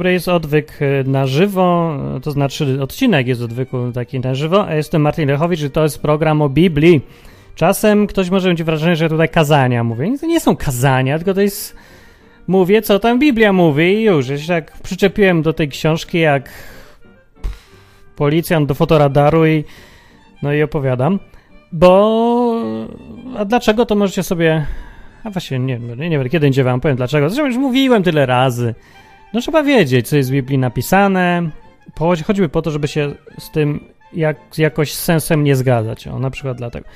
dobry, 0.00 0.12
jest 0.12 0.28
odwyk 0.28 0.82
y, 0.82 1.04
na 1.06 1.26
żywo, 1.26 1.96
to 2.22 2.30
znaczy 2.30 2.82
odcinek 2.82 3.26
jest 3.26 3.42
odwyku 3.42 3.92
taki 3.92 4.20
na 4.20 4.34
żywo, 4.34 4.66
a 4.66 4.74
jestem 4.74 5.02
Martin 5.02 5.28
Lechowicz 5.28 5.62
i 5.62 5.70
to 5.70 5.82
jest 5.82 6.02
program 6.02 6.42
o 6.42 6.48
Biblii. 6.48 7.00
Czasem 7.54 8.06
ktoś 8.06 8.30
może 8.30 8.50
mieć 8.50 8.62
wrażenie, 8.62 8.96
że 8.96 9.08
tutaj 9.08 9.28
kazania 9.28 9.84
mówię. 9.84 10.18
To 10.20 10.26
nie 10.26 10.40
są 10.40 10.56
kazania, 10.56 11.18
tylko 11.18 11.34
to 11.34 11.40
jest... 11.40 11.76
Mówię, 12.46 12.82
co 12.82 12.98
tam 12.98 13.18
Biblia 13.18 13.52
mówi 13.52 13.82
i 13.82 14.02
już. 14.02 14.28
Ja 14.28 14.38
się 14.38 14.48
tak 14.48 14.72
przyczepiłem 14.82 15.42
do 15.42 15.52
tej 15.52 15.68
książki 15.68 16.18
jak 16.18 16.50
policjant 18.16 18.68
do 18.68 18.74
fotoradaru 18.74 19.46
i 19.46 19.64
no 20.42 20.52
i 20.52 20.62
opowiadam. 20.62 21.18
Bo... 21.72 22.62
A 23.38 23.44
dlaczego, 23.44 23.86
to 23.86 23.94
możecie 23.94 24.22
sobie... 24.22 24.66
A 25.24 25.30
właśnie, 25.30 25.58
nie, 25.58 25.78
nie, 25.78 26.18
wiem, 26.18 26.28
kiedy 26.28 26.46
indziej 26.46 26.64
wam 26.64 26.80
powiem 26.80 26.96
dlaczego. 26.96 27.28
Zresztą 27.28 27.46
już 27.46 27.56
mówiłem 27.56 28.02
tyle 28.02 28.26
razy. 28.26 28.74
No 29.32 29.40
trzeba 29.40 29.62
wiedzieć, 29.62 30.08
co 30.08 30.16
jest 30.16 30.28
w 30.30 30.32
Biblii 30.32 30.58
napisane. 30.58 31.50
Choćby 32.26 32.48
po 32.48 32.62
to, 32.62 32.70
żeby 32.70 32.88
się 32.88 33.14
z 33.38 33.50
tym 33.50 33.84
jak, 34.12 34.58
jakoś 34.58 34.94
z 34.94 35.04
sensem 35.04 35.44
nie 35.44 35.56
zgadzać. 35.56 36.08
O, 36.08 36.18
na 36.18 36.30
przykład 36.30 36.56
dlatego. 36.56 36.88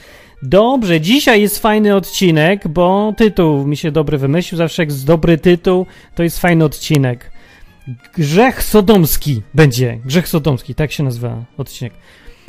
Dobrze, 0.42 1.00
dzisiaj 1.00 1.40
jest 1.40 1.58
fajny 1.58 1.96
odcinek, 1.96 2.68
bo 2.68 3.14
tytuł 3.16 3.66
mi 3.66 3.76
się 3.76 3.90
dobry 3.90 4.18
wymyślił. 4.18 4.56
Zawsze 4.56 4.82
jak 4.82 4.88
jest 4.88 5.06
dobry 5.06 5.38
tytuł, 5.38 5.86
to 6.14 6.22
jest 6.22 6.40
fajny 6.40 6.64
odcinek. 6.64 7.30
Grzech 8.16 8.62
Sodomski 8.62 9.42
będzie. 9.54 9.98
Grzech 10.04 10.28
Sodomski, 10.28 10.74
tak 10.74 10.92
się 10.92 11.02
nazywa 11.02 11.44
odcinek. 11.56 11.92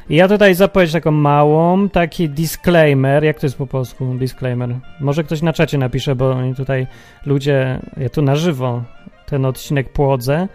I 0.10 0.16
ja 0.16 0.28
tutaj 0.28 0.56
zapowiedź 0.56 0.92
taką 0.92 1.12
małą, 1.12 1.90
taki 1.90 2.30
disclaimer. 2.30 3.24
Jak 3.24 3.40
to 3.40 3.46
jest 3.46 3.58
po 3.58 3.68
polsku 3.68 4.16
disclaimer? 4.20 4.76
Może 5.00 5.24
ktoś 5.24 5.42
na 5.42 5.54
czacie 5.54 5.78
napisze, 5.78 6.16
bo 6.16 6.36
tutaj 6.58 6.88
ludzie, 7.26 7.80
ja 7.98 8.10
tu 8.10 8.22
na 8.22 8.36
żywo 8.36 8.84
ten 9.26 9.46
odcinek 9.46 9.90
płodzę 9.90 10.48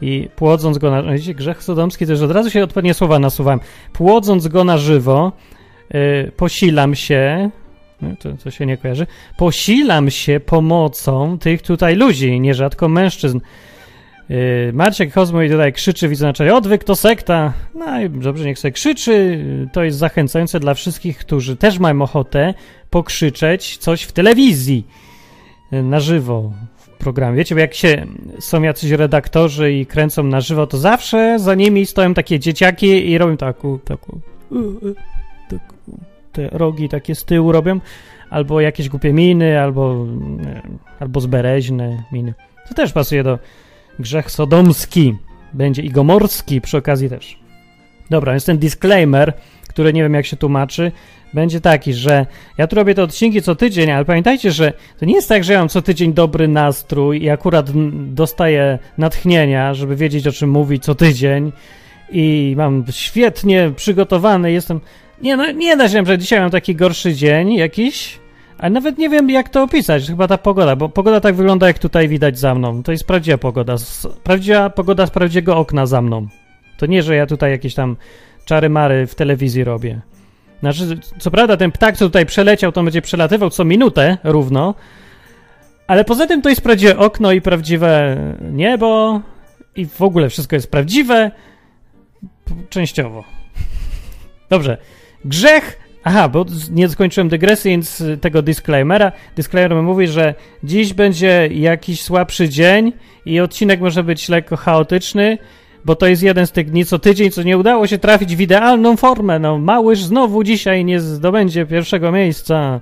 i 0.00 0.28
płodząc 0.36 0.78
go 0.78 0.90
na... 0.90 1.12
Widzicie, 1.12 1.34
grzech 1.34 1.62
sodomski 1.62 2.06
też 2.06 2.22
od 2.22 2.30
razu 2.30 2.50
się 2.50 2.62
odpowiednie 2.62 2.94
słowa 2.94 3.18
nasuwałem. 3.18 3.60
Płodząc 3.92 4.48
go 4.48 4.64
na 4.64 4.78
żywo, 4.78 5.32
yy, 5.90 6.32
posilam 6.36 6.94
się, 6.94 7.50
no, 8.02 8.08
to, 8.18 8.32
to 8.44 8.50
się 8.50 8.66
nie 8.66 8.76
kojarzy, 8.76 9.06
posilam 9.36 10.10
się 10.10 10.40
pomocą 10.40 11.38
tych 11.38 11.62
tutaj 11.62 11.96
ludzi, 11.96 12.40
nierzadko 12.40 12.88
mężczyzn. 12.88 13.40
Yy, 14.28 14.70
Maciek 14.72 15.12
Kozmo 15.12 15.38
tutaj 15.50 15.72
krzyczy, 15.72 16.08
widzę 16.08 16.26
na 16.26 16.32
czacie, 16.32 16.54
odwyk 16.54 16.84
to 16.84 16.96
sekta. 16.96 17.52
No 17.74 18.00
i 18.00 18.10
dobrze, 18.10 18.44
niech 18.44 18.58
sobie 18.58 18.72
krzyczy. 18.72 19.44
To 19.72 19.84
jest 19.84 19.98
zachęcające 19.98 20.60
dla 20.60 20.74
wszystkich, 20.74 21.18
którzy 21.18 21.56
też 21.56 21.78
mają 21.78 22.02
ochotę 22.02 22.54
pokrzyczeć 22.90 23.76
coś 23.76 24.02
w 24.02 24.12
telewizji 24.12 24.86
na 25.72 26.00
żywo 26.00 26.52
programie. 26.98 27.36
Wiecie, 27.36 27.54
bo 27.54 27.60
jak 27.60 27.74
się 27.74 28.06
są 28.40 28.62
jacyś 28.62 28.90
redaktorzy 28.90 29.72
i 29.72 29.86
kręcą 29.86 30.22
na 30.22 30.40
żywo, 30.40 30.66
to 30.66 30.78
zawsze 30.78 31.38
za 31.38 31.54
nimi 31.54 31.86
stoją 31.86 32.14
takie 32.14 32.38
dzieciaki 32.38 33.10
i 33.10 33.18
robią 33.18 33.36
taką, 33.36 33.78
taką, 33.78 34.20
te 36.32 36.48
rogi 36.48 36.88
takie 36.88 37.14
z 37.14 37.24
tyłu 37.24 37.52
robią, 37.52 37.80
albo 38.30 38.60
jakieś 38.60 38.88
głupie 38.88 39.12
miny, 39.12 39.60
albo, 39.60 40.06
albo 41.00 41.20
zbereźne 41.20 42.04
miny. 42.12 42.34
To 42.68 42.74
też 42.74 42.92
pasuje 42.92 43.22
do 43.22 43.38
grzech 43.98 44.30
sodomski. 44.30 45.16
Będzie 45.52 45.82
i 45.82 45.90
gomorski 45.90 46.60
przy 46.60 46.76
okazji 46.76 47.08
też. 47.08 47.38
Dobra, 48.10 48.34
jest 48.34 48.46
ten 48.46 48.58
disclaimer, 48.58 49.32
który 49.78 49.92
nie 49.92 50.02
wiem 50.02 50.14
jak 50.14 50.26
się 50.26 50.36
tłumaczy 50.36 50.92
będzie 51.34 51.60
taki, 51.60 51.94
że 51.94 52.26
ja 52.58 52.66
tu 52.66 52.76
robię 52.76 52.94
te 52.94 53.02
odcinki 53.02 53.42
co 53.42 53.54
tydzień, 53.54 53.90
ale 53.90 54.04
pamiętajcie, 54.04 54.50
że 54.50 54.72
to 54.98 55.06
nie 55.06 55.14
jest 55.14 55.28
tak, 55.28 55.44
że 55.44 55.52
ja 55.52 55.58
mam 55.58 55.68
co 55.68 55.82
tydzień 55.82 56.12
dobry 56.12 56.48
nastrój 56.48 57.22
i 57.22 57.30
akurat 57.30 57.70
dostaję 58.14 58.78
natchnienia, 58.98 59.74
żeby 59.74 59.96
wiedzieć 59.96 60.26
o 60.26 60.32
czym 60.32 60.50
mówić 60.50 60.84
co 60.84 60.94
tydzień 60.94 61.52
i 62.12 62.54
mam 62.56 62.84
świetnie 62.90 63.72
przygotowany, 63.76 64.52
jestem... 64.52 64.80
Nie, 65.22 65.36
no 65.36 65.52
nie 65.52 65.76
da 65.76 65.88
się, 65.88 66.04
że 66.06 66.18
dzisiaj 66.18 66.40
mam 66.40 66.50
taki 66.50 66.74
gorszy 66.74 67.14
dzień 67.14 67.54
jakiś, 67.54 68.18
a 68.58 68.70
nawet 68.70 68.98
nie 68.98 69.08
wiem 69.08 69.30
jak 69.30 69.48
to 69.48 69.62
opisać, 69.62 70.06
chyba 70.06 70.28
ta 70.28 70.38
pogoda, 70.38 70.76
bo 70.76 70.88
pogoda 70.88 71.20
tak 71.20 71.34
wygląda 71.34 71.66
jak 71.66 71.78
tutaj 71.78 72.08
widać 72.08 72.38
za 72.38 72.54
mną. 72.54 72.82
To 72.82 72.92
jest 72.92 73.06
prawdziwa 73.06 73.38
pogoda, 73.38 73.76
prawdziwa 74.24 74.70
pogoda 74.70 75.06
z 75.06 75.10
prawdziwego 75.10 75.56
okna 75.56 75.86
za 75.86 76.02
mną. 76.02 76.26
To 76.78 76.86
nie, 76.86 77.02
że 77.02 77.16
ja 77.16 77.26
tutaj 77.26 77.50
jakieś 77.50 77.74
tam 77.74 77.96
czary-mary 78.48 79.06
w 79.06 79.14
telewizji 79.14 79.64
robię. 79.64 80.00
Znaczy, 80.60 80.98
co 81.18 81.30
prawda 81.30 81.56
ten 81.56 81.72
ptak, 81.72 81.96
co 81.96 82.04
tutaj 82.04 82.26
przeleciał, 82.26 82.72
to 82.72 82.82
będzie 82.82 83.02
przelatywał 83.02 83.50
co 83.50 83.64
minutę 83.64 84.18
równo, 84.24 84.74
ale 85.86 86.04
poza 86.04 86.26
tym 86.26 86.42
to 86.42 86.48
jest 86.48 86.60
prawdziwe 86.60 86.98
okno 86.98 87.32
i 87.32 87.40
prawdziwe 87.40 88.16
niebo 88.52 89.20
i 89.76 89.86
w 89.86 90.02
ogóle 90.02 90.28
wszystko 90.28 90.56
jest 90.56 90.70
prawdziwe 90.70 91.30
częściowo. 92.70 93.24
Dobrze. 94.50 94.78
Grzech 95.24 95.88
Aha, 96.04 96.28
bo 96.28 96.44
nie 96.70 96.88
skończyłem 96.88 97.28
dygresji, 97.28 97.70
więc 97.70 98.02
tego 98.20 98.42
disclaimera. 98.42 99.12
Disclaimer 99.36 99.82
mówi, 99.82 100.08
że 100.08 100.34
dziś 100.64 100.92
będzie 100.92 101.48
jakiś 101.52 102.02
słabszy 102.02 102.48
dzień 102.48 102.92
i 103.26 103.40
odcinek 103.40 103.80
może 103.80 104.04
być 104.04 104.28
lekko 104.28 104.56
chaotyczny, 104.56 105.38
bo 105.84 105.96
to 105.96 106.06
jest 106.06 106.22
jeden 106.22 106.46
z 106.46 106.52
tych 106.52 106.70
dni 106.70 106.84
co 106.84 106.98
tydzień, 106.98 107.30
co 107.30 107.42
nie 107.42 107.58
udało 107.58 107.86
się 107.86 107.98
trafić 107.98 108.36
w 108.36 108.40
idealną 108.40 108.96
formę. 108.96 109.38
No, 109.38 109.58
Małyż 109.58 110.02
znowu 110.02 110.44
dzisiaj 110.44 110.84
nie 110.84 111.00
zdobędzie 111.00 111.66
pierwszego 111.66 112.12
miejsca. 112.12 112.80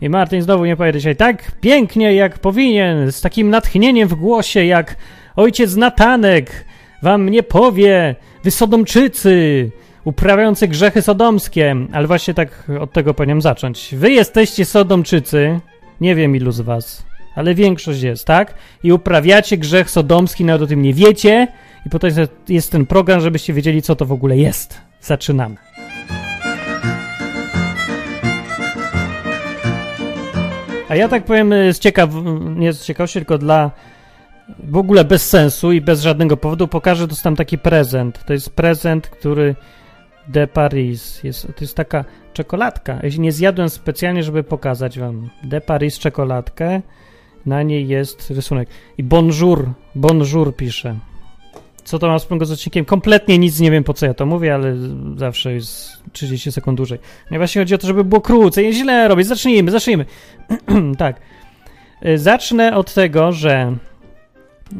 I 0.00 0.08
Martin 0.08 0.42
znowu 0.42 0.64
nie 0.64 0.76
pojedzie 0.76 0.98
dzisiaj 0.98 1.16
tak 1.16 1.52
pięknie, 1.60 2.14
jak 2.14 2.38
powinien, 2.38 3.12
z 3.12 3.20
takim 3.20 3.50
natchnieniem 3.50 4.08
w 4.08 4.14
głosie, 4.14 4.64
jak 4.64 4.96
ojciec 5.36 5.76
Natanek 5.76 6.64
wam 7.02 7.28
nie 7.28 7.42
powie, 7.42 8.16
wy 8.44 8.50
sodomczycy, 8.50 9.70
uprawiający 10.04 10.68
grzechy 10.68 11.02
sodomskie. 11.02 11.76
Ale 11.92 12.06
właśnie 12.06 12.34
tak 12.34 12.64
od 12.80 12.92
tego 12.92 13.14
powinienem 13.14 13.42
zacząć. 13.42 13.94
Wy 13.94 14.10
jesteście 14.10 14.64
sodomczycy, 14.64 15.60
nie 16.00 16.14
wiem 16.14 16.36
ilu 16.36 16.52
z 16.52 16.60
was, 16.60 17.06
ale 17.34 17.54
większość 17.54 18.02
jest, 18.02 18.24
tak? 18.24 18.54
I 18.82 18.92
uprawiacie 18.92 19.56
grzech 19.56 19.90
sodomski, 19.90 20.44
nawet 20.44 20.62
o 20.62 20.66
tym 20.66 20.82
nie 20.82 20.94
wiecie, 20.94 21.48
i 21.88 21.90
po 21.90 21.98
to 21.98 22.06
jest, 22.48 22.72
ten 22.72 22.86
program, 22.86 23.20
żebyście 23.20 23.52
wiedzieli, 23.52 23.82
co 23.82 23.96
to 23.96 24.06
w 24.06 24.12
ogóle 24.12 24.36
jest. 24.36 24.80
Zaczynamy. 25.00 25.56
A 30.88 30.96
ja 30.96 31.08
tak 31.08 31.24
powiem 31.24 31.54
z 31.72 31.78
ciekaw... 31.78 32.10
nie 32.56 32.72
z 32.72 32.84
ciekawości, 32.84 33.18
tylko 33.18 33.38
dla 33.38 33.70
w 34.58 34.76
ogóle 34.76 35.04
bez 35.04 35.28
sensu 35.28 35.72
i 35.72 35.80
bez 35.80 36.00
żadnego 36.00 36.36
powodu 36.36 36.68
pokażę, 36.68 37.06
dostałem 37.06 37.36
taki 37.36 37.58
prezent. 37.58 38.24
To 38.24 38.32
jest 38.32 38.50
prezent, 38.50 39.08
który 39.08 39.54
de 40.26 40.46
Paris. 40.46 41.24
Jest, 41.24 41.46
to 41.46 41.60
jest 41.60 41.74
taka 41.74 42.04
czekoladka. 42.32 43.00
Ja 43.02 43.08
nie 43.18 43.32
zjadłem 43.32 43.70
specjalnie, 43.70 44.22
żeby 44.22 44.44
pokazać 44.44 44.98
wam. 44.98 45.30
De 45.42 45.60
Paris 45.60 45.98
czekoladkę. 45.98 46.82
Na 47.46 47.62
niej 47.62 47.88
jest 47.88 48.30
rysunek. 48.30 48.68
I 48.98 49.02
bonjour, 49.02 49.70
bonjour 49.94 50.56
pisze. 50.56 51.07
Co 51.88 51.98
to 51.98 52.08
ma 52.08 52.18
wspólnego 52.18 52.46
z 52.46 52.52
odcinkiem? 52.52 52.84
Kompletnie 52.84 53.38
nic 53.38 53.60
nie 53.60 53.70
wiem, 53.70 53.84
po 53.84 53.94
co 53.94 54.06
ja 54.06 54.14
to 54.14 54.26
mówię, 54.26 54.54
ale 54.54 54.76
zawsze 55.16 55.52
jest 55.52 56.02
30 56.12 56.52
sekund 56.52 56.76
dłużej. 56.76 56.98
Nie 57.30 57.38
właśnie 57.38 57.60
chodzi 57.60 57.74
o 57.74 57.78
to, 57.78 57.86
żeby 57.86 58.04
było 58.04 58.20
krócej. 58.20 58.64
Nie 58.64 58.72
źle 58.72 59.08
robię. 59.08 59.24
Zacznijmy, 59.24 59.70
zacznijmy. 59.70 60.04
tak. 60.98 61.20
Y, 62.06 62.18
zacznę 62.18 62.76
od 62.76 62.94
tego, 62.94 63.32
że 63.32 63.76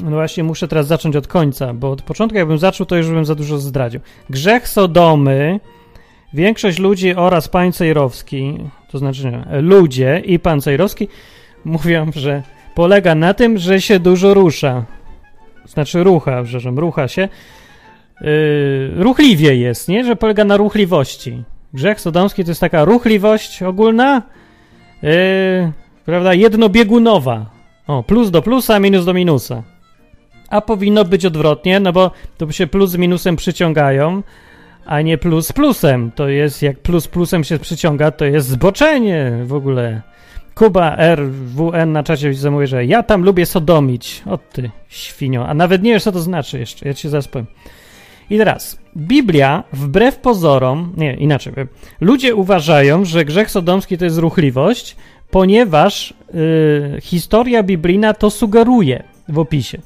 no 0.04 0.10
właśnie 0.10 0.44
muszę 0.44 0.68
teraz 0.68 0.86
zacząć 0.86 1.16
od 1.16 1.26
końca, 1.26 1.74
bo 1.74 1.90
od 1.90 2.02
początku 2.02 2.38
jakbym 2.38 2.58
zaczął, 2.58 2.86
to 2.86 2.96
już 2.96 3.06
bym 3.06 3.24
za 3.24 3.34
dużo 3.34 3.58
zdradził. 3.58 4.00
Grzech 4.30 4.68
Sodomy, 4.68 5.60
większość 6.32 6.78
ludzi 6.78 7.14
oraz 7.14 7.48
pan 7.48 7.72
Cejrowski, 7.72 8.58
to 8.90 8.98
znaczy 8.98 9.24
nie, 9.24 9.60
ludzie 9.60 10.22
i 10.24 10.38
pan 10.38 10.60
Cejrowski 10.60 11.08
mówią, 11.64 12.10
że 12.14 12.42
polega 12.74 13.14
na 13.14 13.34
tym, 13.34 13.58
że 13.58 13.80
się 13.80 14.00
dużo 14.00 14.34
rusza 14.34 14.97
znaczy 15.68 16.04
rucha, 16.04 16.42
przepraszam, 16.42 16.78
rucha 16.78 17.08
się, 17.08 17.28
yy, 18.20 18.28
ruchliwie 18.96 19.56
jest, 19.56 19.88
nie? 19.88 20.04
Że 20.04 20.16
polega 20.16 20.44
na 20.44 20.56
ruchliwości. 20.56 21.42
Grzech 21.74 22.00
sodomski 22.00 22.44
to 22.44 22.50
jest 22.50 22.60
taka 22.60 22.84
ruchliwość 22.84 23.62
ogólna, 23.62 24.22
yy, 25.02 25.10
prawda, 26.04 26.34
jednobiegunowa. 26.34 27.46
O, 27.86 28.02
plus 28.02 28.30
do 28.30 28.42
plusa, 28.42 28.80
minus 28.80 29.04
do 29.04 29.14
minusa. 29.14 29.62
A 30.48 30.60
powinno 30.60 31.04
być 31.04 31.26
odwrotnie, 31.26 31.80
no 31.80 31.92
bo 31.92 32.10
to 32.36 32.52
się 32.52 32.66
plus 32.66 32.90
z 32.90 32.96
minusem 32.96 33.36
przyciągają, 33.36 34.22
a 34.86 35.00
nie 35.00 35.18
plus 35.18 35.46
z 35.46 35.52
plusem. 35.52 36.10
To 36.14 36.28
jest, 36.28 36.62
jak 36.62 36.78
plus 36.78 37.08
plusem 37.08 37.44
się 37.44 37.58
przyciąga, 37.58 38.10
to 38.10 38.24
jest 38.24 38.48
zboczenie 38.48 39.32
w 39.44 39.52
ogóle. 39.52 40.02
Kuba 40.58 40.96
RWN 40.96 41.92
na 41.92 42.02
czacie 42.02 42.34
zamówi, 42.34 42.66
że 42.66 42.84
ja 42.84 43.02
tam 43.02 43.24
lubię 43.24 43.46
sodomić. 43.46 44.22
O 44.26 44.38
ty, 44.38 44.70
świnio. 44.88 45.48
A 45.48 45.54
nawet 45.54 45.82
nie 45.82 45.92
wiesz, 45.92 46.02
co 46.02 46.12
to 46.12 46.20
znaczy 46.20 46.58
jeszcze. 46.58 46.88
Ja 46.88 46.94
ci 46.94 47.08
zaraz 47.08 47.28
powiem. 47.28 47.46
I 48.30 48.38
teraz, 48.38 48.78
Biblia, 48.96 49.64
wbrew 49.72 50.16
pozorom, 50.16 50.92
nie, 50.96 51.14
inaczej, 51.14 51.52
ludzie 52.00 52.34
uważają, 52.34 53.04
że 53.04 53.24
grzech 53.24 53.50
sodomski 53.50 53.98
to 53.98 54.04
jest 54.04 54.18
ruchliwość, 54.18 54.96
ponieważ 55.30 56.14
yy, 56.34 57.00
historia 57.00 57.62
biblijna 57.62 58.14
to 58.14 58.30
sugeruje 58.30 59.02
w 59.28 59.38
opisie. 59.38 59.78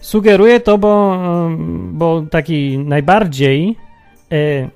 Sugeruję 0.00 0.60
to, 0.60 0.78
bo, 0.78 1.18
bo 1.92 2.22
taki 2.30 2.78
najbardziej 2.78 3.76
e, 4.32 4.68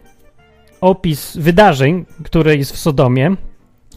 opis 0.80 1.36
wydarzeń, 1.36 2.04
które 2.24 2.56
jest 2.56 2.72
w 2.72 2.78
Sodomie, 2.78 3.36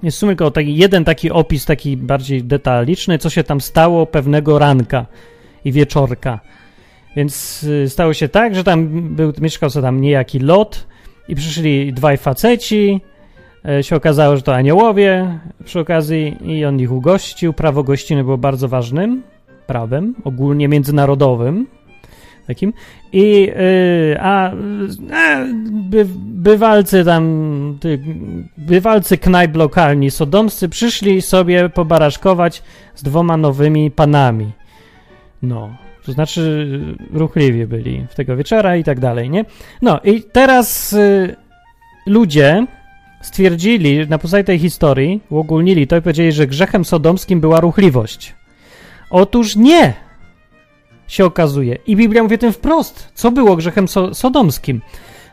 jest 0.03 0.17
w 0.17 0.19
sumie 0.19 0.29
tylko 0.29 0.51
taki, 0.51 0.75
jeden 0.75 1.05
taki 1.05 1.31
opis, 1.31 1.65
taki 1.65 1.97
bardziej 1.97 2.43
detaliczny, 2.43 3.17
co 3.17 3.29
się 3.29 3.43
tam 3.43 3.61
stało 3.61 4.05
pewnego 4.05 4.59
ranka 4.59 5.05
i 5.65 5.71
wieczorka. 5.71 6.39
Więc 7.15 7.63
y, 7.63 7.89
stało 7.89 8.13
się 8.13 8.29
tak, 8.29 8.55
że 8.55 8.63
tam 8.63 8.87
był, 9.15 9.33
mieszkał 9.41 9.69
sobie 9.69 9.83
tam 9.83 10.01
niejaki 10.01 10.39
lot 10.39 10.87
i 11.27 11.35
przyszli 11.35 11.93
dwaj 11.93 12.17
faceci, 12.17 13.01
e, 13.65 13.83
się 13.83 13.95
okazało, 13.95 14.35
że 14.35 14.41
to 14.41 14.55
aniołowie 14.55 15.39
przy 15.65 15.79
okazji 15.79 16.37
i 16.41 16.65
on 16.65 16.79
ich 16.79 16.91
ugościł. 16.91 17.53
Prawo 17.53 17.83
gościny 17.83 18.23
było 18.23 18.37
bardzo 18.37 18.67
ważnym 18.67 19.23
prawem, 19.67 20.15
ogólnie 20.23 20.67
międzynarodowym 20.67 21.67
takim. 22.47 22.73
I 23.13 23.41
yy, 23.41 24.17
a, 24.19 24.51
by, 25.71 26.05
bywalcy 26.17 27.05
tam, 27.05 27.79
bywalcy 28.57 29.17
knajp 29.17 29.55
lokalni, 29.55 30.11
sodomscy, 30.11 30.69
przyszli 30.69 31.21
sobie 31.21 31.69
pobaraszkować 31.69 32.63
z 32.95 33.03
dwoma 33.03 33.37
nowymi 33.37 33.91
panami. 33.91 34.51
No, 35.41 35.75
to 36.05 36.11
znaczy 36.11 36.67
ruchliwie 37.13 37.67
byli 37.67 38.05
w 38.09 38.15
tego 38.15 38.37
wieczora 38.37 38.75
i 38.75 38.83
tak 38.83 38.99
dalej, 38.99 39.29
nie? 39.29 39.45
No 39.81 39.99
i 40.03 40.23
teraz 40.23 40.93
y, 40.93 41.35
ludzie 42.07 42.67
stwierdzili 43.21 44.07
na 44.07 44.17
podstawie 44.17 44.43
tej 44.43 44.59
historii, 44.59 45.21
uogólnili 45.29 45.87
to 45.87 45.97
i 45.97 46.01
powiedzieli, 46.01 46.31
że 46.31 46.47
grzechem 46.47 46.85
sodomskim 46.85 47.41
była 47.41 47.59
ruchliwość. 47.59 48.35
Otóż 49.09 49.55
nie! 49.55 49.93
Się 51.13 51.25
okazuje. 51.25 51.77
I 51.87 51.95
Biblia 51.95 52.23
mówi 52.23 52.37
tym 52.37 52.53
wprost. 52.53 53.09
Co 53.13 53.31
było 53.31 53.55
grzechem 53.55 53.87
so 53.87 54.13
sodomskim? 54.13 54.81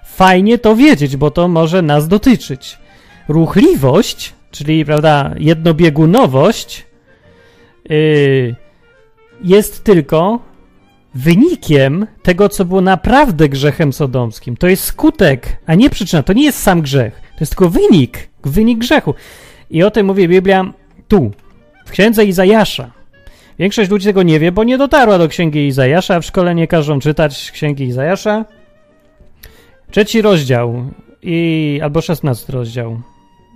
Fajnie 0.04 0.58
to 0.58 0.76
wiedzieć, 0.76 1.16
bo 1.16 1.30
to 1.30 1.48
może 1.48 1.82
nas 1.82 2.08
dotyczyć. 2.08 2.78
Ruchliwość, 3.28 4.34
czyli, 4.50 4.84
prawda, 4.84 5.34
jednobiegunowość, 5.38 6.86
yy, 7.88 8.54
jest 9.44 9.84
tylko 9.84 10.38
wynikiem 11.14 12.06
tego, 12.22 12.48
co 12.48 12.64
było 12.64 12.80
naprawdę 12.80 13.48
grzechem 13.48 13.92
sodomskim. 13.92 14.56
To 14.56 14.68
jest 14.68 14.84
skutek, 14.84 15.56
a 15.66 15.74
nie 15.74 15.90
przyczyna. 15.90 16.22
To 16.22 16.32
nie 16.32 16.44
jest 16.44 16.58
sam 16.58 16.82
grzech. 16.82 17.20
To 17.20 17.40
jest 17.40 17.52
tylko 17.52 17.70
wynik, 17.70 18.28
wynik 18.44 18.78
grzechu. 18.78 19.14
I 19.70 19.82
o 19.82 19.90
tym 19.90 20.06
mówi 20.06 20.28
Biblia 20.28 20.72
tu, 21.08 21.30
w 21.86 21.90
księdze 21.90 22.24
Izajasza. 22.24 22.99
Większość 23.60 23.90
ludzi 23.90 24.06
tego 24.06 24.22
nie 24.22 24.40
wie, 24.40 24.52
bo 24.52 24.64
nie 24.64 24.78
dotarła 24.78 25.18
do 25.18 25.28
księgi 25.28 25.66
Izajasza. 25.66 26.20
W 26.20 26.24
szkole 26.24 26.54
nie 26.54 26.66
każą 26.66 27.00
czytać 27.00 27.50
księgi 27.50 27.84
Izajasza. 27.84 28.44
Trzeci 29.90 30.22
rozdział 30.22 30.84
i 31.22 31.80
albo 31.82 32.00
szesnasty 32.00 32.52
rozdział. 32.52 33.00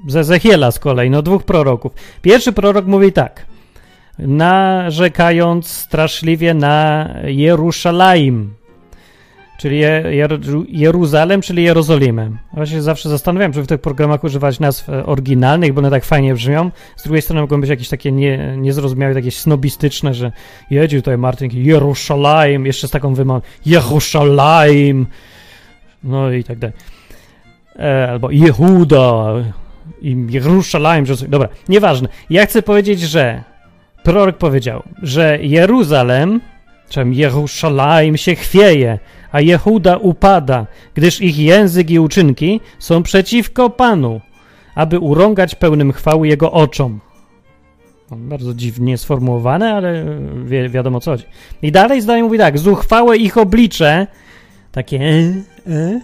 Z 0.09 0.17
Ezechiela 0.17 0.71
z 0.71 0.79
kolei, 0.79 1.11
no 1.11 1.23
dwóch 1.23 1.43
proroków. 1.43 1.93
Pierwszy 2.23 2.53
prorok 2.53 2.87
mówi 2.87 3.13
tak. 3.13 3.47
Narzekając 4.19 5.69
straszliwie 5.69 6.55
na 6.55 7.09
Jeruszalaim, 7.25 8.55
czyli 9.57 9.79
Jer 10.11 10.41
Jeruzalem, 10.69 11.41
czyli 11.41 11.63
Jerozolimę. 11.63 12.31
Właśnie 12.53 12.83
zawsze 12.83 13.09
zastanawiam, 13.09 13.53
czy 13.53 13.63
w 13.63 13.67
tych 13.67 13.81
programach 13.81 14.25
używać 14.25 14.61
nazw 14.61 14.89
e, 14.89 15.07
oryginalnych, 15.07 15.73
bo 15.73 15.79
one 15.79 15.91
tak 15.91 16.05
fajnie 16.05 16.35
brzmią. 16.35 16.71
Z 16.97 17.03
drugiej 17.03 17.23
strony 17.23 17.41
mogą 17.41 17.61
być 17.61 17.71
jakieś 17.71 17.89
takie 17.89 18.13
nie, 18.13 18.57
niezrozumiałe, 18.57 19.15
takie 19.15 19.31
snobistyczne, 19.31 20.15
że 20.15 20.33
jedzie 20.71 20.97
tutaj 20.97 21.19
Martin, 21.19 21.51
Jerusalem, 21.53 22.67
jeszcze 22.67 22.89
z 22.89 22.91
taką 22.91 23.15
wymową, 23.15 23.41
Jerusalem, 23.67 25.07
no 26.05 26.33
i 26.33 26.45
tak 26.45 26.59
dalej. 26.59 26.77
E, 27.79 28.11
albo 28.11 28.31
Jehuda 28.31 29.35
i 30.03 30.27
Jerusalem, 30.31 31.07
że... 31.07 31.15
Dobra, 31.29 31.49
nieważne. 31.69 32.09
Ja 32.31 32.47
chcę 32.47 32.63
powiedzieć, 32.63 33.01
że 33.01 33.43
prorok 34.03 34.37
powiedział, 34.37 34.83
że 35.03 35.39
Jeruzalem, 35.43 36.41
czym 36.89 37.15
Jerusalem 37.15 38.17
się 38.17 38.35
chwieje, 38.35 38.99
a 39.35 39.41
Jehuda 39.41 39.97
upada, 39.97 40.67
gdyż 40.95 41.21
ich 41.21 41.39
język 41.39 41.91
i 41.91 41.99
uczynki 41.99 42.61
są 42.79 43.03
przeciwko 43.03 43.71
Panu, 43.71 44.21
aby 44.75 44.99
urągać 44.99 45.55
pełnym 45.55 45.93
chwały 45.93 46.29
Jego 46.29 46.53
oczom. 46.53 47.01
Bardzo 48.11 48.55
dziwnie 48.55 48.99
sformułowane, 48.99 49.75
ale 49.75 50.05
wi 50.45 50.69
wiadomo 50.69 51.01
co 51.01 51.11
chodzi. 51.11 51.25
I 51.63 51.73
dalej 51.73 52.01
zdaje 52.01 52.23
mówi 52.23 52.39
tak, 52.39 52.59
zuchwałe 52.59 53.17
ich 53.17 53.39
oblicze, 53.39 54.07
takie 54.73 55.01
e, 55.01 55.73
e. 55.73 56.01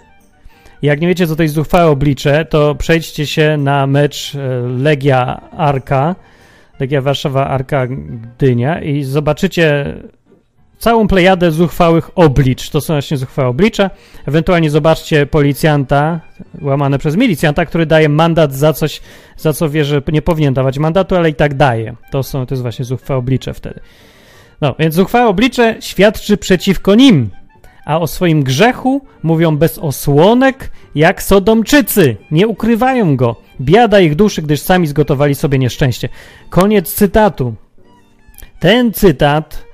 Jak 0.82 1.00
nie 1.00 1.08
wiecie, 1.08 1.26
co 1.26 1.36
to 1.36 1.42
jest 1.42 1.54
zuchwałe 1.54 1.90
oblicze, 1.90 2.44
to 2.44 2.74
przejdźcie 2.74 3.26
się 3.26 3.56
na 3.56 3.86
mecz 3.86 4.34
e, 4.34 4.60
Legia 4.78 5.40
Arka, 5.50 6.16
Legia 6.80 7.02
Warszawa 7.02 7.46
Arka 7.46 7.86
Gdynia 7.86 8.80
i 8.80 9.02
zobaczycie 9.02 9.94
całą 10.80 11.08
plejadę 11.08 11.50
zuchwałych 11.50 12.10
oblicz. 12.14 12.70
To 12.70 12.80
są 12.80 12.94
właśnie 12.94 13.16
zuchwałe 13.16 13.48
oblicza. 13.48 13.90
Ewentualnie 14.26 14.70
zobaczcie 14.70 15.26
policjanta, 15.26 16.20
łamane 16.62 16.98
przez 16.98 17.16
milicjanta, 17.16 17.66
który 17.66 17.86
daje 17.86 18.08
mandat 18.08 18.54
za 18.54 18.72
coś, 18.72 19.00
za 19.36 19.52
co 19.52 19.68
wie, 19.68 19.84
że 19.84 20.02
nie 20.12 20.22
powinien 20.22 20.54
dawać 20.54 20.78
mandatu, 20.78 21.16
ale 21.16 21.30
i 21.30 21.34
tak 21.34 21.54
daje. 21.54 21.96
To, 22.10 22.22
są, 22.22 22.46
to 22.46 22.54
jest 22.54 22.62
właśnie 22.62 22.84
zuchwałe 22.84 23.18
oblicze 23.18 23.54
wtedy. 23.54 23.80
No, 24.60 24.74
więc 24.78 24.94
zuchwałe 24.94 25.28
oblicze 25.28 25.76
świadczy 25.80 26.36
przeciwko 26.36 26.94
nim, 26.94 27.30
a 27.84 28.00
o 28.00 28.06
swoim 28.06 28.42
grzechu 28.42 29.06
mówią 29.22 29.56
bez 29.56 29.78
osłonek, 29.78 30.70
jak 30.94 31.22
Sodomczycy. 31.22 32.16
Nie 32.30 32.48
ukrywają 32.48 33.16
go. 33.16 33.36
Biada 33.60 34.00
ich 34.00 34.16
duszy, 34.16 34.42
gdyż 34.42 34.60
sami 34.60 34.86
zgotowali 34.86 35.34
sobie 35.34 35.58
nieszczęście. 35.58 36.08
Koniec 36.50 36.94
cytatu. 36.94 37.54
Ten 38.60 38.92
cytat 38.92 39.69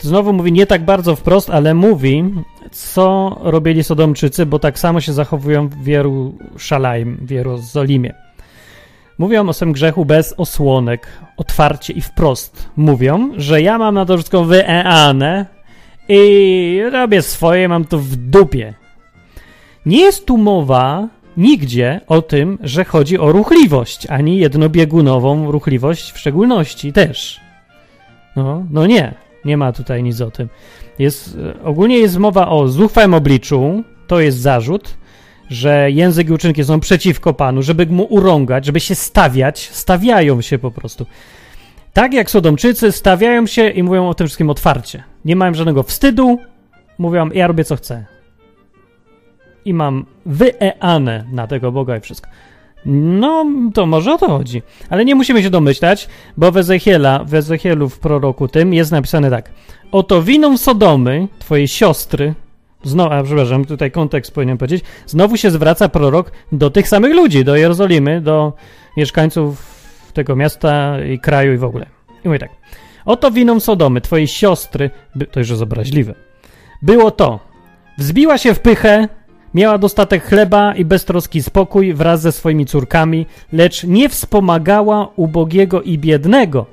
znowu 0.00 0.32
mówi 0.32 0.52
nie 0.52 0.66
tak 0.66 0.84
bardzo 0.84 1.16
wprost, 1.16 1.50
ale 1.50 1.74
mówi, 1.74 2.24
co 2.70 3.36
robili 3.42 3.84
Sodomczycy, 3.84 4.46
bo 4.46 4.58
tak 4.58 4.78
samo 4.78 5.00
się 5.00 5.12
zachowują 5.12 5.68
w 5.68 5.86
Jerusalem, 5.86 7.18
w 7.20 7.30
Jerozolimie. 7.30 8.14
Mówią 9.18 9.48
o 9.48 9.52
swym 9.52 9.72
grzechu 9.72 10.04
bez 10.04 10.34
osłonek, 10.36 11.06
otwarcie 11.36 11.92
i 11.92 12.00
wprost. 12.00 12.68
Mówią, 12.76 13.30
że 13.36 13.62
ja 13.62 13.78
mam 13.78 13.94
na 13.94 14.04
to 14.04 14.16
wszystko 14.16 14.44
wyeane 14.44 15.46
i 16.08 16.82
robię 16.92 17.22
swoje, 17.22 17.68
mam 17.68 17.84
to 17.84 17.98
w 17.98 18.16
dupie. 18.16 18.74
Nie 19.86 20.00
jest 20.00 20.26
tu 20.26 20.38
mowa 20.38 21.08
nigdzie 21.36 22.00
o 22.06 22.22
tym, 22.22 22.58
że 22.62 22.84
chodzi 22.84 23.18
o 23.18 23.32
ruchliwość, 23.32 24.06
ani 24.06 24.36
jednobiegunową 24.36 25.52
ruchliwość 25.52 26.12
w 26.12 26.18
szczególności 26.18 26.92
też. 26.92 27.40
No, 28.36 28.66
no 28.70 28.86
nie, 28.86 29.14
nie 29.44 29.56
ma 29.56 29.72
tutaj 29.72 30.02
nic 30.02 30.20
o 30.20 30.30
tym. 30.30 30.48
Jest, 30.98 31.38
ogólnie 31.64 31.98
jest 31.98 32.18
mowa 32.18 32.48
o 32.48 32.68
zuchwałym 32.68 33.14
obliczu, 33.14 33.84
to 34.06 34.20
jest 34.20 34.38
zarzut, 34.38 34.96
że 35.50 35.90
język 35.90 36.28
i 36.28 36.32
uczynki 36.32 36.64
są 36.64 36.80
przeciwko 36.80 37.34
Panu, 37.34 37.62
żeby 37.62 37.86
mu 37.86 38.04
urągać, 38.04 38.66
żeby 38.66 38.80
się 38.80 38.94
stawiać, 38.94 39.70
stawiają 39.72 40.40
się 40.40 40.58
po 40.58 40.70
prostu. 40.70 41.06
Tak 41.92 42.12
jak 42.14 42.30
Sodomczycy 42.30 42.92
stawiają 42.92 43.46
się 43.46 43.68
i 43.68 43.82
mówią 43.82 44.08
o 44.08 44.14
tym 44.14 44.26
wszystkim 44.26 44.50
otwarcie. 44.50 45.04
Nie 45.24 45.36
mają 45.36 45.54
żadnego 45.54 45.82
wstydu, 45.82 46.38
mówią, 46.98 47.30
ja 47.30 47.46
robię 47.46 47.64
co 47.64 47.76
chcę. 47.76 48.04
I 49.64 49.74
mam 49.74 50.06
wyeane 50.26 51.24
na 51.32 51.46
tego 51.46 51.72
Boga 51.72 51.96
i 51.96 52.00
wszystko. 52.00 52.30
No, 52.86 53.46
to 53.74 53.86
może 53.86 54.12
o 54.12 54.18
to 54.18 54.28
chodzi. 54.28 54.62
Ale 54.90 55.04
nie 55.04 55.14
musimy 55.14 55.42
się 55.42 55.50
domyślać, 55.50 56.08
bo 56.36 56.52
w 56.52 56.56
Ezechiela, 56.56 57.24
w 57.24 57.34
Ezechielu 57.34 57.88
w 57.88 57.98
proroku 57.98 58.48
tym 58.48 58.74
jest 58.74 58.92
napisane 58.92 59.30
tak. 59.30 59.50
Oto 59.92 60.22
winą 60.22 60.56
Sodomy, 60.58 61.28
twojej 61.38 61.68
siostry, 61.68 62.34
znowu, 62.82 63.14
a 63.14 63.22
przepraszam, 63.22 63.64
tutaj 63.64 63.90
kontekst 63.90 64.34
powinien 64.34 64.58
powiedzieć, 64.58 64.84
znowu 65.06 65.36
się 65.36 65.50
zwraca 65.50 65.88
prorok 65.88 66.32
do 66.52 66.70
tych 66.70 66.88
samych 66.88 67.14
ludzi, 67.14 67.44
do 67.44 67.56
Jerozolimy, 67.56 68.20
do 68.20 68.52
mieszkańców 68.96 69.72
tego 70.12 70.36
miasta 70.36 71.00
i 71.04 71.18
kraju 71.18 71.52
i 71.52 71.56
w 71.56 71.64
ogóle. 71.64 71.86
I 72.24 72.28
mówi 72.28 72.40
tak. 72.40 72.50
Oto 73.04 73.30
winą 73.30 73.60
Sodomy, 73.60 74.00
twojej 74.00 74.28
siostry, 74.28 74.90
to 75.30 75.40
już 75.40 75.50
jest 75.50 75.62
obraźliwe, 75.62 76.14
było 76.82 77.10
to, 77.10 77.40
wzbiła 77.98 78.38
się 78.38 78.54
w 78.54 78.60
pychę, 78.60 79.08
Miała 79.54 79.78
dostatek 79.78 80.24
chleba 80.24 80.74
i 80.74 80.84
beztroski 80.84 81.42
spokój 81.42 81.94
wraz 81.94 82.20
ze 82.20 82.32
swoimi 82.32 82.66
córkami, 82.66 83.26
lecz 83.52 83.84
nie 83.84 84.08
wspomagała 84.08 85.08
ubogiego 85.16 85.82
i 85.82 85.98
biednego. 85.98 86.66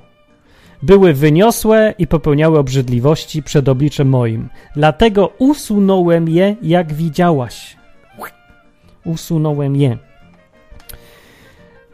Były 0.83 1.13
wyniosłe 1.13 1.93
i 1.97 2.07
popełniały 2.07 2.59
obrzydliwości 2.59 3.43
przed 3.43 3.69
obliczem 3.69 4.09
moim. 4.09 4.49
Dlatego 4.75 5.33
usunąłem 5.37 6.29
je, 6.29 6.55
jak 6.61 6.93
widziałaś. 6.93 7.77
Usunąłem 9.05 9.75
je. 9.75 9.97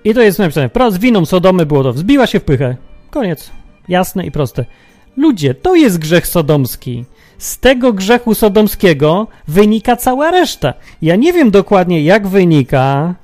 I 0.03 0.13
to 0.13 0.21
jest 0.21 0.39
napisane 0.39 0.69
wprost. 0.69 0.99
Winą 0.99 1.25
Sodomy 1.25 1.65
było 1.65 1.83
to. 1.83 1.93
Wzbiła 1.93 2.27
się 2.27 2.39
w 2.39 2.43
pychę. 2.43 2.77
Koniec. 3.09 3.51
Jasne 3.87 4.25
i 4.25 4.31
proste. 4.31 4.65
Ludzie, 5.17 5.53
to 5.53 5.75
jest 5.75 5.99
grzech 5.99 6.27
sodomski. 6.27 7.05
Z 7.37 7.59
tego 7.59 7.93
grzechu 7.93 8.35
sodomskiego 8.35 9.27
wynika 9.47 9.95
cała 9.95 10.31
reszta. 10.31 10.73
Ja 11.01 11.15
nie 11.15 11.33
wiem 11.33 11.51
dokładnie, 11.51 12.03
jak 12.03 12.27
wynika 12.27 13.15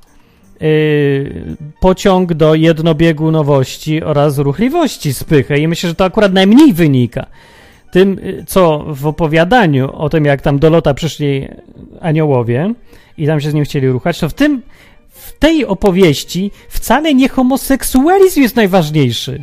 yy, 0.60 1.56
pociąg 1.80 2.34
do 2.34 2.54
jednobiegunowości 2.54 4.02
oraz 4.02 4.38
ruchliwości 4.38 5.14
spychy 5.14 5.58
i 5.58 5.68
myślę, 5.68 5.88
że 5.88 5.94
to 5.94 6.04
akurat 6.04 6.32
najmniej 6.32 6.72
wynika. 6.72 7.26
Tym, 7.92 8.20
yy, 8.22 8.44
co 8.46 8.84
w 8.88 9.06
opowiadaniu 9.06 9.92
o 9.92 10.08
tym, 10.08 10.24
jak 10.24 10.42
tam 10.42 10.58
do 10.58 10.70
lota 10.70 10.94
przyszli 10.94 11.48
aniołowie 12.00 12.74
i 13.18 13.26
tam 13.26 13.40
się 13.40 13.50
z 13.50 13.54
nim 13.54 13.64
chcieli 13.64 13.88
ruchać, 13.88 14.18
to 14.18 14.28
w 14.28 14.34
tym, 14.34 14.62
w 15.08 15.38
tej 15.38 15.66
opowieści 15.66 16.50
wcale 16.68 17.14
nie 17.14 17.28
homoseksualizm 17.28 18.42
jest 18.42 18.56
najważniejszy. 18.56 19.42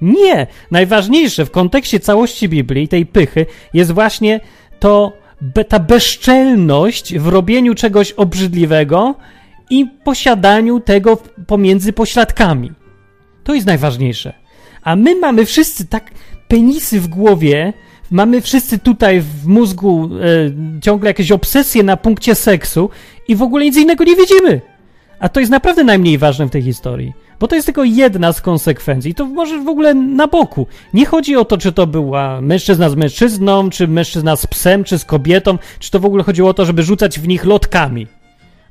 Nie! 0.00 0.46
Najważniejsze 0.70 1.44
w 1.44 1.50
kontekście 1.50 2.00
całości 2.00 2.48
Biblii, 2.48 2.88
tej 2.88 3.06
pychy, 3.06 3.46
jest 3.74 3.92
właśnie 3.92 4.40
to, 4.80 5.12
ta 5.68 5.78
bezczelność 5.78 7.18
w 7.18 7.26
robieniu 7.26 7.74
czegoś 7.74 8.12
obrzydliwego 8.12 9.14
i 9.70 9.86
posiadaniu 10.04 10.80
tego 10.80 11.18
pomiędzy 11.46 11.92
pośladkami. 11.92 12.72
To 13.44 13.54
jest 13.54 13.66
najważniejsze. 13.66 14.32
A 14.82 14.96
my 14.96 15.14
mamy 15.14 15.46
wszyscy 15.46 15.86
tak 15.86 16.10
penisy 16.48 17.00
w 17.00 17.08
głowie, 17.08 17.72
mamy 18.10 18.40
wszyscy 18.40 18.78
tutaj 18.78 19.20
w 19.20 19.46
mózgu 19.46 20.10
e, 20.76 20.80
ciągle 20.80 21.10
jakieś 21.10 21.32
obsesje 21.32 21.82
na 21.82 21.96
punkcie 21.96 22.34
seksu 22.34 22.90
i 23.28 23.36
w 23.36 23.42
ogóle 23.42 23.64
nic 23.64 23.76
innego 23.76 24.04
nie 24.04 24.16
widzimy. 24.16 24.60
A 25.20 25.28
to 25.28 25.40
jest 25.40 25.52
naprawdę 25.52 25.84
najmniej 25.84 26.18
ważne 26.18 26.46
w 26.46 26.50
tej 26.50 26.62
historii. 26.62 27.12
Bo 27.40 27.48
to 27.48 27.54
jest 27.54 27.66
tylko 27.66 27.84
jedna 27.84 28.32
z 28.32 28.40
konsekwencji. 28.40 29.14
To 29.14 29.26
może 29.26 29.58
w 29.58 29.68
ogóle 29.68 29.94
na 29.94 30.28
boku. 30.28 30.66
Nie 30.94 31.06
chodzi 31.06 31.36
o 31.36 31.44
to, 31.44 31.58
czy 31.58 31.72
to 31.72 31.86
była 31.86 32.40
mężczyzna 32.40 32.90
z 32.90 32.94
mężczyzną, 32.94 33.70
czy 33.70 33.88
mężczyzna 33.88 34.36
z 34.36 34.46
psem, 34.46 34.84
czy 34.84 34.98
z 34.98 35.04
kobietą, 35.04 35.58
czy 35.78 35.90
to 35.90 36.00
w 36.00 36.04
ogóle 36.04 36.22
chodziło 36.22 36.50
o 36.50 36.54
to, 36.54 36.64
żeby 36.64 36.82
rzucać 36.82 37.18
w 37.18 37.28
nich 37.28 37.44
lotkami. 37.44 38.06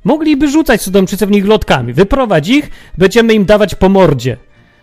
Mogliby 0.04 0.48
rzucać 0.48 0.82
Sodomczyce 0.82 1.26
w 1.26 1.30
nich 1.30 1.46
lotkami. 1.46 1.92
Wyprowadź 1.92 2.48
ich, 2.48 2.70
będziemy 2.98 3.34
im 3.34 3.44
dawać 3.44 3.74
po 3.74 3.88
mordzie. 3.88 4.36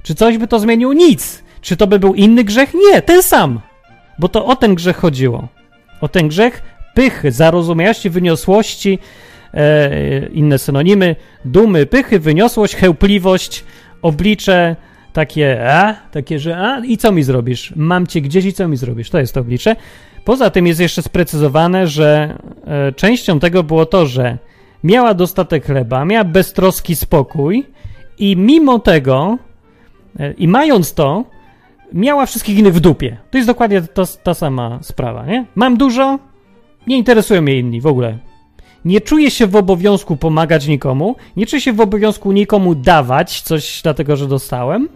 Czy 0.03 0.15
coś 0.15 0.37
by 0.37 0.47
to 0.47 0.59
zmieniło? 0.59 0.93
Nic. 0.93 1.43
Czy 1.61 1.77
to 1.77 1.87
by 1.87 1.99
był 1.99 2.13
inny 2.13 2.43
grzech? 2.43 2.73
Nie, 2.73 3.01
ten 3.01 3.23
sam. 3.23 3.59
Bo 4.19 4.29
to 4.29 4.45
o 4.45 4.55
ten 4.55 4.75
grzech 4.75 4.97
chodziło. 4.97 5.47
O 6.01 6.07
ten 6.07 6.27
grzech 6.27 6.61
pychy, 6.93 7.31
zarozumiałości, 7.31 8.09
wyniosłości, 8.09 8.99
e, 9.55 10.27
inne 10.27 10.57
synonimy, 10.57 11.15
dumy, 11.45 11.85
pychy, 11.85 12.19
wyniosłość, 12.19 12.75
chełpliwość, 12.75 13.63
oblicze, 14.01 14.75
takie 15.13 15.71
a, 15.71 15.93
takie, 16.11 16.39
że 16.39 16.57
a, 16.57 16.79
i 16.79 16.97
co 16.97 17.11
mi 17.11 17.23
zrobisz? 17.23 17.73
Mam 17.75 18.07
cię 18.07 18.21
gdzieś 18.21 18.45
i 18.45 18.53
co 18.53 18.67
mi 18.67 18.77
zrobisz? 18.77 19.09
To 19.09 19.19
jest 19.19 19.33
to 19.33 19.39
oblicze. 19.39 19.75
Poza 20.25 20.49
tym 20.49 20.67
jest 20.67 20.79
jeszcze 20.79 21.01
sprecyzowane, 21.01 21.87
że 21.87 22.37
e, 22.67 22.91
częścią 22.91 23.39
tego 23.39 23.63
było 23.63 23.85
to, 23.85 24.05
że 24.05 24.37
miała 24.83 25.13
dostatek 25.13 25.65
chleba, 25.65 26.05
miała 26.05 26.23
beztroski 26.23 26.95
spokój 26.95 27.65
i 28.17 28.37
mimo 28.37 28.79
tego, 28.79 29.37
e, 30.19 30.31
i 30.31 30.47
mając 30.47 30.93
to, 30.93 31.23
miała 31.93 32.25
wszystkich 32.25 32.57
innych 32.57 32.73
w 32.73 32.79
dupie. 32.79 33.17
To 33.31 33.37
jest 33.37 33.49
dokładnie 33.49 33.81
ta, 33.81 34.03
ta 34.23 34.33
sama 34.33 34.79
sprawa, 34.81 35.25
nie? 35.25 35.45
Mam 35.55 35.77
dużo, 35.77 36.19
nie 36.87 36.97
interesują 36.97 37.41
mnie 37.41 37.59
inni 37.59 37.81
w 37.81 37.87
ogóle. 37.87 38.17
Nie 38.85 39.01
czuję 39.01 39.31
się 39.31 39.47
w 39.47 39.55
obowiązku 39.55 40.17
pomagać 40.17 40.67
nikomu, 40.67 41.15
nie 41.37 41.45
czuję 41.45 41.61
się 41.61 41.73
w 41.73 41.81
obowiązku 41.81 42.31
nikomu 42.31 42.75
dawać 42.75 43.41
coś 43.41 43.81
dlatego, 43.83 44.15
że 44.15 44.27
dostałem, 44.27 44.89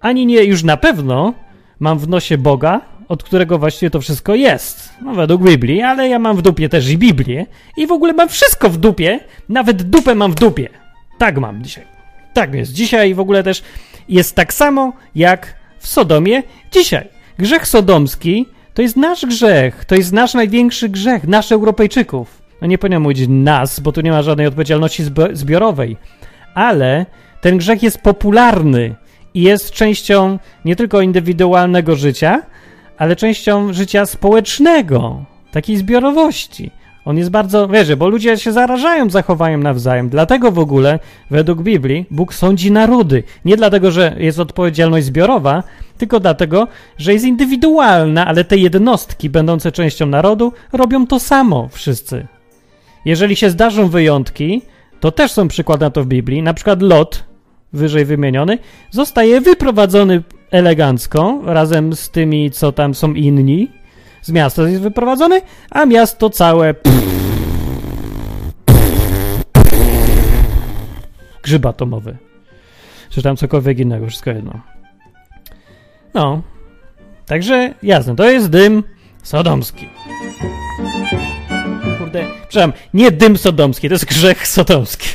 ani 0.00 0.26
nie 0.26 0.44
już 0.44 0.62
na 0.64 0.76
pewno 0.76 1.34
mam 1.80 1.98
w 1.98 2.08
nosie 2.08 2.38
Boga, 2.38 2.80
od 3.08 3.22
którego 3.22 3.58
właściwie 3.58 3.90
to 3.90 4.00
wszystko 4.00 4.34
jest. 4.34 4.90
No 5.02 5.14
według 5.14 5.42
Biblii, 5.42 5.82
ale 5.82 6.08
ja 6.08 6.18
mam 6.18 6.36
w 6.36 6.42
dupie 6.42 6.68
też 6.68 6.88
i 6.88 6.98
Biblię 6.98 7.46
i 7.76 7.86
w 7.86 7.92
ogóle 7.92 8.12
mam 8.12 8.28
wszystko 8.28 8.70
w 8.70 8.76
dupie, 8.76 9.20
nawet 9.48 9.82
dupę 9.82 10.14
mam 10.14 10.32
w 10.32 10.34
dupie. 10.34 10.68
Tak 11.18 11.38
mam 11.38 11.64
dzisiaj. 11.64 11.84
Tak 12.34 12.54
jest. 12.54 12.72
Dzisiaj 12.72 13.14
w 13.14 13.20
ogóle 13.20 13.42
też 13.42 13.62
jest 14.08 14.34
tak 14.34 14.54
samo 14.54 14.92
jak 15.14 15.54
w 15.78 15.86
Sodomie 15.86 16.42
dzisiaj. 16.72 17.08
Grzech 17.38 17.68
sodomski 17.68 18.46
to 18.74 18.82
jest 18.82 18.96
nasz 18.96 19.26
grzech, 19.26 19.84
to 19.84 19.94
jest 19.94 20.12
nasz 20.12 20.34
największy 20.34 20.88
grzech, 20.88 21.28
nasz 21.28 21.52
Europejczyków. 21.52 22.45
No 22.60 22.66
nie 22.66 22.78
powinienem 22.78 23.02
mówić 23.02 23.28
nas, 23.28 23.80
bo 23.80 23.92
tu 23.92 24.00
nie 24.00 24.10
ma 24.10 24.22
żadnej 24.22 24.46
odpowiedzialności 24.46 25.02
zbiorowej, 25.32 25.96
ale 26.54 27.06
ten 27.40 27.58
grzech 27.58 27.82
jest 27.82 27.98
popularny 27.98 28.94
i 29.34 29.42
jest 29.42 29.70
częścią 29.70 30.38
nie 30.64 30.76
tylko 30.76 31.00
indywidualnego 31.00 31.96
życia, 31.96 32.42
ale 32.98 33.16
częścią 33.16 33.72
życia 33.72 34.06
społecznego, 34.06 35.24
takiej 35.52 35.76
zbiorowości. 35.76 36.70
On 37.04 37.18
jest 37.18 37.30
bardzo, 37.30 37.68
wiesz, 37.68 37.94
bo 37.94 38.08
ludzie 38.08 38.38
się 38.38 38.52
zarażają 38.52 39.10
zachowaniem 39.10 39.62
nawzajem. 39.62 40.08
Dlatego 40.08 40.52
w 40.52 40.58
ogóle, 40.58 40.98
według 41.30 41.62
Biblii, 41.62 42.06
Bóg 42.10 42.34
sądzi 42.34 42.72
narody. 42.72 43.22
Nie 43.44 43.56
dlatego, 43.56 43.90
że 43.90 44.16
jest 44.18 44.38
odpowiedzialność 44.40 45.06
zbiorowa, 45.06 45.62
tylko 45.98 46.20
dlatego, 46.20 46.68
że 46.98 47.12
jest 47.12 47.24
indywidualna, 47.24 48.26
ale 48.26 48.44
te 48.44 48.56
jednostki, 48.56 49.30
będące 49.30 49.72
częścią 49.72 50.06
narodu, 50.06 50.52
robią 50.72 51.06
to 51.06 51.20
samo 51.20 51.68
wszyscy. 51.72 52.26
Jeżeli 53.06 53.36
się 53.36 53.50
zdarzą 53.50 53.88
wyjątki, 53.88 54.62
to 55.00 55.12
też 55.12 55.32
są 55.32 55.48
przykłady 55.48 55.84
na 55.84 55.90
to 55.90 56.04
w 56.04 56.06
Biblii. 56.06 56.42
Na 56.42 56.54
przykład 56.54 56.82
Lot, 56.82 57.24
wyżej 57.72 58.04
wymieniony, 58.04 58.58
zostaje 58.90 59.40
wyprowadzony 59.40 60.22
elegancko 60.50 61.40
razem 61.44 61.92
z 61.96 62.10
tymi, 62.10 62.50
co 62.50 62.72
tam 62.72 62.94
są 62.94 63.14
inni. 63.14 63.68
Z 64.22 64.30
miasta 64.30 64.68
jest 64.68 64.82
wyprowadzony, 64.82 65.40
a 65.70 65.86
miasto 65.86 66.30
całe. 66.30 66.74
Grzyb 71.42 71.66
atomowy. 71.66 72.16
Czy 73.10 73.22
tam 73.22 73.36
cokolwiek 73.36 73.78
innego, 73.78 74.06
wszystko 74.06 74.30
jedno. 74.30 74.60
No. 76.14 76.42
Także 77.26 77.74
jasne, 77.82 78.16
to 78.16 78.30
jest 78.30 78.50
dym 78.50 78.82
sodomski 79.22 79.88
kurde, 82.16 82.40
przepraszam, 82.48 82.72
nie 82.94 83.10
dym 83.10 83.38
sodomski, 83.38 83.88
to 83.88 83.94
jest 83.94 84.04
grzech 84.04 84.46
sodomski. 84.46 85.08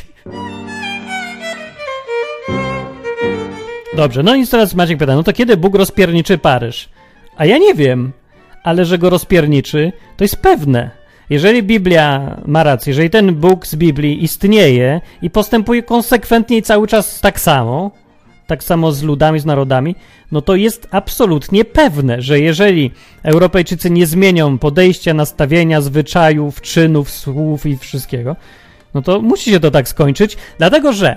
Dobrze, 3.96 4.22
no 4.22 4.34
i 4.34 4.46
teraz 4.46 4.74
Maciek 4.74 4.98
pyta, 4.98 5.14
no 5.14 5.22
to 5.22 5.32
kiedy 5.32 5.56
Bóg 5.56 5.74
rozpierniczy 5.74 6.38
Paryż? 6.38 6.88
A 7.36 7.46
ja 7.46 7.58
nie 7.58 7.74
wiem, 7.74 8.12
ale 8.62 8.84
że 8.84 8.98
go 8.98 9.10
rozpierniczy, 9.10 9.92
to 10.16 10.24
jest 10.24 10.36
pewne. 10.36 10.90
Jeżeli 11.30 11.62
Biblia 11.62 12.36
ma 12.46 12.62
rację, 12.62 12.90
jeżeli 12.90 13.10
ten 13.10 13.34
Bóg 13.34 13.66
z 13.66 13.74
Biblii 13.76 14.24
istnieje 14.24 15.00
i 15.22 15.30
postępuje 15.30 15.82
konsekwentnie 15.82 16.56
i 16.56 16.62
cały 16.62 16.86
czas 16.86 17.20
tak 17.20 17.40
samo, 17.40 17.90
tak 18.52 18.64
samo 18.64 18.92
z 18.92 19.02
ludami, 19.02 19.40
z 19.40 19.44
narodami, 19.44 19.96
no 20.32 20.42
to 20.42 20.54
jest 20.56 20.88
absolutnie 20.90 21.64
pewne, 21.64 22.22
że 22.22 22.40
jeżeli 22.40 22.90
Europejczycy 23.22 23.90
nie 23.90 24.06
zmienią 24.06 24.58
podejścia, 24.58 25.14
nastawienia, 25.14 25.80
zwyczajów, 25.80 26.60
czynów, 26.60 27.10
słów 27.10 27.66
i 27.66 27.76
wszystkiego, 27.76 28.36
no 28.94 29.02
to 29.02 29.22
musi 29.22 29.50
się 29.50 29.60
to 29.60 29.70
tak 29.70 29.88
skończyć, 29.88 30.36
dlatego 30.58 30.92
że 30.92 31.16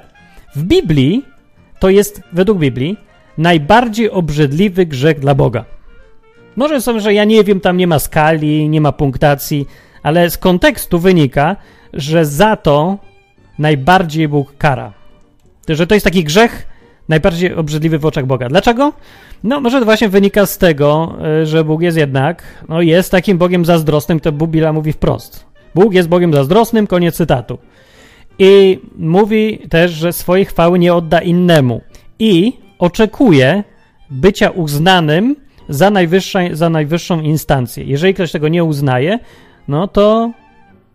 w 0.56 0.64
Biblii 0.64 1.26
to 1.80 1.90
jest, 1.90 2.22
według 2.34 2.60
Biblii, 2.60 2.98
najbardziej 3.38 4.12
obrzydliwy 4.12 4.86
grzech 4.86 5.20
dla 5.20 5.36
Boga. 5.36 5.66
Może 6.56 6.82
są, 6.82 7.00
że 7.00 7.14
ja 7.14 7.24
nie 7.24 7.44
wiem, 7.44 7.60
tam 7.60 7.78
nie 7.78 7.88
ma 7.88 8.00
skali, 8.00 8.70
nie 8.70 8.82
ma 8.82 8.92
punktacji, 8.92 9.68
ale 10.04 10.30
z 10.30 10.38
kontekstu 10.38 11.00
wynika, 11.00 11.56
że 11.94 12.26
za 12.26 12.56
to 12.56 12.98
najbardziej 13.60 14.28
Bóg 14.28 14.58
kara. 14.58 14.94
Że 15.70 15.88
to 15.88 15.94
jest 15.96 16.04
taki 16.04 16.24
grzech, 16.24 16.75
najbardziej 17.10 17.54
obrzydliwy 17.54 18.00
w 18.00 18.06
oczach 18.06 18.26
Boga. 18.26 18.50
Dlaczego? 18.50 18.94
No, 19.44 19.62
może 19.62 19.80
to 19.80 19.86
właśnie 19.86 20.10
wynika 20.10 20.46
z 20.46 20.58
tego, 20.58 21.18
e, 21.42 21.46
że 21.46 21.64
Bóg 21.64 21.82
jest 21.82 21.98
jednak, 21.98 22.44
no 22.70 22.82
jest 22.82 23.12
takim 23.12 23.38
Bogiem 23.38 23.66
zazdrosnym, 23.66 24.20
to 24.20 24.32
Bubila 24.32 24.74
mówi 24.74 24.94
wprost. 24.94 25.46
Bóg 25.76 25.94
jest 25.94 26.10
Bogiem 26.10 26.34
zazdrosnym, 26.34 26.88
koniec 26.88 27.16
cytatu. 27.16 27.58
I 28.40 28.80
mówi 28.98 29.60
też, 29.70 29.92
że 29.92 30.14
swojej 30.14 30.46
chwały 30.46 30.80
nie 30.80 30.94
odda 30.94 31.20
innemu. 31.20 31.82
I 32.20 32.54
oczekuje 32.80 33.64
bycia 34.10 34.50
uznanym 34.50 35.36
za, 35.70 35.92
za 36.52 36.70
najwyższą 36.70 37.22
instancję. 37.22 37.84
Jeżeli 37.84 38.14
ktoś 38.14 38.32
tego 38.32 38.48
nie 38.48 38.64
uznaje, 38.64 39.20
no 39.68 39.88
to 39.88 40.32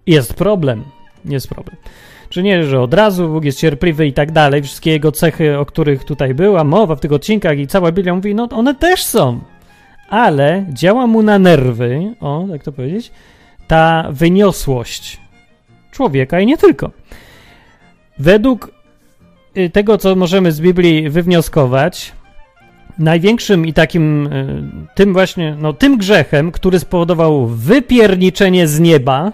jest 0.06 0.34
problem. 0.34 0.84
Jest 1.24 1.48
problem. 1.48 1.76
Czy 2.30 2.42
nie, 2.42 2.64
że 2.64 2.80
od 2.80 2.94
razu 2.94 3.28
Bóg 3.28 3.44
jest 3.44 3.58
cierpliwy 3.58 4.06
i 4.06 4.12
tak 4.12 4.32
dalej, 4.32 4.62
wszystkie 4.62 4.90
jego 4.90 5.12
cechy, 5.12 5.58
o 5.58 5.66
których 5.66 6.04
tutaj 6.04 6.34
była 6.34 6.64
mowa 6.64 6.96
w 6.96 7.00
tych 7.00 7.12
odcinkach 7.12 7.58
i 7.58 7.66
cała 7.66 7.92
Biblia 7.92 8.14
mówi, 8.14 8.34
no 8.34 8.48
one 8.50 8.74
też 8.74 9.04
są. 9.04 9.40
Ale 10.08 10.66
działa 10.72 11.06
mu 11.06 11.22
na 11.22 11.38
nerwy, 11.38 12.14
o, 12.20 12.46
jak 12.50 12.62
to 12.62 12.72
powiedzieć, 12.72 13.12
ta 13.66 14.08
wyniosłość 14.10 15.20
człowieka 15.90 16.40
i 16.40 16.46
nie 16.46 16.56
tylko. 16.56 16.90
Według 18.18 18.72
y, 19.56 19.70
tego, 19.70 19.98
co 19.98 20.16
możemy 20.16 20.52
z 20.52 20.60
Biblii 20.60 21.10
wywnioskować, 21.10 22.12
największym 22.98 23.66
i 23.66 23.72
takim 23.72 24.26
y, 24.26 24.62
tym 24.94 25.12
właśnie, 25.12 25.56
no 25.58 25.72
tym 25.72 25.98
grzechem, 25.98 26.52
który 26.52 26.78
spowodował 26.78 27.46
wypierniczenie 27.46 28.68
z 28.68 28.80
nieba 28.80 29.32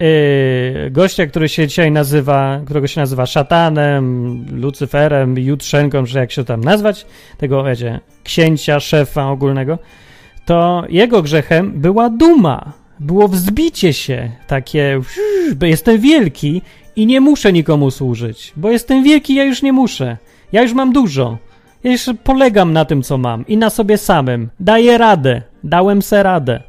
yy, 0.00 0.90
gościa, 0.90 1.26
który 1.26 1.48
się 1.48 1.66
dzisiaj 1.66 1.92
nazywa, 1.92 2.60
którego 2.64 2.86
się 2.86 3.00
nazywa 3.00 3.26
szatanem, 3.26 4.44
Lucyferem, 4.52 5.38
Jutrzenką, 5.38 6.06
że 6.06 6.18
jak 6.18 6.32
się 6.32 6.44
tam 6.44 6.64
nazwać, 6.64 7.06
tego, 7.38 7.64
wiecie, 7.64 8.00
księcia, 8.24 8.80
szefa 8.80 9.30
ogólnego, 9.30 9.78
to 10.44 10.84
jego 10.88 11.22
grzechem 11.22 11.72
była 11.72 12.10
duma, 12.10 12.72
było 13.00 13.28
wzbicie 13.28 13.92
się, 13.92 14.30
takie, 14.46 15.00
jestem 15.62 16.00
wielki 16.00 16.62
i 16.96 17.06
nie 17.06 17.20
muszę 17.20 17.52
nikomu 17.52 17.90
służyć, 17.90 18.52
bo 18.56 18.70
jestem 18.70 19.04
wielki, 19.04 19.34
ja 19.34 19.44
już 19.44 19.62
nie 19.62 19.72
muszę, 19.72 20.16
ja 20.52 20.62
już 20.62 20.72
mam 20.72 20.92
dużo, 20.92 21.38
ja 21.84 21.90
jeszcze 21.90 22.14
polegam 22.14 22.72
na 22.72 22.84
tym, 22.84 23.02
co 23.02 23.18
mam 23.18 23.46
i 23.46 23.56
na 23.56 23.70
sobie 23.70 23.98
samym, 23.98 24.48
daję 24.60 24.98
radę, 24.98 25.42
dałem 25.64 26.02
se 26.02 26.22
radę 26.22 26.62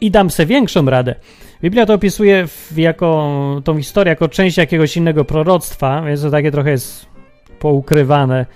i 0.00 0.10
dam 0.10 0.30
se 0.30 0.46
większą 0.46 0.86
radę. 0.86 1.14
Biblia 1.62 1.86
to 1.86 1.94
opisuje 1.94 2.46
w, 2.46 2.78
jako 2.78 3.60
tą 3.64 3.76
historię 3.76 4.10
jako 4.10 4.28
część 4.28 4.56
jakiegoś 4.56 4.96
innego 4.96 5.24
proroctwa, 5.24 6.02
więc 6.02 6.22
to 6.22 6.30
takie 6.30 6.50
trochę 6.50 6.70
jest 6.70 7.06
poukrywane, 7.58 8.46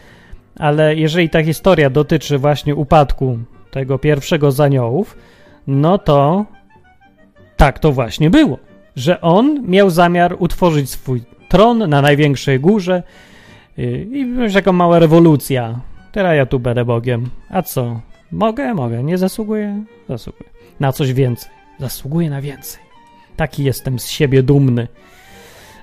ale 0.56 0.96
jeżeli 0.96 1.30
ta 1.30 1.42
historia 1.42 1.90
dotyczy 1.90 2.38
właśnie 2.38 2.74
upadku 2.74 3.38
tego 3.70 3.98
pierwszego 3.98 4.52
z 4.52 4.60
aniołów, 4.60 5.16
no 5.66 5.98
to 5.98 6.46
tak 7.56 7.78
to 7.78 7.92
właśnie 7.92 8.30
było, 8.30 8.58
że 8.96 9.20
on 9.20 9.62
miał 9.66 9.90
zamiar 9.90 10.36
utworzyć 10.38 10.90
swój 10.90 11.22
tron 11.48 11.78
na 11.78 12.02
największej 12.02 12.60
górze 12.60 13.02
y, 13.78 14.08
i 14.12 14.20
już 14.20 14.54
jako 14.54 14.72
mała 14.72 14.98
rewolucja. 14.98 15.80
Teraz 16.12 16.36
ja 16.36 16.46
tu 16.46 16.58
będę 16.58 16.84
Bogiem. 16.84 17.30
A 17.50 17.62
co? 17.62 18.00
Mogę? 18.32 18.74
Mogę. 18.74 19.04
Nie 19.04 19.18
zasługuję? 19.18 19.84
Zasługuję. 20.08 20.50
Na 20.80 20.92
coś 20.92 21.12
więcej. 21.12 21.50
Zasługuję 21.78 22.30
na 22.30 22.40
więcej. 22.40 22.82
Taki 23.36 23.64
jestem 23.64 23.98
z 23.98 24.08
siebie 24.08 24.42
dumny. 24.42 24.88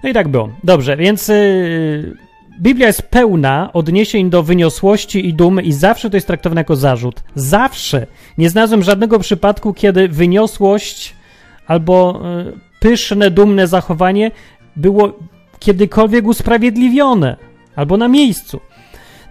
No 0.03 0.09
i 0.09 0.13
tak 0.13 0.27
było. 0.27 0.49
Dobrze, 0.63 0.97
więc 0.97 1.27
yy, 1.27 2.15
Biblia 2.61 2.87
jest 2.87 3.01
pełna 3.01 3.69
odniesień 3.73 4.29
do 4.29 4.43
wyniosłości 4.43 5.27
i 5.27 5.33
dumy 5.33 5.61
i 5.61 5.73
zawsze 5.73 6.09
to 6.09 6.17
jest 6.17 6.27
traktowane 6.27 6.61
jako 6.61 6.75
zarzut. 6.75 7.23
Zawsze. 7.35 8.07
Nie 8.37 8.49
znalazłem 8.49 8.83
żadnego 8.83 9.19
przypadku, 9.19 9.73
kiedy 9.73 10.07
wyniosłość 10.07 11.15
albo 11.67 12.21
yy, 12.45 12.53
pyszne, 12.79 13.31
dumne 13.31 13.67
zachowanie 13.67 14.31
było 14.75 15.13
kiedykolwiek 15.59 16.27
usprawiedliwione 16.27 17.37
albo 17.75 17.97
na 17.97 18.07
miejscu. 18.07 18.59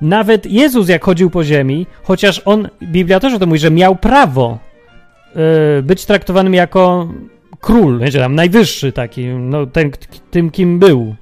Nawet 0.01 0.47
Jezus, 0.47 0.89
jak 0.89 1.05
chodził 1.05 1.31
po 1.31 1.45
ziemi, 1.45 1.87
chociaż 2.03 2.43
on, 2.45 2.69
Biblia 2.83 3.21
też 3.21 3.35
o 3.35 3.39
tym 3.39 3.49
mówi, 3.49 3.61
że 3.61 3.71
miał 3.71 3.97
prawo 3.97 4.59
być 5.83 6.07
traktowanym 6.07 6.55
jako 6.55 7.09
król, 7.61 7.99
wiecie, 7.99 8.19
tam 8.19 8.35
najwyższy 8.35 8.93
taki, 8.93 9.27
no 9.27 9.67
ten, 9.67 9.91
tym 10.31 10.51
kim 10.51 10.79
był, 10.79 11.15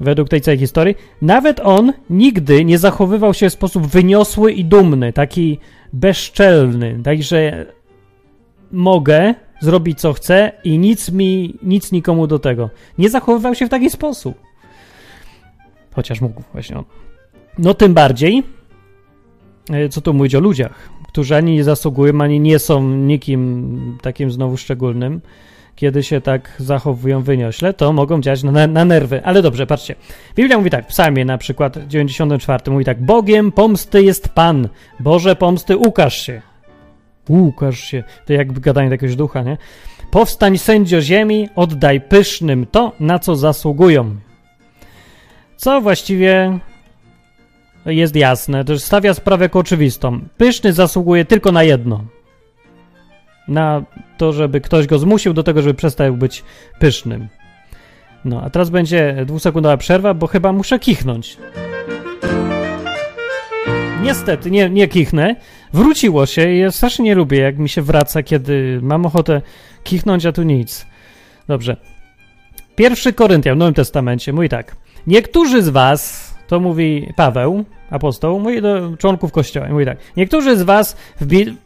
według 0.00 0.28
tej 0.28 0.40
całej 0.40 0.58
historii, 0.58 0.94
nawet 1.22 1.60
on 1.60 1.92
nigdy 2.10 2.64
nie 2.64 2.78
zachowywał 2.78 3.34
się 3.34 3.50
w 3.50 3.52
sposób 3.52 3.86
wyniosły 3.86 4.52
i 4.52 4.64
dumny, 4.64 5.12
taki 5.12 5.58
bezczelny, 5.92 7.00
także 7.04 7.66
mogę 8.72 9.34
zrobić 9.60 10.00
co 10.00 10.12
chcę 10.12 10.52
i 10.64 10.78
nic 10.78 11.10
mi, 11.10 11.58
nic 11.62 11.92
nikomu 11.92 12.26
do 12.26 12.38
tego. 12.38 12.70
Nie 12.98 13.10
zachowywał 13.10 13.54
się 13.54 13.66
w 13.66 13.70
taki 13.70 13.90
sposób. 13.90 14.34
Chociaż 15.94 16.20
mógł 16.20 16.42
właśnie 16.52 16.78
on. 16.78 16.84
No 17.58 17.74
tym 17.74 17.94
bardziej, 17.94 18.42
e, 19.70 19.88
co 19.88 20.00
tu 20.00 20.14
mówić 20.14 20.34
o 20.34 20.40
ludziach 20.40 20.90
którzy 21.10 21.36
ani 21.36 21.54
nie 21.54 21.64
zasługują, 21.64 22.20
ani 22.20 22.40
nie 22.40 22.58
są 22.58 22.82
nikim 22.82 23.98
takim 24.02 24.30
znowu 24.30 24.56
szczególnym, 24.56 25.20
kiedy 25.76 26.02
się 26.02 26.20
tak 26.20 26.56
zachowują 26.58 27.22
wyniośle, 27.22 27.74
to 27.74 27.92
mogą 27.92 28.20
działać 28.20 28.42
na, 28.42 28.66
na 28.66 28.84
nerwy. 28.84 29.24
Ale 29.24 29.42
dobrze, 29.42 29.66
patrzcie. 29.66 29.94
Biblia 30.36 30.58
mówi 30.58 30.70
tak, 30.70 30.84
w 30.84 30.88
psalmie 30.88 31.24
na 31.24 31.38
przykład 31.38 31.78
94 31.88 32.70
mówi 32.70 32.84
tak, 32.84 33.02
Bogiem 33.02 33.52
pomsty 33.52 34.02
jest 34.02 34.28
Pan, 34.28 34.68
Boże 35.00 35.36
pomsty 35.36 35.76
ukaż 35.76 36.22
się. 36.22 36.42
Ukaż 37.28 37.78
się. 37.80 38.04
To 38.26 38.32
jakby 38.32 38.60
gadanie 38.60 38.90
jakiegoś 38.90 39.16
ducha, 39.16 39.42
nie? 39.42 39.56
Powstań 40.10 40.58
sędzio 40.58 41.00
ziemi, 41.00 41.48
oddaj 41.56 42.00
pysznym 42.00 42.66
to, 42.66 42.92
na 43.00 43.18
co 43.18 43.36
zasługują. 43.36 44.16
Co 45.56 45.80
właściwie 45.80 46.58
jest 47.86 48.16
jasne, 48.16 48.64
to 48.64 48.78
stawia 48.78 49.14
sprawę 49.14 49.44
jako 49.44 49.58
oczywistą. 49.58 50.20
Pyszny 50.36 50.72
zasługuje 50.72 51.24
tylko 51.24 51.52
na 51.52 51.62
jedno. 51.62 52.04
Na 53.48 53.82
to, 54.18 54.32
żeby 54.32 54.60
ktoś 54.60 54.86
go 54.86 54.98
zmusił 54.98 55.32
do 55.32 55.42
tego, 55.42 55.62
żeby 55.62 55.74
przestał 55.74 56.16
być 56.16 56.44
pysznym. 56.78 57.28
No, 58.24 58.42
a 58.42 58.50
teraz 58.50 58.70
będzie 58.70 59.24
dwusekundowa 59.26 59.76
przerwa, 59.76 60.14
bo 60.14 60.26
chyba 60.26 60.52
muszę 60.52 60.78
kichnąć. 60.78 61.36
Niestety, 64.02 64.50
nie, 64.50 64.70
nie 64.70 64.88
kichnę. 64.88 65.36
Wróciło 65.72 66.26
się 66.26 66.50
i 66.50 66.58
ja 66.58 66.70
strasznie 66.70 67.04
nie 67.04 67.14
lubię, 67.14 67.38
jak 67.38 67.58
mi 67.58 67.68
się 67.68 67.82
wraca, 67.82 68.22
kiedy 68.22 68.78
mam 68.82 69.06
ochotę 69.06 69.42
kichnąć, 69.84 70.26
a 70.26 70.32
tu 70.32 70.42
nic. 70.42 70.86
Dobrze. 71.48 71.76
Pierwszy 72.76 73.12
Koryntian 73.12 73.54
w 73.54 73.58
Nowym 73.58 73.74
Testamencie 73.74 74.32
mówi 74.32 74.48
tak. 74.48 74.76
Niektórzy 75.06 75.62
z 75.62 75.68
was 75.68 76.29
to 76.50 76.60
mówi 76.60 77.12
Paweł, 77.16 77.64
apostoł, 77.90 78.40
mówi 78.40 78.62
do 78.62 78.96
członków 78.96 79.32
kościoła. 79.32 79.68
Mówi 79.68 79.84
tak. 79.84 79.98
Niektórzy 80.16 80.56
z 80.56 80.62
was 80.62 80.96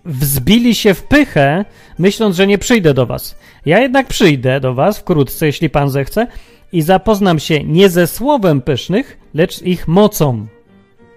wzbili 0.04 0.74
się 0.74 0.94
w 0.94 1.02
pychę, 1.02 1.64
myśląc, 1.98 2.36
że 2.36 2.46
nie 2.46 2.58
przyjdę 2.58 2.94
do 2.94 3.06
was. 3.06 3.38
Ja 3.66 3.80
jednak 3.80 4.06
przyjdę 4.06 4.60
do 4.60 4.74
was 4.74 4.98
wkrótce, 4.98 5.46
jeśli 5.46 5.70
pan 5.70 5.90
zechce, 5.90 6.26
i 6.72 6.82
zapoznam 6.82 7.38
się 7.38 7.64
nie 7.64 7.88
ze 7.88 8.06
słowem 8.06 8.60
pysznych, 8.60 9.18
lecz 9.34 9.62
ich 9.62 9.88
mocą. 9.88 10.46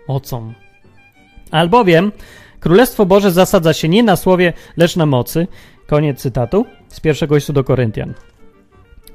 Mocą. 0.07 0.53
Albowiem 1.51 2.11
Królestwo 2.59 3.05
Boże 3.05 3.31
zasadza 3.31 3.73
się 3.73 3.89
nie 3.89 4.03
na 4.03 4.15
słowie, 4.15 4.53
lecz 4.77 4.95
na 4.95 5.05
mocy. 5.05 5.47
Koniec 5.87 6.19
cytatu 6.19 6.65
z 6.87 6.99
pierwszego 6.99 7.35
listu 7.35 7.53
do 7.53 7.63
Koryntian 7.63 8.13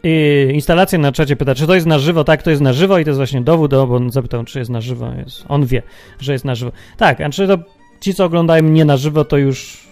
i 0.04 0.48
instalacja 0.54 0.98
na 0.98 1.12
czacie 1.12 1.36
pyta, 1.36 1.54
czy 1.54 1.66
to 1.66 1.74
jest 1.74 1.86
na 1.86 1.98
żywo. 1.98 2.24
Tak, 2.24 2.42
to 2.42 2.50
jest 2.50 2.62
na 2.62 2.72
żywo 2.72 2.98
i 2.98 3.04
to 3.04 3.10
jest 3.10 3.18
właśnie 3.18 3.40
dowód, 3.40 3.70
bo 3.70 3.96
on 3.96 4.10
zapytał, 4.10 4.44
czy 4.44 4.58
jest 4.58 4.70
na 4.70 4.80
żywo. 4.80 5.12
Jest, 5.24 5.44
on 5.48 5.66
wie, 5.66 5.82
że 6.20 6.32
jest 6.32 6.44
na 6.44 6.54
żywo. 6.54 6.72
Tak, 6.96 7.20
a 7.20 7.30
czy 7.30 7.46
to 7.46 7.58
ci, 8.00 8.14
co 8.14 8.24
oglądają 8.24 8.62
mnie 8.62 8.84
na 8.84 8.96
żywo, 8.96 9.24
to 9.24 9.38
już 9.38 9.88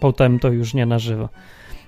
potem 0.00 0.38
to 0.38 0.48
już 0.48 0.74
nie 0.74 0.86
na 0.86 0.98
żywo. 0.98 1.28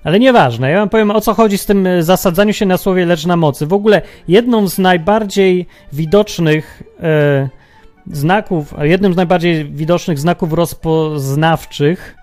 Ale 0.04 0.20
nieważne, 0.20 0.70
ja 0.70 0.78
wam 0.78 0.88
powiem 0.88 1.10
o 1.10 1.20
co 1.20 1.34
chodzi 1.34 1.58
z 1.58 1.66
tym 1.66 1.86
e, 1.86 2.02
zasadzaniu 2.02 2.52
się 2.52 2.66
na 2.66 2.76
słowie 2.76 3.06
lecz 3.06 3.26
na 3.26 3.36
mocy. 3.36 3.66
W 3.66 3.72
ogóle 3.72 4.02
jedną 4.28 4.68
z 4.68 4.78
najbardziej 4.78 5.66
widocznych 5.92 6.82
e, 7.02 7.48
znaków, 8.06 8.74
jednym 8.80 9.12
z 9.12 9.16
najbardziej 9.16 9.64
widocznych 9.64 10.18
znaków 10.18 10.52
rozpoznawczych 10.52 12.16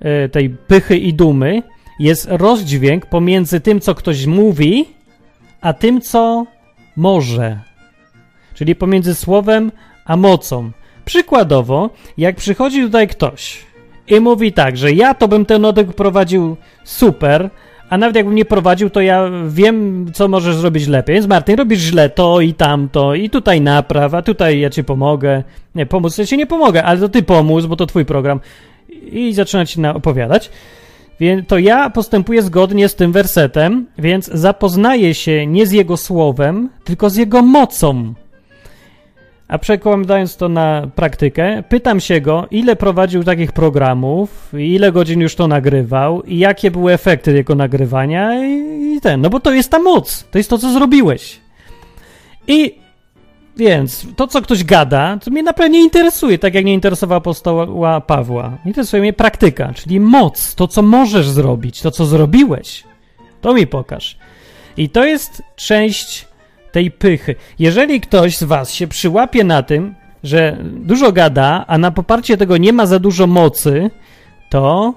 e, 0.00 0.28
tej 0.28 0.50
pychy 0.50 0.96
i 0.96 1.14
dumy 1.14 1.62
jest 2.00 2.28
rozdźwięk 2.30 3.06
pomiędzy 3.06 3.60
tym, 3.60 3.80
co 3.80 3.94
ktoś 3.94 4.26
mówi, 4.26 4.84
a 5.60 5.72
tym, 5.72 6.00
co 6.00 6.46
może. 6.96 7.58
Czyli 8.54 8.74
pomiędzy 8.74 9.14
słowem 9.14 9.72
a 10.04 10.16
mocą. 10.16 10.70
Przykładowo, 11.04 11.90
jak 12.18 12.36
przychodzi 12.36 12.82
tutaj 12.82 13.08
ktoś 13.08 13.70
i 14.08 14.20
mówi 14.20 14.52
tak, 14.52 14.76
że 14.76 14.92
ja 14.92 15.14
to 15.14 15.28
bym 15.28 15.46
ten 15.46 15.64
odek 15.64 15.92
prowadził 15.92 16.56
super, 16.84 17.50
a 17.90 17.98
nawet 17.98 18.16
jakbym 18.16 18.34
nie 18.34 18.44
prowadził, 18.44 18.90
to 18.90 19.00
ja 19.00 19.30
wiem, 19.48 20.06
co 20.12 20.28
możesz 20.28 20.56
zrobić 20.56 20.86
lepiej. 20.86 21.14
Więc 21.14 21.26
Martin, 21.26 21.56
robisz 21.56 21.80
źle 21.80 22.10
to 22.10 22.40
i 22.40 22.54
tamto, 22.54 23.14
i 23.14 23.30
tutaj 23.30 23.60
napraw, 23.60 24.14
a 24.14 24.22
tutaj 24.22 24.60
ja 24.60 24.70
ci 24.70 24.84
pomogę. 24.84 25.42
Nie, 25.74 25.86
pomóc 25.86 26.18
ja 26.18 26.26
ci 26.26 26.36
nie 26.36 26.46
pomogę, 26.46 26.84
ale 26.84 27.00
to 27.00 27.08
ty 27.08 27.22
pomóż, 27.22 27.66
bo 27.66 27.76
to 27.76 27.86
twój 27.86 28.04
program. 28.04 28.40
I 29.12 29.34
zaczyna 29.34 29.66
ci 29.66 29.86
opowiadać. 29.86 30.50
Więc 31.20 31.46
to 31.46 31.58
ja 31.58 31.90
postępuję 31.90 32.42
zgodnie 32.42 32.88
z 32.88 32.94
tym 32.94 33.12
wersetem, 33.12 33.86
więc 33.98 34.26
zapoznaję 34.26 35.14
się 35.14 35.46
nie 35.46 35.66
z 35.66 35.72
jego 35.72 35.96
słowem, 35.96 36.68
tylko 36.84 37.10
z 37.10 37.16
jego 37.16 37.42
mocą. 37.42 38.14
A 39.48 39.58
przekładając 39.58 40.36
to 40.36 40.48
na 40.48 40.90
praktykę, 40.94 41.62
pytam 41.68 42.00
się 42.00 42.20
go, 42.20 42.46
ile 42.50 42.76
prowadził 42.76 43.24
takich 43.24 43.52
programów, 43.52 44.52
ile 44.58 44.92
godzin 44.92 45.20
już 45.20 45.34
to 45.34 45.48
nagrywał 45.48 46.22
i 46.22 46.38
jakie 46.38 46.70
były 46.70 46.92
efekty 46.92 47.32
jego 47.32 47.54
nagrywania 47.54 48.46
i, 48.46 48.50
i 48.96 49.00
ten. 49.00 49.20
No 49.20 49.30
bo 49.30 49.40
to 49.40 49.52
jest 49.52 49.70
ta 49.70 49.78
moc, 49.78 50.24
to 50.30 50.38
jest 50.38 50.50
to, 50.50 50.58
co 50.58 50.72
zrobiłeś. 50.72 51.40
I 52.48 52.79
więc 53.60 54.06
to, 54.16 54.26
co 54.26 54.42
ktoś 54.42 54.64
gada, 54.64 55.18
to 55.24 55.30
mnie 55.30 55.42
naprawdę 55.42 55.70
nie 55.70 55.82
interesuje, 55.82 56.38
tak 56.38 56.54
jak 56.54 56.64
nie 56.64 56.74
interesowała 56.74 57.18
apostoła 57.18 58.00
Pawła. 58.00 58.58
Interesuje 58.64 59.02
mnie 59.02 59.12
praktyka, 59.12 59.72
czyli 59.74 60.00
moc, 60.00 60.54
to, 60.54 60.68
co 60.68 60.82
możesz 60.82 61.28
zrobić, 61.28 61.80
to, 61.80 61.90
co 61.90 62.06
zrobiłeś. 62.06 62.84
To 63.40 63.54
mi 63.54 63.66
pokaż. 63.66 64.16
I 64.76 64.88
to 64.88 65.04
jest 65.04 65.42
część 65.56 66.28
tej 66.72 66.90
pychy. 66.90 67.34
Jeżeli 67.58 68.00
ktoś 68.00 68.36
z 68.36 68.44
was 68.44 68.72
się 68.72 68.86
przyłapie 68.86 69.44
na 69.44 69.62
tym, 69.62 69.94
że 70.24 70.56
dużo 70.62 71.12
gada, 71.12 71.64
a 71.66 71.78
na 71.78 71.90
poparcie 71.90 72.36
tego 72.36 72.56
nie 72.56 72.72
ma 72.72 72.86
za 72.86 72.98
dużo 72.98 73.26
mocy, 73.26 73.90
to 74.50 74.94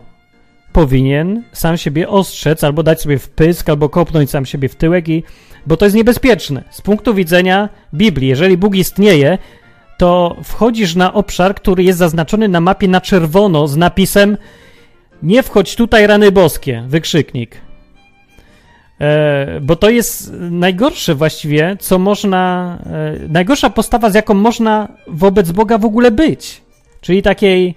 powinien 0.73 1.43
sam 1.51 1.77
siebie 1.77 2.09
ostrzec, 2.09 2.63
albo 2.63 2.83
dać 2.83 3.01
sobie 3.01 3.19
wpysk, 3.19 3.69
albo 3.69 3.89
kopnąć 3.89 4.29
sam 4.29 4.45
siebie 4.45 4.69
w 4.69 4.75
tyłek, 4.75 5.09
i, 5.09 5.23
bo 5.67 5.77
to 5.77 5.85
jest 5.85 5.95
niebezpieczne. 5.95 6.63
Z 6.71 6.81
punktu 6.81 7.13
widzenia 7.13 7.69
Biblii, 7.93 8.29
jeżeli 8.29 8.57
Bóg 8.57 8.75
istnieje, 8.75 9.37
to 9.97 10.35
wchodzisz 10.43 10.95
na 10.95 11.13
obszar, 11.13 11.55
który 11.55 11.83
jest 11.83 11.99
zaznaczony 11.99 12.47
na 12.47 12.61
mapie 12.61 12.87
na 12.87 13.01
czerwono 13.01 13.67
z 13.67 13.77
napisem 13.77 14.37
nie 15.23 15.43
wchodź 15.43 15.75
tutaj 15.75 16.07
rany 16.07 16.31
boskie, 16.31 16.83
wykrzyknik. 16.87 17.57
E, 19.01 19.59
bo 19.61 19.75
to 19.75 19.89
jest 19.89 20.31
najgorsze 20.39 21.15
właściwie, 21.15 21.77
co 21.79 21.99
można, 21.99 22.77
e, 22.85 23.27
najgorsza 23.29 23.69
postawa, 23.69 24.09
z 24.09 24.15
jaką 24.15 24.33
można 24.33 24.87
wobec 25.07 25.51
Boga 25.51 25.77
w 25.77 25.85
ogóle 25.85 26.11
być. 26.11 26.61
Czyli 27.01 27.21
takiej, 27.21 27.75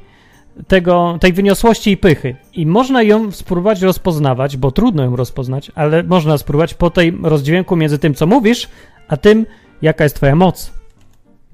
tego, 0.68 1.18
tej 1.20 1.32
wyniosłości 1.32 1.90
i 1.90 1.96
pychy. 1.96 2.36
I 2.52 2.66
można 2.66 3.02
ją 3.02 3.32
spróbować 3.32 3.82
rozpoznawać, 3.82 4.56
bo 4.56 4.70
trudno 4.70 5.04
ją 5.04 5.16
rozpoznać, 5.16 5.72
ale 5.74 6.02
można 6.02 6.38
spróbować 6.38 6.74
po 6.74 6.90
tej 6.90 7.18
rozdźwięku 7.22 7.76
między 7.76 7.98
tym, 7.98 8.14
co 8.14 8.26
mówisz, 8.26 8.68
a 9.08 9.16
tym, 9.16 9.46
jaka 9.82 10.04
jest 10.04 10.16
twoja 10.16 10.36
moc. 10.36 10.72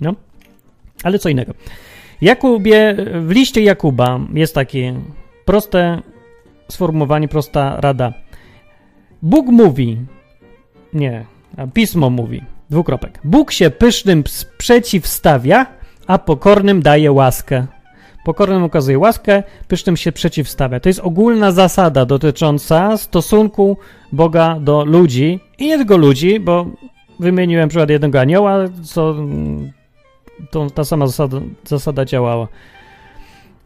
No, 0.01 0.15
ale 1.03 1.19
co 1.19 1.29
innego. 1.29 1.55
Jakubie, 2.21 2.97
w 3.27 3.31
liście 3.31 3.62
Jakuba 3.62 4.21
jest 4.35 4.55
takie 4.55 5.01
proste 5.45 6.03
sformułowanie, 6.69 7.29
prosta 7.29 7.81
rada. 7.81 8.12
Bóg 9.23 9.47
mówi, 9.47 9.99
nie, 10.93 11.25
pismo 11.75 12.11
mówi, 12.11 12.43
dwukropek. 12.71 13.21
Bóg 13.25 13.53
się 13.53 13.71
pysznym 13.71 14.25
przeciwstawia, 14.59 15.67
a 16.07 16.19
pokornym 16.19 16.83
daje 16.83 17.12
łaskę. 17.12 17.67
Pokornym 18.25 18.65
okazuje 18.65 18.99
łaskę, 18.99 19.43
pysznym 19.69 19.97
się 19.97 20.13
przeciwstawia. 20.13 20.81
To 20.81 20.89
jest 20.89 21.01
ogólna 21.01 21.53
zasada 21.53 22.07
dotycząca 22.07 22.97
stosunku 22.97 23.77
Boga 24.13 24.57
do 24.61 24.85
ludzi 24.85 25.41
i 25.59 25.67
nie 25.67 25.79
tylko 25.79 25.97
ludzi, 25.97 26.41
bo 26.41 26.67
wymieniłem 27.21 27.69
przykład 27.69 27.91
jednego 27.91 28.21
anioła, 28.21 28.59
co 28.83 29.15
to, 30.51 30.71
ta 30.71 30.85
sama 30.85 31.07
zasada, 31.07 31.41
zasada 31.65 32.05
działała. 32.05 32.49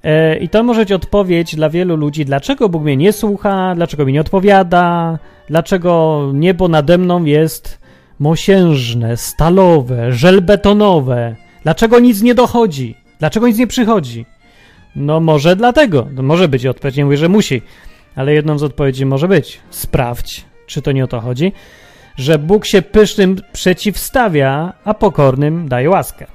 E, 0.04 0.36
I 0.36 0.48
to 0.48 0.62
może 0.62 0.80
być 0.80 0.92
odpowiedź 0.92 1.56
dla 1.56 1.70
wielu 1.70 1.96
ludzi, 1.96 2.24
dlaczego 2.24 2.68
Bóg 2.68 2.82
mnie 2.82 2.96
nie 2.96 3.12
słucha, 3.12 3.74
dlaczego 3.74 4.04
mi 4.04 4.12
nie 4.12 4.20
odpowiada, 4.20 5.18
dlaczego 5.48 6.22
niebo 6.34 6.68
nade 6.68 6.98
mną 6.98 7.24
jest 7.24 7.80
mosiężne, 8.18 9.16
stalowe, 9.16 10.12
żelbetonowe, 10.12 11.36
dlaczego 11.62 11.98
nic 11.98 12.22
nie 12.22 12.34
dochodzi, 12.34 12.94
dlaczego 13.18 13.48
nic 13.48 13.58
nie 13.58 13.66
przychodzi. 13.66 14.26
No 14.96 15.20
może 15.20 15.56
dlatego, 15.56 16.08
może 16.22 16.48
być 16.48 16.66
odpowiedź, 16.66 16.96
nie 16.96 17.04
mówię, 17.04 17.16
że 17.16 17.28
musi, 17.28 17.62
ale 18.14 18.34
jedną 18.34 18.58
z 18.58 18.62
odpowiedzi 18.62 19.06
może 19.06 19.28
być, 19.28 19.60
sprawdź, 19.70 20.44
czy 20.66 20.82
to 20.82 20.92
nie 20.92 21.04
o 21.04 21.06
to 21.06 21.20
chodzi, 21.20 21.52
że 22.16 22.38
Bóg 22.38 22.66
się 22.66 22.82
pysznym 22.82 23.36
przeciwstawia, 23.52 24.72
a 24.84 24.94
pokornym 24.94 25.68
daje 25.68 25.90
łaskę. 25.90 26.26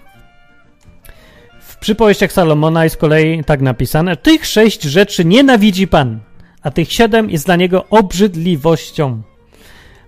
W 1.61 1.77
przypowieściach 1.77 2.31
Salomona 2.31 2.83
jest 2.83 2.95
z 2.95 2.97
kolei 2.97 3.43
tak 3.43 3.61
napisane: 3.61 4.17
Tych 4.17 4.45
sześć 4.45 4.83
rzeczy 4.83 5.25
nienawidzi 5.25 5.87
Pan, 5.87 6.19
a 6.61 6.71
tych 6.71 6.93
siedem 6.93 7.29
jest 7.29 7.45
dla 7.45 7.55
niego 7.55 7.85
obrzydliwością. 7.89 9.21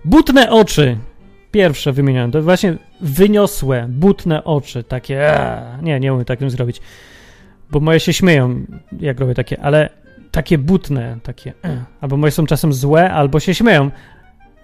Butne 0.04 0.50
oczy. 0.50 0.98
Pierwsze 1.50 1.92
wymienione, 1.92 2.32
to 2.32 2.42
właśnie 2.42 2.76
wyniosłe, 3.00 3.86
butne 3.88 4.44
oczy, 4.44 4.84
takie. 4.84 5.34
Ee, 5.34 5.78
nie, 5.82 6.00
nie 6.00 6.12
umiem 6.12 6.24
takim 6.24 6.50
zrobić, 6.50 6.80
bo 7.74 7.80
moje 7.80 8.00
się 8.00 8.12
śmieją, 8.12 8.64
jak 9.00 9.20
robię 9.20 9.34
takie, 9.34 9.60
ale 9.60 9.90
takie 10.30 10.58
butne, 10.58 11.18
takie. 11.22 11.52
E, 11.64 11.84
albo 12.00 12.16
moje 12.16 12.30
są 12.30 12.46
czasem 12.46 12.72
złe, 12.72 13.12
albo 13.12 13.40
się 13.40 13.54
śmieją. 13.54 13.90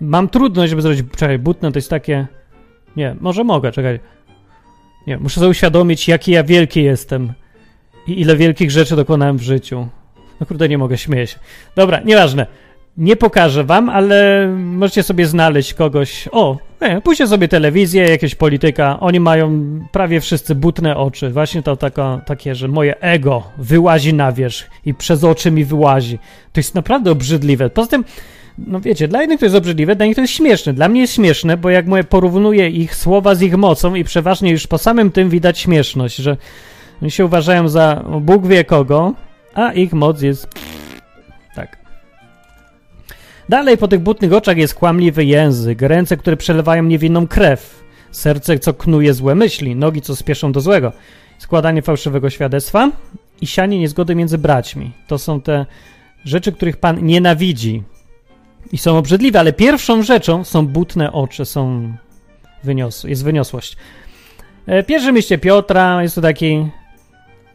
Mam 0.00 0.28
trudność, 0.28 0.70
żeby 0.70 0.82
zrobić. 0.82 1.04
Czekaj, 1.16 1.38
butne 1.38 1.72
to 1.72 1.78
jest 1.78 1.90
takie. 1.90 2.26
Nie, 2.96 3.16
może 3.20 3.44
mogę, 3.44 3.72
czekaj. 3.72 4.00
Nie, 5.06 5.18
muszę 5.18 5.34
sobie 5.34 5.50
uświadomić, 5.50 6.08
jaki 6.08 6.32
ja 6.32 6.44
wielki 6.44 6.82
jestem 6.82 7.32
i 8.06 8.20
ile 8.20 8.36
wielkich 8.36 8.70
rzeczy 8.70 8.96
dokonałem 8.96 9.36
w 9.36 9.42
życiu. 9.42 9.88
No 10.40 10.46
kurde, 10.46 10.68
nie 10.68 10.78
mogę, 10.78 10.98
śmieję 10.98 11.26
się. 11.26 11.38
Dobra, 11.76 12.00
nieważne. 12.00 12.46
Nie 12.96 13.16
pokażę 13.16 13.64
wam, 13.64 13.88
ale 13.88 14.48
możecie 14.56 15.02
sobie 15.02 15.26
znaleźć 15.26 15.74
kogoś. 15.74 16.28
O, 16.32 16.58
nie, 16.80 17.00
pójście 17.00 17.26
sobie 17.26 17.48
telewizję, 17.48 18.02
jakieś 18.02 18.34
polityka. 18.34 19.00
Oni 19.00 19.20
mają 19.20 19.60
prawie 19.92 20.20
wszyscy 20.20 20.54
butne 20.54 20.96
oczy. 20.96 21.30
Właśnie 21.30 21.62
to 21.62 21.76
taka, 21.76 22.20
takie, 22.26 22.54
że 22.54 22.68
moje 22.68 23.00
ego 23.00 23.42
wyłazi 23.58 24.14
na 24.14 24.32
wierzch 24.32 24.70
i 24.86 24.94
przez 24.94 25.24
oczy 25.24 25.50
mi 25.50 25.64
wyłazi. 25.64 26.18
To 26.52 26.60
jest 26.60 26.74
naprawdę 26.74 27.10
obrzydliwe. 27.10 27.70
Poza 27.70 27.88
tym 27.88 28.04
no 28.66 28.80
wiecie, 28.80 29.08
dla 29.08 29.22
innych 29.22 29.40
to 29.40 29.46
jest 29.46 29.56
obrzydliwe, 29.56 29.96
dla 29.96 30.06
nich 30.06 30.14
to 30.14 30.20
jest 30.20 30.32
śmieszne. 30.32 30.72
Dla 30.72 30.88
mnie 30.88 31.00
jest 31.00 31.14
śmieszne, 31.14 31.56
bo 31.56 31.70
jak 31.70 31.86
mówię, 31.86 32.04
porównuję 32.04 32.68
ich 32.68 32.94
słowa 32.94 33.34
z 33.34 33.42
ich 33.42 33.56
mocą 33.56 33.94
i 33.94 34.04
przeważnie 34.04 34.50
już 34.50 34.66
po 34.66 34.78
samym 34.78 35.10
tym 35.10 35.30
widać 35.30 35.58
śmieszność, 35.58 36.16
że 36.16 36.36
oni 37.02 37.10
się 37.10 37.24
uważają 37.24 37.68
za 37.68 38.04
Bóg 38.20 38.46
wie 38.46 38.64
kogo, 38.64 39.12
a 39.54 39.72
ich 39.72 39.92
moc 39.92 40.22
jest. 40.22 40.48
Dalej 43.50 43.78
po 43.78 43.88
tych 43.88 44.00
butnych 44.00 44.32
oczach 44.32 44.56
jest 44.56 44.74
kłamliwy 44.74 45.24
język, 45.24 45.82
ręce, 45.82 46.16
które 46.16 46.36
przelewają 46.36 46.82
niewinną 46.82 47.26
krew, 47.26 47.84
serce, 48.10 48.58
co 48.58 48.74
knuje 48.74 49.14
złe 49.14 49.34
myśli, 49.34 49.76
nogi, 49.76 50.02
co 50.02 50.16
spieszą 50.16 50.52
do 50.52 50.60
złego, 50.60 50.92
składanie 51.38 51.82
fałszywego 51.82 52.30
świadectwa 52.30 52.90
i 53.40 53.46
sianie 53.46 53.78
niezgody 53.78 54.14
między 54.14 54.38
braćmi. 54.38 54.92
To 55.06 55.18
są 55.18 55.40
te 55.40 55.66
rzeczy, 56.24 56.52
których 56.52 56.76
Pan 56.76 57.06
nienawidzi 57.06 57.82
i 58.72 58.78
są 58.78 58.98
obrzydliwe, 58.98 59.40
ale 59.40 59.52
pierwszą 59.52 60.02
rzeczą 60.02 60.44
są 60.44 60.66
butne 60.66 61.12
oczy, 61.12 61.44
są 61.44 61.92
jest 63.04 63.24
wyniosłość. 63.24 63.76
E, 64.66 64.82
pierwsze 64.82 65.12
mieście 65.12 65.38
Piotra 65.38 66.02
jest 66.02 66.14
to 66.14 66.20
taki, 66.20 66.66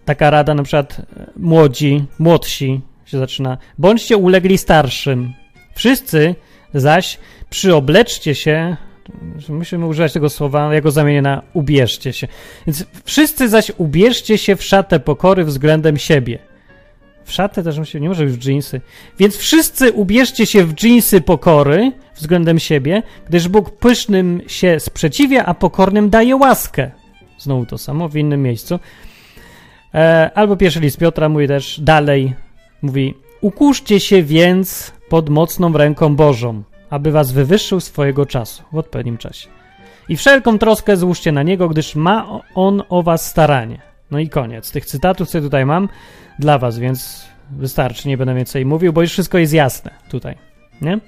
taka 0.05 0.29
rada, 0.29 0.53
na 0.53 0.63
przykład 0.63 0.99
e, 0.99 1.29
młodzi, 1.37 2.05
młodsi 2.19 2.81
się 3.05 3.17
zaczyna. 3.17 3.57
Bądźcie 3.77 4.17
ulegli 4.17 4.57
starszym. 4.57 5.44
Wszyscy 5.75 6.35
zaś 6.73 7.17
przyobleczcie 7.49 8.35
się, 8.35 8.77
musimy 9.49 9.85
używać 9.85 10.13
tego 10.13 10.29
słowa, 10.29 10.73
ja 10.73 10.81
go 10.81 10.91
zamienię 10.91 11.21
na 11.21 11.41
ubierzcie 11.53 12.13
się. 12.13 12.27
Więc 12.67 12.85
wszyscy 13.03 13.49
zaś 13.49 13.71
ubierzcie 13.77 14.37
się 14.37 14.55
w 14.55 14.63
szatę 14.63 14.99
pokory 14.99 15.45
względem 15.45 15.97
siebie 15.97 16.39
w 17.25 17.31
szatę 17.31 17.63
też 17.63 17.89
się 17.89 17.99
nie 17.99 18.09
może 18.09 18.23
już 18.23 18.33
w 18.33 18.39
dżinsy. 18.39 18.81
Więc 19.19 19.37
wszyscy 19.37 19.91
ubierzcie 19.91 20.45
się 20.45 20.65
w 20.65 20.73
dżinsy 20.73 21.21
pokory 21.21 21.91
względem 22.15 22.59
siebie, 22.59 23.03
gdyż 23.29 23.47
Bóg 23.47 23.71
pysznym 23.71 24.41
się 24.47 24.79
sprzeciwia, 24.79 25.45
a 25.45 25.53
pokornym 25.53 26.09
daje 26.09 26.35
łaskę. 26.35 26.91
Znowu 27.39 27.65
to 27.65 27.77
samo 27.77 28.09
w 28.09 28.15
innym 28.15 28.43
miejscu. 28.43 28.79
E, 29.93 30.31
albo 30.35 30.57
pierwszy 30.57 30.79
list 30.79 30.97
Piotra 30.97 31.29
mówi 31.29 31.47
też 31.47 31.79
dalej, 31.79 32.33
mówi 32.81 33.13
ukuszcie 33.41 33.99
się 33.99 34.23
więc 34.23 34.93
pod 35.15 35.29
mocną 35.29 35.73
ręką 35.73 36.15
Bożą, 36.15 36.63
aby 36.89 37.11
was 37.11 37.31
wywyższył 37.31 37.79
swojego 37.79 38.25
czasu, 38.25 38.63
w 38.71 38.77
odpowiednim 38.77 39.17
czasie. 39.17 39.49
I 40.09 40.17
wszelką 40.17 40.59
troskę 40.59 40.97
złóżcie 40.97 41.31
na 41.31 41.43
Niego, 41.43 41.69
gdyż 41.69 41.95
ma 41.95 42.39
On 42.55 42.83
o 42.89 43.03
was 43.03 43.29
staranie. 43.29 43.81
No 44.11 44.19
i 44.19 44.29
koniec. 44.29 44.71
Tych 44.71 44.85
cytatów, 44.85 45.29
co 45.29 45.41
tutaj 45.41 45.65
mam, 45.65 45.89
dla 46.39 46.57
was, 46.57 46.79
więc 46.79 47.25
wystarczy, 47.51 48.07
nie 48.07 48.17
będę 48.17 48.35
więcej 48.35 48.65
mówił, 48.65 48.93
bo 48.93 49.01
już 49.01 49.11
wszystko 49.11 49.37
jest 49.37 49.53
jasne 49.53 49.91
tutaj, 50.09 50.35
nie? 50.81 50.99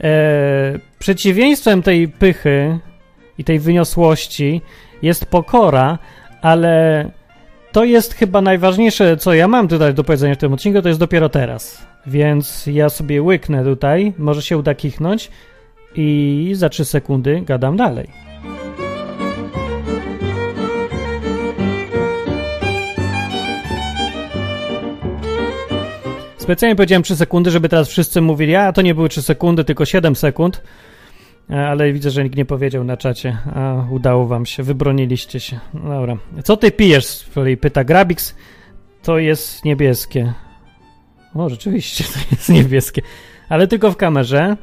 E, 0.00 0.78
przeciwieństwem 0.98 1.82
tej 1.82 2.08
pychy 2.08 2.78
i 3.38 3.44
tej 3.44 3.58
wyniosłości 3.58 4.62
jest 5.02 5.26
pokora, 5.26 5.98
ale 6.42 7.04
to 7.72 7.84
jest 7.84 8.14
chyba 8.14 8.40
najważniejsze, 8.40 9.16
co 9.16 9.34
ja 9.34 9.48
mam 9.48 9.68
tutaj 9.68 9.94
do 9.94 10.04
powiedzenia 10.04 10.34
w 10.34 10.38
tym 10.38 10.52
odcinku, 10.52 10.82
to 10.82 10.88
jest 10.88 11.00
dopiero 11.00 11.28
teraz. 11.28 11.88
Więc 12.06 12.66
ja 12.66 12.88
sobie 12.88 13.22
łyknę 13.22 13.64
tutaj, 13.64 14.12
może 14.18 14.42
się 14.42 14.58
uda 14.58 14.74
kichnąć 14.74 15.30
i 15.94 16.50
za 16.54 16.68
3 16.68 16.84
sekundy 16.84 17.40
gadam 17.40 17.76
dalej. 17.76 18.08
Specjalnie 26.48 26.76
powiedziałem 26.76 27.02
3 27.02 27.16
sekundy, 27.16 27.50
żeby 27.50 27.68
teraz 27.68 27.88
wszyscy 27.88 28.20
mówili, 28.20 28.54
a 28.54 28.72
to 28.72 28.82
nie 28.82 28.94
były 28.94 29.08
3 29.08 29.22
sekundy, 29.22 29.64
tylko 29.64 29.84
7 29.84 30.16
sekund. 30.16 30.62
E, 31.50 31.68
ale 31.68 31.92
widzę, 31.92 32.10
że 32.10 32.24
nikt 32.24 32.36
nie 32.36 32.44
powiedział 32.44 32.84
na 32.84 32.96
czacie. 32.96 33.36
A 33.54 33.84
udało 33.90 34.26
wam 34.26 34.46
się, 34.46 34.62
wybroniliście 34.62 35.40
się. 35.40 35.60
Dobra. 35.74 36.16
Co 36.44 36.56
ty 36.56 36.70
pijesz? 36.70 37.26
Pyta 37.60 37.84
Grabix. 37.84 38.34
To 39.02 39.18
jest 39.18 39.64
niebieskie. 39.64 40.32
O, 41.38 41.48
rzeczywiście, 41.48 42.04
to 42.04 42.18
jest 42.30 42.48
niebieskie. 42.48 43.02
Ale 43.48 43.66
tylko 43.66 43.92
w 43.92 43.96
kamerze. 43.96 44.56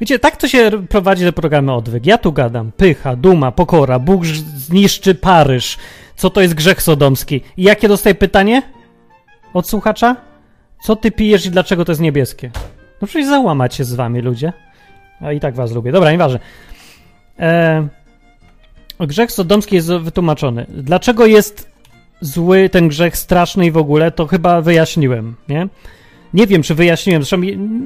Wiecie, 0.00 0.18
tak 0.18 0.36
to 0.36 0.48
się 0.48 0.70
prowadzi 0.88 1.24
te 1.24 1.32
programy 1.32 1.72
odwyk. 1.72 2.06
Ja 2.06 2.18
tu 2.18 2.32
gadam. 2.32 2.72
Pycha, 2.72 3.16
duma, 3.16 3.52
pokora, 3.52 3.98
Bóg 3.98 4.26
zniszczy 4.26 5.14
Paryż. 5.14 5.78
Co 6.16 6.30
to 6.30 6.40
jest 6.40 6.54
grzech 6.54 6.82
sodomski? 6.82 7.40
I 7.56 7.62
jakie 7.62 7.88
dostaję 7.88 8.14
pytanie? 8.14 8.62
Od 9.54 9.68
słuchacza? 9.68 10.16
Co 10.82 10.96
ty 10.96 11.10
pijesz 11.10 11.46
i 11.46 11.50
dlaczego 11.50 11.84
to 11.84 11.92
jest 11.92 12.02
niebieskie? 12.02 12.50
No 13.02 13.06
przecież 13.06 13.28
załamać 13.28 13.74
się 13.74 13.84
z 13.84 13.94
wami, 13.94 14.20
ludzie. 14.20 14.52
A 15.20 15.32
i 15.32 15.40
tak 15.40 15.54
was 15.54 15.72
lubię. 15.72 15.92
Dobra, 15.92 16.12
nieważne. 16.12 16.40
E, 17.38 17.88
grzech 19.00 19.32
sodomski 19.32 19.74
jest 19.74 19.88
wytłumaczony. 19.88 20.66
Dlaczego 20.68 21.26
jest 21.26 21.69
zły 22.20 22.68
ten 22.68 22.88
grzech, 22.88 23.16
straszny 23.16 23.66
i 23.66 23.70
w 23.70 23.76
ogóle, 23.76 24.10
to 24.10 24.26
chyba 24.26 24.60
wyjaśniłem, 24.60 25.36
nie? 25.48 25.68
Nie 26.34 26.46
wiem, 26.46 26.62
czy 26.62 26.74
wyjaśniłem. 26.74 27.22
Zresztą 27.22 27.36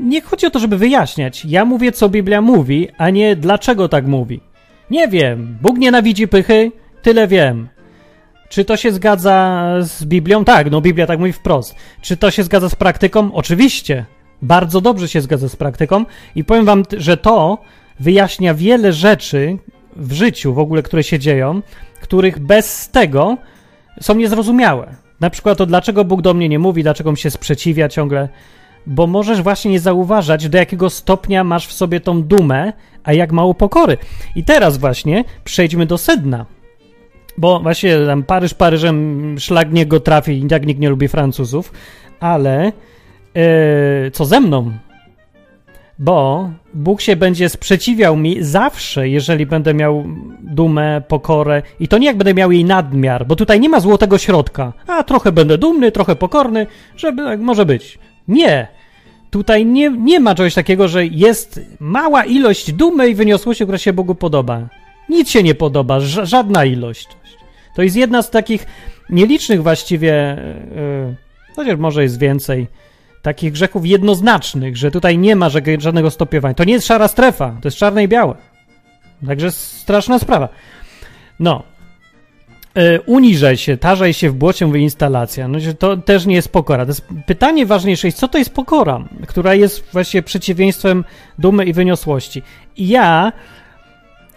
nie 0.05 0.21
chodzi 0.21 0.47
o 0.47 0.51
to, 0.51 0.59
żeby 0.59 0.79
wyjaśniać. 0.79 1.45
Ja 1.45 1.65
mówię, 1.65 1.93
co 1.93 2.09
Biblia 2.09 2.41
mówi, 2.41 2.89
a 2.99 3.11
nie 3.11 3.37
dlaczego 3.37 3.89
tak 3.89 4.07
mówi. 4.07 4.41
Nie 4.91 5.09
wiem. 5.09 5.59
Bóg 5.63 5.79
nienawidzi 5.79 6.29
pychy, 6.29 6.73
tyle 7.03 7.29
wiem. 7.29 7.69
Czy 8.49 8.65
to 8.65 8.77
się 8.77 8.93
zgadza 8.93 9.65
z 9.81 10.05
Biblią? 10.05 10.45
Tak, 10.45 10.71
no 10.71 10.81
Biblia 10.81 11.07
tak 11.07 11.19
mówi 11.19 11.33
wprost. 11.33 11.75
Czy 12.03 12.17
to 12.17 12.31
się 12.31 12.43
zgadza 12.43 12.69
z 12.69 12.75
praktyką? 12.75 13.35
Oczywiście. 13.35 14.05
Bardzo 14.43 14.81
dobrze 14.81 15.09
się 15.09 15.21
zgadza 15.21 15.49
z 15.49 15.57
praktyką 15.57 16.05
i 16.35 16.45
powiem 16.45 16.65
wam, 16.65 16.83
że 16.97 17.17
to 17.17 17.59
wyjaśnia 18.01 18.55
wiele 18.55 18.93
rzeczy 18.93 19.59
w 19.97 20.13
życiu 20.13 20.55
w 20.55 20.59
ogóle, 20.59 20.83
które 20.83 21.03
się 21.03 21.19
dzieją, 21.19 21.63
których 22.01 22.39
bez 22.39 22.89
tego 22.89 23.37
są 24.01 24.15
niezrozumiałe. 24.15 24.95
Na 25.21 25.31
przykład 25.31 25.59
to, 25.59 25.67
dlaczego 25.67 26.05
Bóg 26.05 26.23
do 26.23 26.35
mnie 26.35 26.49
nie 26.49 26.59
mówi, 26.59 26.83
dlaczego 26.83 27.11
mi 27.11 27.19
się 27.19 27.31
sprzeciwia 27.31 27.89
ciągle, 27.89 28.29
bo 28.87 29.07
możesz 29.07 29.43
właśnie 29.43 29.71
nie 29.71 29.81
zauważać, 29.81 30.49
do 30.49 30.59
jakiego 30.59 30.91
stopnia 30.91 31.45
masz 31.45 31.67
w 31.67 31.73
sobie 31.73 32.01
tą 32.01 32.23
dumę, 32.23 32.73
a 33.05 33.13
jak 33.13 33.33
mało 33.33 33.55
pokory. 33.55 33.97
I 34.37 34.45
teraz 34.45 34.79
właśnie 34.79 35.25
przejdźmy 35.45 35.87
do 35.87 35.99
sedna. 35.99 36.47
Bo 37.39 37.61
właśnie 37.61 38.07
tam 38.07 38.23
Paryż 38.23 38.55
Paryżem 38.55 39.37
szlak 39.39 39.73
niego 39.73 40.01
trafi 40.01 40.45
i 40.45 40.47
tak 40.47 40.67
nikt 40.67 40.81
nie 40.81 40.91
lubi 40.91 41.09
Francuzów, 41.09 41.73
ale 42.21 42.73
yy, 43.35 44.11
co 44.11 44.25
ze 44.25 44.41
mną? 44.41 44.73
Bo 45.99 46.51
Bóg 46.75 47.01
się 47.01 47.17
będzie 47.17 47.49
sprzeciwiał 47.49 48.17
mi 48.17 48.43
zawsze, 48.43 49.09
jeżeli 49.09 49.47
będę 49.47 49.75
miał 49.75 50.05
dumę, 50.41 51.03
pokorę. 51.09 51.63
I 51.81 51.89
to 51.89 51.99
nie 51.99 52.07
jak 52.07 52.17
będę 52.17 52.35
miał 52.35 52.53
jej 52.53 52.65
nadmiar, 52.65 53.27
bo 53.27 53.37
tutaj 53.37 53.61
nie 53.61 53.69
ma 53.69 53.81
złotego 53.81 54.19
środka. 54.19 54.73
A 54.87 55.03
trochę 55.03 55.33
będę 55.33 55.59
dumny, 55.59 55.93
trochę 55.93 56.17
pokorny, 56.17 56.67
żeby 56.97 57.25
tak 57.25 57.41
może 57.41 57.67
być. 57.67 57.99
Nie. 58.29 58.69
Tutaj 59.31 59.67
nie, 59.67 59.91
nie 59.91 60.21
ma 60.21 60.35
czegoś 60.35 60.55
takiego, 60.55 60.89
że 60.89 61.07
jest 61.07 61.61
mała 61.81 62.25
ilość 62.25 62.73
dumy 62.73 63.09
i 63.09 63.15
wyniosłości, 63.15 63.65
która 63.65 63.79
się 63.79 63.93
Bogu 63.93 64.15
podoba. 64.15 64.69
Nic 65.09 65.31
się 65.31 65.43
nie 65.43 65.55
podoba, 65.55 66.01
żadna 66.01 66.65
ilość. 66.65 67.09
To 67.77 67.83
jest 67.83 67.97
jedna 67.97 68.23
z 68.23 68.31
takich 68.31 68.67
nielicznych 69.11 69.63
właściwie, 69.63 70.37
yy, 70.77 71.15
chociaż 71.57 71.79
może 71.79 72.03
jest 72.03 72.19
więcej, 72.19 72.67
takich 73.25 73.53
grzechów 73.53 73.87
jednoznacznych, 73.87 74.77
że 74.77 74.91
tutaj 74.91 75.19
nie 75.19 75.37
ma 75.37 75.49
żadnego 75.79 76.11
stopiowania. 76.11 76.55
To 76.55 76.65
nie 76.65 76.73
jest 76.73 76.87
szara 76.87 77.09
strefa, 77.09 77.57
to 77.63 77.69
jest 77.69 77.77
czarne 77.77 78.05
i 78.05 78.09
białe. 78.09 78.35
Także 79.27 79.51
straszna 79.51 80.19
sprawa. 80.19 80.49
No. 81.41 81.63
Yy, 82.75 83.01
uniżaj 83.07 83.57
się, 83.57 83.77
tarzaj 83.77 84.15
się 84.15 84.31
w 84.31 84.35
błocie, 84.35 84.67
mówi 84.67 84.83
instalacja. 84.83 85.49
No, 85.49 85.59
to 85.79 85.97
też 85.97 86.27
nie 86.27 86.35
jest 86.35 86.53
pokora. 86.53 86.85
To 86.85 86.91
jest 86.91 87.07
pytanie 87.27 87.67
ważniejsze 87.67 88.09
jest, 88.09 88.19
co 88.19 88.29
to 88.29 88.39
jest 88.39 88.55
pokora, 88.55 89.05
która 89.27 89.55
jest 89.55 89.85
właśnie 89.93 90.23
przeciwieństwem 90.23 91.05
dumy 91.39 91.65
i 91.65 91.73
wyniosłości. 91.73 92.43
I 92.77 92.89
ja 92.89 93.33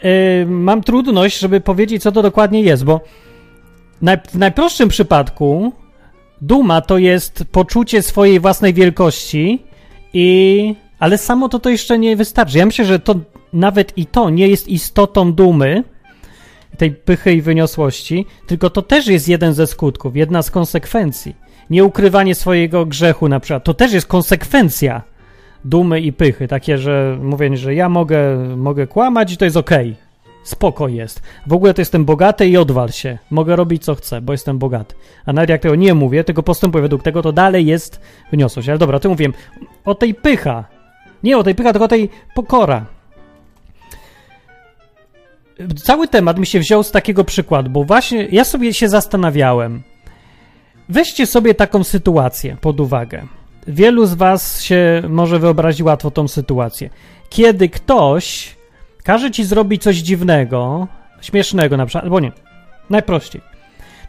yy, 0.04 0.46
mam 0.46 0.84
trudność, 0.84 1.40
żeby 1.40 1.62
powiedzieć, 1.62 2.04
co 2.04 2.12
to 2.12 2.22
dokładnie 2.22 2.62
jest, 2.62 2.84
bo 2.84 3.02
w 4.32 4.38
najprostszym 4.38 4.90
przypadku 4.90 5.74
duma 6.42 6.82
to 6.82 6.98
jest 6.98 7.44
poczucie 7.52 8.02
swojej 8.02 8.40
własnej 8.40 8.74
wielkości 8.74 9.64
i 10.14 10.76
ale 11.00 11.18
samo 11.18 11.50
to 11.50 11.60
to 11.60 11.70
jeszcze 11.70 12.00
nie 12.00 12.16
wystarczy. 12.16 12.58
Ja 12.58 12.66
myślę, 12.66 12.86
że 12.86 13.00
to 13.00 13.16
nawet 13.54 13.98
i 13.98 14.06
to 14.06 14.30
nie 14.30 14.48
jest 14.48 14.68
istotą 14.68 15.34
dumy, 15.34 15.84
tej 16.78 16.92
pychy 16.92 17.34
i 17.34 17.42
wyniosłości, 17.42 18.26
tylko 18.48 18.70
to 18.70 18.82
też 18.82 19.08
jest 19.08 19.28
jeden 19.28 19.54
ze 19.54 19.68
skutków, 19.68 20.16
jedna 20.16 20.42
z 20.42 20.52
konsekwencji. 20.52 21.36
Nieukrywanie 21.70 22.36
swojego 22.36 22.86
grzechu 22.86 23.30
na 23.30 23.40
przykład, 23.40 23.64
to 23.64 23.74
też 23.74 23.94
jest 23.94 24.08
konsekwencja 24.08 25.02
dumy 25.66 26.02
i 26.02 26.14
pychy, 26.14 26.48
takie, 26.48 26.78
że 26.78 27.18
mówienie, 27.22 27.58
że 27.58 27.76
ja 27.76 27.90
mogę, 27.90 28.38
mogę 28.58 28.88
kłamać 28.88 29.34
i 29.34 29.38
to 29.38 29.46
jest 29.46 29.58
okej. 29.58 29.92
Okay 29.92 30.07
spoko 30.48 30.88
jest. 30.88 31.22
W 31.48 31.54
ogóle 31.54 31.74
to 31.74 31.82
jestem 31.82 32.06
bogaty 32.06 32.48
i 32.48 32.58
odwal 32.58 32.90
się. 32.90 33.18
Mogę 33.30 33.56
robić 33.56 33.84
co 33.84 33.96
chcę, 33.96 34.22
bo 34.22 34.34
jestem 34.34 34.58
bogaty. 34.58 34.96
A 35.26 35.34
nawet 35.34 35.50
jak 35.50 35.62
tego 35.62 35.76
nie 35.76 35.94
mówię, 35.94 36.24
tylko 36.24 36.44
postępuję 36.44 36.82
według 36.82 37.04
tego, 37.04 37.22
to 37.22 37.32
dalej 37.32 37.66
jest 37.66 38.02
wyniosłość. 38.32 38.70
Ale 38.70 38.78
dobra, 38.78 39.00
to 39.00 39.10
mówiłem 39.10 39.34
o 39.86 39.96
tej 39.96 40.14
pycha. 40.14 40.66
Nie 41.24 41.38
o 41.38 41.44
tej 41.44 41.56
pycha, 41.56 41.74
tylko 41.74 41.86
o 41.86 41.88
tej 41.88 42.10
pokora. 42.36 42.86
Cały 45.84 46.08
temat 46.08 46.40
mi 46.40 46.46
się 46.46 46.60
wziął 46.60 46.84
z 46.84 46.92
takiego 46.92 47.24
przykładu, 47.24 47.70
bo 47.70 47.84
właśnie 47.84 48.28
ja 48.32 48.44
sobie 48.44 48.74
się 48.74 48.90
zastanawiałem. 48.90 49.84
Weźcie 50.90 51.26
sobie 51.26 51.54
taką 51.54 51.84
sytuację 51.84 52.58
pod 52.62 52.80
uwagę. 52.80 53.28
Wielu 53.68 54.06
z 54.06 54.14
Was 54.14 54.62
się 54.62 55.04
może 55.10 55.40
wyobrazi 55.40 55.84
łatwo 55.84 56.12
tą 56.12 56.28
sytuację. 56.28 56.90
Kiedy 57.30 57.70
ktoś 57.70 58.57
każe 59.08 59.32
ci 59.32 59.44
zrobić 59.44 59.84
coś 59.84 59.96
dziwnego, 59.96 60.88
śmiesznego 61.22 61.78
na 61.78 61.86
przykład, 61.86 62.04
albo 62.04 62.20
nie, 62.20 62.32
najprościej. 62.90 63.42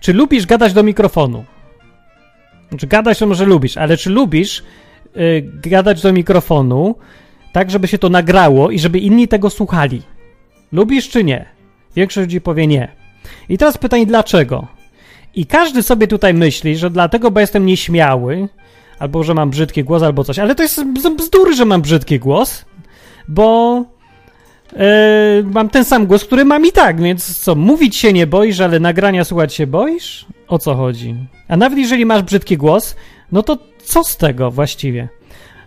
Czy 0.01 0.13
lubisz 0.13 0.47
gadać 0.47 0.73
do 0.73 0.83
mikrofonu? 0.83 1.45
Znaczy, 2.69 2.87
gadać 2.87 3.19
to 3.19 3.27
może 3.27 3.45
lubisz, 3.47 3.77
ale 3.77 3.97
czy 3.97 4.11
lubisz 4.11 4.63
yy, 5.15 5.43
gadać 5.55 6.03
do 6.03 6.13
mikrofonu 6.13 6.95
tak, 7.53 7.71
żeby 7.71 7.89
się 7.89 7.99
to 7.99 8.09
nagrało 8.09 8.71
i 8.71 8.79
żeby 8.79 8.99
inni 8.99 9.29
tego 9.29 9.51
słuchali? 9.51 10.03
Lubisz 10.73 11.09
czy 11.09 11.25
nie? 11.25 11.47
Większość 11.97 12.27
ludzi 12.27 12.41
powie 12.41 12.67
nie. 12.67 12.89
I 13.49 13.59
teraz 13.59 13.79
pytanie, 13.79 14.07
dlaczego? 14.07 14.67
I 15.35 15.47
każdy 15.47 15.83
sobie 15.83 16.07
tutaj 16.07 16.35
myśli, 16.35 16.77
że 16.77 16.91
dlatego, 16.91 17.31
bo 17.31 17.41
jestem 17.41 17.67
nieśmiały, 17.67 18.49
albo 18.99 19.25
że 19.25 19.35
mam 19.35 19.51
brzydki 19.51 19.85
głos, 19.85 20.03
albo 20.03 20.25
coś, 20.25 20.39
ale 20.39 20.55
to 20.55 20.63
jest 20.63 20.85
bzdury, 21.17 21.55
że 21.55 21.65
mam 21.65 21.83
brzydki 21.83 22.19
głos, 22.19 22.65
bo 23.29 23.85
Yy, 24.73 25.45
mam 25.45 25.69
ten 25.69 25.85
sam 25.85 26.07
głos, 26.07 26.25
który 26.25 26.45
mam 26.45 26.67
i 26.67 26.73
tak, 26.73 27.01
więc 27.01 27.39
co, 27.39 27.55
mówić 27.55 27.97
się 27.97 28.13
nie 28.13 28.27
boisz, 28.27 28.61
ale 28.61 28.81
nagrania 28.81 29.25
słuchać 29.25 29.55
się 29.55 29.67
boisz? 29.67 30.27
O 30.49 30.59
co 30.59 30.75
chodzi? 30.75 31.17
A 31.49 31.57
nawet 31.57 31.79
jeżeli 31.79 32.07
masz 32.07 32.23
brzydki 32.23 32.57
głos, 32.57 32.97
no 33.33 33.43
to 33.43 33.59
co 33.85 34.05
z 34.05 34.17
tego 34.17 34.51
właściwie? 34.51 35.09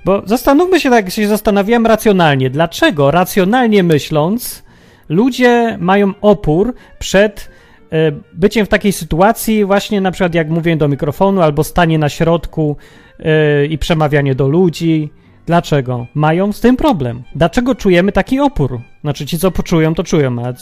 Bo 0.05 0.21
zastanówmy 0.25 0.79
się 0.79 0.89
tak, 0.89 1.09
się 1.09 1.27
zastanawiałem 1.27 1.85
racjonalnie. 1.85 2.49
Dlaczego 2.49 3.11
racjonalnie 3.11 3.83
myśląc, 3.83 4.63
ludzie 5.09 5.77
mają 5.79 6.13
opór 6.21 6.73
przed 6.99 7.49
yy, 7.91 7.97
byciem 8.33 8.65
w 8.65 8.69
takiej 8.69 8.91
sytuacji, 8.91 9.65
właśnie 9.65 10.01
na 10.01 10.11
przykład 10.11 10.35
jak 10.35 10.49
mówię 10.49 10.75
do 10.75 10.87
mikrofonu, 10.87 11.41
albo 11.41 11.63
stanie 11.63 11.99
na 11.99 12.09
środku 12.09 12.77
yy, 13.19 13.25
i 13.67 13.77
przemawianie 13.77 14.35
do 14.35 14.47
ludzi, 14.47 15.11
Dlaczego? 15.45 16.08
Mają 16.13 16.51
z 16.51 16.60
tym 16.60 16.77
problem. 16.77 17.23
Dlaczego 17.36 17.75
czujemy 17.75 18.12
taki 18.12 18.39
opór? 18.39 18.82
Znaczy, 19.01 19.25
ci, 19.25 19.39
co 19.39 19.51
poczują, 19.51 19.93
to 19.95 20.04
czują, 20.04 20.45
a 20.45 20.54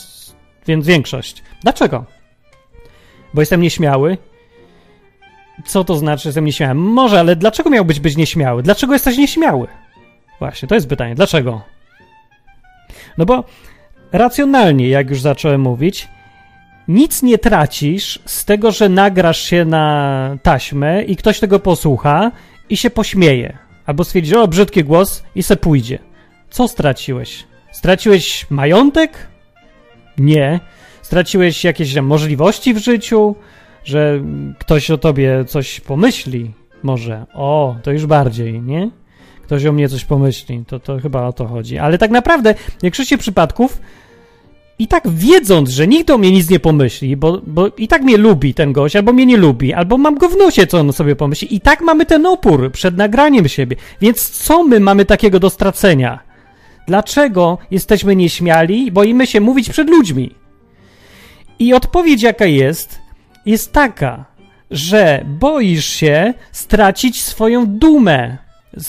więc 0.66 0.86
większość. 0.86 1.42
Dlaczego? 1.62 2.04
Bo 3.34 3.42
jestem 3.42 3.60
nieśmiały? 3.60 4.18
Co 5.66 5.84
to 5.84 5.96
znaczy, 5.96 6.22
że 6.22 6.28
jestem 6.28 6.44
nieśmiały? 6.44 6.74
Może, 6.74 7.20
ale 7.20 7.36
dlaczego 7.36 7.70
miałbyś 7.70 8.00
być 8.00 8.16
nieśmiały? 8.16 8.62
Dlaczego 8.62 8.92
jesteś 8.92 9.18
nieśmiały? 9.18 9.66
Właśnie, 10.38 10.68
to 10.68 10.74
jest 10.74 10.88
pytanie. 10.88 11.14
Dlaczego? 11.14 11.62
No 13.18 13.26
bo 13.26 13.44
racjonalnie, 14.12 14.88
jak 14.88 15.10
już 15.10 15.20
zacząłem 15.20 15.60
mówić, 15.60 16.08
nic 16.88 17.22
nie 17.22 17.38
tracisz 17.38 18.18
z 18.26 18.44
tego, 18.44 18.70
że 18.70 18.88
nagrasz 18.88 19.40
się 19.40 19.64
na 19.64 20.36
taśmę 20.42 21.02
i 21.02 21.16
ktoś 21.16 21.40
tego 21.40 21.58
posłucha 21.58 22.30
i 22.70 22.76
się 22.76 22.90
pośmieje. 22.90 23.58
Albo 23.90 24.04
stwierdzi, 24.04 24.36
o, 24.36 24.48
brzydki 24.48 24.84
głos 24.84 25.22
i 25.34 25.42
se 25.42 25.56
pójdzie. 25.56 25.98
Co 26.50 26.68
straciłeś? 26.68 27.44
Straciłeś 27.72 28.46
majątek? 28.50 29.28
Nie. 30.18 30.60
Straciłeś 31.02 31.64
jakieś 31.64 31.94
możliwości 31.96 32.74
w 32.74 32.78
życiu? 32.78 33.34
Że 33.84 34.20
ktoś 34.58 34.90
o 34.90 34.98
tobie 34.98 35.44
coś 35.44 35.80
pomyśli? 35.80 36.50
Może. 36.82 37.26
O, 37.34 37.76
to 37.82 37.92
już 37.92 38.06
bardziej, 38.06 38.62
nie? 38.62 38.90
Ktoś 39.44 39.66
o 39.66 39.72
mnie 39.72 39.88
coś 39.88 40.04
pomyśli. 40.04 40.64
To, 40.64 40.80
to 40.80 40.98
chyba 40.98 41.26
o 41.26 41.32
to 41.32 41.46
chodzi. 41.46 41.78
Ale 41.78 41.98
tak 41.98 42.10
naprawdę, 42.10 42.54
w 42.54 42.82
większości 42.82 43.18
przypadków 43.18 43.80
i 44.80 44.88
tak 44.88 45.08
wiedząc, 45.08 45.70
że 45.70 45.86
nikt 45.86 46.10
o 46.10 46.18
mnie 46.18 46.32
nic 46.32 46.50
nie 46.50 46.60
pomyśli, 46.60 47.16
bo, 47.16 47.40
bo 47.46 47.68
i 47.68 47.88
tak 47.88 48.02
mnie 48.02 48.16
lubi 48.16 48.54
ten 48.54 48.72
gość, 48.72 48.96
albo 48.96 49.12
mnie 49.12 49.26
nie 49.26 49.36
lubi, 49.36 49.72
albo 49.72 49.98
mam 49.98 50.14
go 50.14 50.28
w 50.28 50.36
nosie, 50.36 50.66
co 50.66 50.78
on 50.78 50.92
sobie 50.92 51.16
pomyśli, 51.16 51.54
i 51.54 51.60
tak 51.60 51.80
mamy 51.80 52.06
ten 52.06 52.26
opór 52.26 52.72
przed 52.72 52.96
nagraniem 52.96 53.48
siebie. 53.48 53.76
Więc 54.00 54.30
co 54.30 54.64
my 54.64 54.80
mamy 54.80 55.04
takiego 55.04 55.40
do 55.40 55.50
stracenia? 55.50 56.18
Dlaczego 56.86 57.58
jesteśmy 57.70 58.16
nieśmiali? 58.16 58.92
Boimy 58.92 59.26
się 59.26 59.40
mówić 59.40 59.70
przed 59.70 59.90
ludźmi. 59.90 60.34
I 61.58 61.74
odpowiedź, 61.74 62.22
jaka 62.22 62.46
jest, 62.46 62.98
jest 63.46 63.72
taka, 63.72 64.24
że 64.70 65.24
boisz 65.40 65.86
się 65.86 66.34
stracić 66.52 67.22
swoją 67.22 67.66
dumę, 67.66 68.36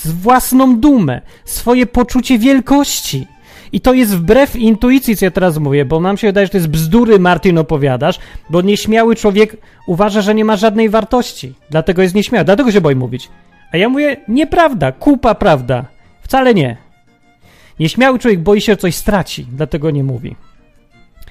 własną 0.06 0.80
dumę, 0.80 1.22
swoje 1.46 1.86
poczucie 1.86 2.40
wielkości. 2.40 3.28
I 3.72 3.82
to 3.82 3.94
jest 3.94 4.16
wbrew 4.16 4.56
intuicji, 4.56 5.18
co 5.18 5.26
ja 5.26 5.32
teraz 5.32 5.58
mówię, 5.58 5.86
bo 5.86 6.00
nam 6.00 6.18
się 6.18 6.28
wydaje, 6.28 6.46
że 6.48 6.52
to 6.52 6.58
jest 6.58 6.68
bzdury, 6.68 7.20
Martin, 7.20 7.58
opowiadasz, 7.58 8.20
bo 8.50 8.62
nieśmiały 8.62 9.16
człowiek 9.16 9.58
uważa, 9.88 10.22
że 10.22 10.36
nie 10.36 10.46
ma 10.46 10.56
żadnej 10.56 10.90
wartości. 10.90 11.54
Dlatego 11.70 12.02
jest 12.02 12.16
nieśmiały, 12.16 12.46
dlatego 12.46 12.72
się 12.72 12.82
boi 12.82 12.96
mówić. 12.96 13.30
A 13.74 13.78
ja 13.78 13.90
mówię, 13.90 14.18
nieprawda, 14.28 14.92
kupa 14.92 15.36
prawda. 15.36 15.86
Wcale 16.22 16.54
nie. 16.54 16.78
Nieśmiały 17.80 18.20
człowiek 18.20 18.40
boi 18.40 18.62
się, 18.62 18.72
że 18.72 18.78
coś 18.78 18.96
straci, 18.96 19.48
dlatego 19.52 19.92
nie 19.92 20.04
mówi. 20.04 20.36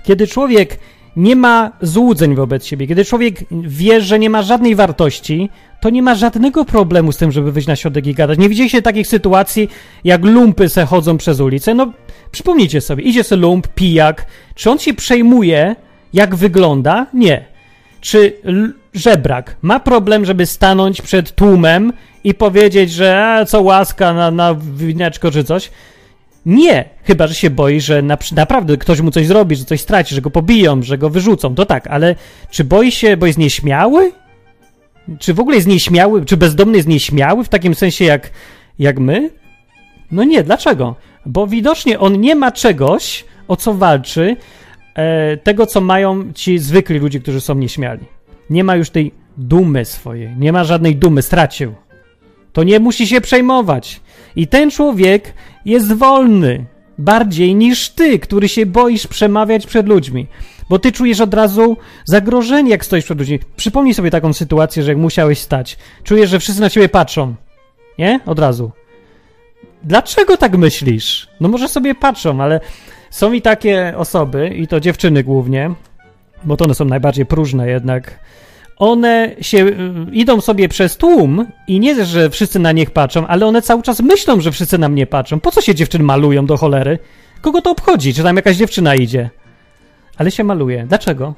Kiedy 0.05 0.27
człowiek 0.27 0.79
nie 1.17 1.37
ma 1.37 1.73
złudzeń 1.83 2.35
wobec 2.35 2.67
siebie, 2.67 2.87
kiedy 2.87 3.05
człowiek 3.05 3.37
wie, 3.51 4.01
że 4.01 4.19
nie 4.19 4.31
ma 4.31 4.43
żadnej 4.43 4.75
wartości, 4.75 5.51
to 5.81 5.91
nie 5.91 6.03
ma 6.03 6.15
żadnego 6.15 6.65
problemu 6.65 7.13
z 7.13 7.17
tym, 7.17 7.33
żeby 7.33 7.53
wyjść 7.53 7.69
na 7.69 7.77
środek 7.77 8.07
i 8.07 8.15
gadać. 8.15 8.39
Nie 8.39 8.49
widzieliście 8.49 8.83
takich 8.83 9.07
sytuacji, 9.07 9.69
jak 10.05 10.25
lumpy 10.25 10.69
se 10.69 10.87
chodzą 10.87 11.17
przez 11.17 11.41
ulicę? 11.41 11.75
No, 11.75 11.93
przypomnijcie 12.33 12.81
sobie, 12.81 13.05
idzie 13.05 13.25
se 13.25 13.37
lump, 13.37 13.69
pijak. 13.69 14.27
Czy 14.55 14.71
on 14.71 14.79
się 14.79 14.95
przejmuje, 14.95 15.77
jak 16.13 16.35
wygląda? 16.35 17.07
Nie. 17.15 17.45
Czy 18.01 18.33
żebrak 18.95 19.57
ma 19.63 19.81
problem, 19.81 20.25
żeby 20.25 20.47
stanąć 20.47 21.03
przed 21.03 21.35
tłumem 21.35 21.93
i 22.25 22.35
powiedzieć, 22.35 22.93
że 22.93 23.25
a, 23.27 23.45
co 23.45 23.63
łaska 23.63 24.13
na, 24.13 24.31
na 24.31 24.55
wineczko 24.55 25.31
czy 25.31 25.45
coś? 25.45 25.71
Nie, 26.47 26.85
chyba 27.05 27.27
że 27.27 27.35
się 27.35 27.51
boi, 27.51 27.81
że 27.81 28.03
na, 28.03 28.19
naprawdę 28.33 28.77
ktoś 28.77 29.01
mu 29.01 29.11
coś 29.11 29.27
zrobi, 29.27 29.57
że 29.57 29.65
coś 29.65 29.81
straci, 29.81 30.15
że 30.15 30.21
go 30.21 30.31
pobiją, 30.31 30.83
że 30.83 30.99
go 30.99 31.11
wyrzucą, 31.11 31.55
to 31.55 31.67
tak, 31.67 31.87
ale 31.87 32.15
czy 32.51 32.65
boi 32.65 32.93
się, 32.93 33.17
bo 33.17 33.27
jest 33.27 33.39
nieśmiały? 33.39 34.13
Czy 35.19 35.35
w 35.35 35.41
ogóle 35.41 35.57
jest 35.57 35.69
nieśmiały, 35.69 36.25
czy 36.25 36.37
bezdomny 36.37 36.77
jest 36.77 36.89
nieśmiały 36.89 37.45
w 37.45 37.49
takim 37.49 37.75
sensie 37.75 38.05
jak, 38.05 38.31
jak 38.79 38.99
my? 38.99 39.31
No 40.11 40.25
nie, 40.25 40.43
dlaczego? 40.43 40.97
Bo 41.27 41.47
widocznie 41.47 41.99
on 41.99 42.21
nie 42.21 42.35
ma 42.35 42.53
czegoś, 42.53 43.25
o 43.49 43.57
co 43.57 43.75
walczy, 43.75 44.37
e, 44.95 45.37
tego, 45.37 45.67
co 45.67 45.81
mają 45.81 46.33
ci 46.33 46.59
zwykli 46.59 46.99
ludzie, 46.99 47.21
którzy 47.21 47.41
są 47.41 47.55
nieśmiali. 47.55 48.05
Nie 48.51 48.65
ma 48.65 48.77
już 48.77 48.91
tej 48.91 49.13
dumy 49.37 49.85
swojej, 49.85 50.37
nie 50.37 50.53
ma 50.53 50.65
żadnej 50.65 50.97
dumy, 50.97 51.23
stracił. 51.23 51.75
To 52.53 52.63
nie 52.63 52.81
musi 52.81 53.07
się 53.07 53.21
przejmować. 53.21 54.01
I 54.37 54.47
ten 54.47 54.71
człowiek 54.71 55.35
jest 55.65 55.93
wolny 55.93 56.65
bardziej 56.99 57.55
niż 57.55 57.89
ty, 57.89 58.19
który 58.19 58.49
się 58.49 58.67
boisz 58.67 59.07
przemawiać 59.07 59.67
przed 59.67 59.89
ludźmi. 59.89 60.27
Bo 60.69 60.79
ty 60.79 60.93
czujesz 60.93 61.21
od 61.21 61.35
razu 61.35 61.77
zagrożenie, 62.05 62.71
jak 62.71 62.85
stoisz 62.85 63.05
przed 63.05 63.19
ludźmi. 63.19 63.39
Przypomnij 63.57 63.95
sobie 63.95 64.11
taką 64.11 64.33
sytuację, 64.33 64.83
że 64.83 64.91
jak 64.91 64.99
musiałeś 64.99 65.39
stać, 65.39 65.79
czujesz, 66.05 66.31
że 66.31 66.39
wszyscy 66.39 66.61
na 66.61 66.71
ciebie 66.71 66.89
patrzą. 66.89 67.35
Nie? 67.99 68.21
Od 68.27 68.39
razu. 68.39 68.71
Dlaczego 69.85 70.37
tak 70.37 70.59
myślisz? 70.59 71.29
No 71.41 71.49
może 71.49 71.69
sobie 71.69 71.95
patrzą, 71.95 72.41
ale 72.41 72.61
są 73.11 73.33
i 73.33 73.43
takie 73.43 73.95
osoby, 73.97 74.49
i 74.49 74.67
to 74.67 74.81
dziewczyny 74.81 75.25
głównie, 75.25 75.71
bo 76.45 76.57
to 76.57 76.65
one 76.65 76.75
są 76.75 76.85
najbardziej 76.85 77.27
próżne 77.27 77.69
jednak, 77.69 78.19
one 78.77 79.37
się 79.41 79.59
y, 79.59 79.75
idą 80.13 80.41
sobie 80.41 80.69
przez 80.69 80.97
tłum 80.97 81.47
i 81.67 81.81
nie, 81.81 82.05
że 82.05 82.31
wszyscy 82.31 82.59
na 82.59 82.73
nich 82.73 82.91
patrzą, 82.91 83.27
ale 83.27 83.47
one 83.47 83.63
cały 83.63 83.83
czas 83.83 84.01
myślą, 84.01 84.41
że 84.41 84.53
wszyscy 84.53 84.79
na 84.79 84.89
mnie 84.89 85.07
patrzą. 85.07 85.41
Po 85.41 85.51
co 85.51 85.61
się 85.61 85.75
dziewczyny 85.75 86.05
malują 86.05 86.47
do 86.47 86.57
cholery? 86.57 86.99
Kogo 87.41 87.63
to 87.63 87.71
obchodzi, 87.71 88.15
czy 88.15 88.23
tam 88.23 88.37
jakaś 88.37 88.57
dziewczyna 88.57 88.95
idzie? 88.95 89.31
Ale 90.17 90.31
się 90.31 90.45
maluje. 90.45 90.87
Dlaczego? 90.89 91.35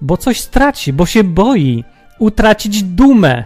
Bo 0.00 0.16
coś 0.16 0.40
straci, 0.40 0.92
bo 0.92 1.06
się 1.06 1.24
boi 1.24 1.84
utracić 2.18 2.82
dumę 2.82 3.44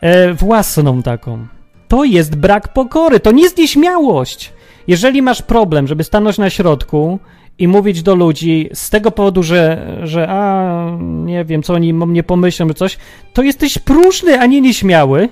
e, 0.00 0.34
własną 0.34 1.02
taką. 1.02 1.46
To 1.88 2.04
jest 2.04 2.36
brak 2.36 2.72
pokory, 2.72 3.20
to 3.20 3.32
nie 3.32 3.42
jest 3.42 3.58
nieśmiałość. 3.58 4.52
Jeżeli 4.86 5.22
masz 5.22 5.42
problem, 5.42 5.86
żeby 5.86 6.04
stanąć 6.04 6.38
na 6.38 6.50
środku 6.50 7.18
i 7.58 7.68
mówić 7.68 8.02
do 8.02 8.14
ludzi 8.14 8.70
z 8.74 8.90
tego 8.90 9.10
powodu, 9.10 9.42
że, 9.42 9.96
że 10.02 10.28
a, 10.28 10.90
nie 11.00 11.44
wiem, 11.44 11.62
co 11.62 11.74
oni 11.74 11.92
o 11.92 12.06
mnie 12.06 12.22
pomyślą, 12.22 12.68
czy 12.68 12.74
coś, 12.74 12.98
to 13.32 13.42
jesteś 13.42 13.78
próżny, 13.78 14.40
a 14.40 14.46
nie 14.46 14.60
nieśmiały. 14.60 15.28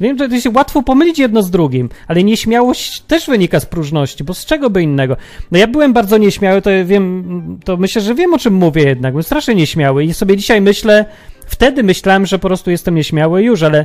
Wiem, 0.00 0.18
że 0.18 0.28
to 0.28 0.40
się 0.40 0.50
łatwo 0.50 0.82
pomylić 0.82 1.18
jedno 1.18 1.42
z 1.42 1.50
drugim, 1.50 1.88
ale 2.08 2.24
nieśmiałość 2.24 3.00
też 3.00 3.26
wynika 3.26 3.60
z 3.60 3.66
próżności, 3.66 4.24
bo 4.24 4.34
z 4.34 4.44
czego 4.44 4.70
by 4.70 4.82
innego? 4.82 5.16
No 5.50 5.58
ja 5.58 5.66
byłem 5.66 5.92
bardzo 5.92 6.18
nieśmiały, 6.18 6.62
to 6.62 6.70
wiem, 6.84 7.58
to 7.64 7.76
myślę, 7.76 8.02
że 8.02 8.14
wiem 8.14 8.34
o 8.34 8.38
czym 8.38 8.54
mówię 8.54 8.82
jednak, 8.82 9.12
byłem 9.12 9.22
strasznie 9.22 9.54
nieśmiały 9.54 10.04
i 10.04 10.14
sobie 10.14 10.36
dzisiaj 10.36 10.60
myślę, 10.60 11.04
wtedy 11.46 11.82
myślałem, 11.82 12.26
że 12.26 12.38
po 12.38 12.48
prostu 12.48 12.70
jestem 12.70 12.94
nieśmiały 12.94 13.42
już, 13.42 13.62
ale 13.62 13.84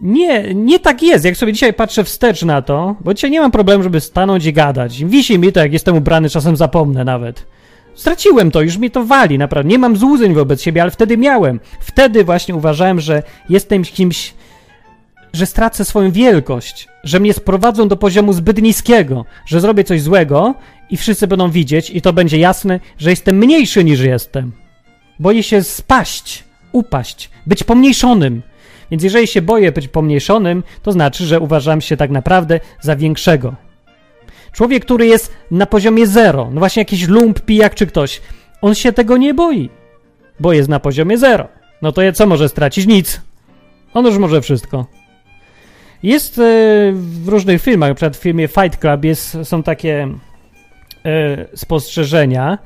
nie, 0.00 0.54
nie 0.54 0.78
tak 0.78 1.02
jest. 1.02 1.24
Jak 1.24 1.36
sobie 1.36 1.52
dzisiaj 1.52 1.74
patrzę 1.74 2.04
wstecz 2.04 2.42
na 2.42 2.62
to, 2.62 2.96
bo 3.00 3.14
dzisiaj 3.14 3.30
nie 3.30 3.40
mam 3.40 3.50
problemu, 3.50 3.82
żeby 3.82 4.00
stanąć 4.00 4.44
i 4.44 4.52
gadać. 4.52 5.04
Wisi 5.04 5.38
mi 5.38 5.52
to, 5.52 5.60
jak 5.60 5.72
jestem 5.72 5.96
ubrany, 5.96 6.30
czasem 6.30 6.56
zapomnę 6.56 7.04
nawet. 7.04 7.46
Straciłem 7.94 8.50
to, 8.50 8.62
już 8.62 8.76
mi 8.76 8.90
to 8.90 9.04
wali, 9.04 9.38
naprawdę. 9.38 9.70
Nie 9.70 9.78
mam 9.78 9.96
złudzeń 9.96 10.34
wobec 10.34 10.62
siebie, 10.62 10.82
ale 10.82 10.90
wtedy 10.90 11.16
miałem. 11.16 11.60
Wtedy 11.80 12.24
właśnie 12.24 12.54
uważałem, 12.54 13.00
że 13.00 13.22
jestem 13.48 13.82
kimś, 13.82 14.34
że 15.32 15.46
stracę 15.46 15.84
swoją 15.84 16.10
wielkość, 16.10 16.88
że 17.04 17.20
mnie 17.20 17.32
sprowadzą 17.32 17.88
do 17.88 17.96
poziomu 17.96 18.32
zbyt 18.32 18.62
niskiego, 18.62 19.24
że 19.46 19.60
zrobię 19.60 19.84
coś 19.84 20.02
złego 20.02 20.54
i 20.90 20.96
wszyscy 20.96 21.26
będą 21.26 21.50
widzieć 21.50 21.90
i 21.90 22.02
to 22.02 22.12
będzie 22.12 22.38
jasne, 22.38 22.80
że 22.98 23.10
jestem 23.10 23.36
mniejszy 23.36 23.84
niż 23.84 24.00
jestem. 24.00 24.52
Boję 25.18 25.42
się 25.42 25.62
spaść, 25.62 26.44
upaść, 26.72 27.30
być 27.46 27.64
pomniejszonym. 27.64 28.42
Więc 28.90 29.02
jeżeli 29.02 29.26
się 29.26 29.42
boję 29.42 29.72
być 29.72 29.88
pomniejszonym, 29.88 30.62
to 30.82 30.92
znaczy, 30.92 31.24
że 31.26 31.40
uważam 31.40 31.80
się 31.80 31.96
tak 31.96 32.10
naprawdę 32.10 32.60
za 32.80 32.96
większego. 32.96 33.54
Człowiek, 34.52 34.84
który 34.84 35.06
jest 35.06 35.32
na 35.50 35.66
poziomie 35.66 36.06
zero, 36.06 36.48
no 36.52 36.58
właśnie 36.58 36.80
jakiś 36.80 37.08
lump, 37.08 37.40
pijak 37.40 37.74
czy 37.74 37.86
ktoś, 37.86 38.20
on 38.62 38.74
się 38.74 38.92
tego 38.92 39.16
nie 39.16 39.34
boi, 39.34 39.70
bo 40.40 40.52
jest 40.52 40.68
na 40.68 40.80
poziomie 40.80 41.18
zero. 41.18 41.48
No 41.82 41.92
to 41.92 42.12
co 42.14 42.26
może 42.26 42.48
stracić? 42.48 42.86
Nic. 42.86 43.20
On 43.94 44.06
już 44.06 44.18
może 44.18 44.40
wszystko. 44.40 44.86
Jest 46.02 46.38
e, 46.38 46.42
w 46.92 47.28
różnych 47.28 47.62
filmach, 47.62 47.94
przykład 47.94 48.16
w 48.16 48.20
filmie 48.20 48.48
Fight 48.48 48.80
Club 48.80 49.04
jest, 49.04 49.36
są 49.42 49.62
takie 49.62 50.08
e, 51.04 51.56
spostrzeżenia, 51.56 52.58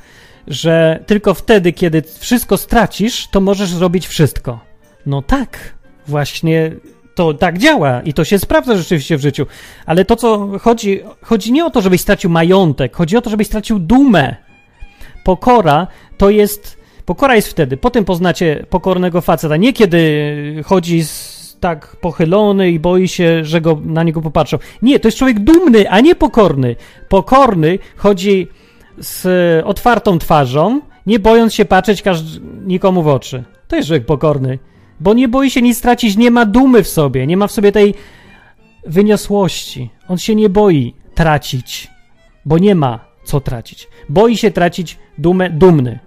że 0.47 1.05
tylko 1.07 1.35
wtedy, 1.35 1.73
kiedy 1.73 2.03
wszystko 2.19 2.57
stracisz, 2.57 3.29
to 3.29 3.41
możesz 3.41 3.69
zrobić 3.69 4.07
wszystko. 4.07 4.61
No 5.07 5.23
tak, 5.23 5.75
właśnie 6.07 6.71
to 7.15 7.35
tak 7.35 7.59
działa 7.59 8.03
i 8.03 8.13
to 8.13 8.25
się 8.25 8.39
sprawdza 8.39 8.77
rzeczywiście 8.77 9.17
w 9.17 9.21
życiu. 9.21 9.47
Ale 9.87 10.05
to, 10.05 10.17
co 10.17 10.49
chodzi, 10.61 11.01
chodzi 11.23 11.53
nie 11.53 11.65
o 11.65 11.71
to, 11.71 11.81
żebyś 11.81 12.01
stracił 12.01 12.31
majątek, 12.31 12.97
chodzi 12.97 13.17
o 13.17 13.21
to, 13.21 13.31
żebyś 13.31 13.47
stracił 13.47 13.79
dumę. 13.79 14.37
Pokora 15.25 15.87
to 16.19 16.31
jest. 16.31 16.81
Pokora 17.07 17.37
jest 17.37 17.49
wtedy. 17.49 17.77
Potem 17.77 18.05
poznacie 18.05 18.67
pokornego 18.71 19.21
faceta. 19.21 19.57
Nie 19.57 19.73
kiedy 19.73 20.63
chodzi 20.65 21.05
z, 21.05 21.41
tak 21.61 21.97
pochylony 21.97 22.71
i 22.71 22.79
boi 22.79 23.09
się, 23.09 23.45
że 23.45 23.61
go, 23.61 23.81
na 23.85 24.03
niego 24.03 24.21
popatrzą. 24.21 24.59
Nie, 24.83 25.01
to 25.01 25.09
jest 25.09 25.19
człowiek 25.19 25.39
dumny, 25.41 25.91
a 25.91 26.01
nie 26.01 26.15
pokorny. 26.15 26.77
Pokorny 27.09 27.79
chodzi 27.97 28.49
z 28.99 29.27
otwartą 29.67 30.19
twarzą, 30.19 30.81
nie 31.07 31.19
bojąc 31.19 31.55
się 31.55 31.65
patrzeć 31.65 32.03
każd- 32.03 32.41
nikomu 32.67 33.03
w 33.03 33.09
oczy. 33.09 33.45
To 33.69 33.77
jest 33.77 33.89
człowiek 33.89 34.07
pokorny 34.07 34.59
bo 35.01 35.15
nie 35.15 35.29
boi 35.29 35.51
się 35.51 35.63
nic 35.63 35.79
stracić, 35.79 36.17
nie 36.17 36.31
ma 36.31 36.47
dumy 36.47 36.83
w 36.83 36.89
sobie, 36.89 37.27
nie 37.27 37.37
ma 37.37 37.47
w 37.47 37.53
sobie 37.53 37.73
tej 37.73 37.95
wyniosłości. 38.87 39.91
On 40.09 40.19
się 40.19 40.35
nie 40.35 40.49
boi 40.49 40.95
tracić, 41.15 41.89
bo 42.45 42.59
nie 42.59 42.75
ma 42.75 43.01
co 43.25 43.41
tracić. 43.41 43.89
Boi 44.09 44.37
się 44.37 44.51
tracić 44.51 44.99
dumę, 45.19 45.51
dumny. 45.51 45.99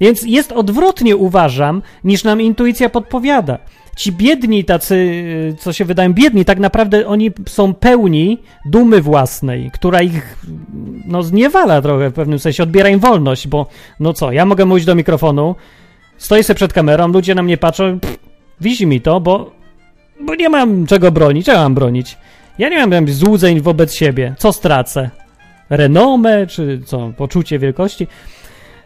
Więc 0.00 0.22
jest 0.22 0.52
odwrotnie, 0.52 1.16
uważam, 1.16 1.82
niż 2.04 2.24
nam 2.24 2.40
intuicja 2.40 2.88
podpowiada. 2.88 3.58
Ci 3.96 4.12
biedni, 4.12 4.64
tacy, 4.64 5.56
co 5.58 5.72
się 5.72 5.84
wydają 5.84 6.12
biedni, 6.12 6.44
tak 6.44 6.58
naprawdę 6.58 7.06
oni 7.06 7.30
są 7.48 7.74
pełni 7.74 8.38
dumy 8.66 9.00
własnej, 9.00 9.70
która 9.74 10.02
ich 10.02 10.44
no, 11.06 11.22
zniewala 11.22 11.82
trochę 11.82 12.10
w 12.10 12.14
pewnym 12.14 12.38
sensie, 12.38 12.62
odbiera 12.62 12.88
im 12.88 13.00
wolność, 13.00 13.48
bo 13.48 13.66
no 14.00 14.12
co, 14.12 14.32
ja 14.32 14.46
mogę 14.46 14.64
mówić 14.64 14.84
do 14.84 14.94
mikrofonu, 14.94 15.54
stoję 16.16 16.44
sobie 16.44 16.54
przed 16.54 16.72
kamerą, 16.72 17.08
ludzie 17.08 17.34
na 17.34 17.42
mnie 17.42 17.56
patrzą, 17.56 18.00
pff, 18.00 18.17
Wisi 18.60 18.86
mi 18.86 19.00
to, 19.00 19.20
bo, 19.20 19.50
bo 20.20 20.34
nie 20.34 20.48
mam 20.48 20.86
czego 20.86 21.12
bronić. 21.12 21.46
Czego 21.46 21.58
mam 21.58 21.74
bronić? 21.74 22.16
Ja 22.58 22.68
nie 22.68 22.86
mam 22.86 23.08
złudzeń 23.08 23.60
wobec 23.60 23.94
siebie. 23.94 24.34
Co 24.38 24.52
stracę? 24.52 25.10
Renomę, 25.70 26.46
czy 26.46 26.80
co? 26.86 27.12
Poczucie 27.16 27.58
wielkości? 27.58 28.06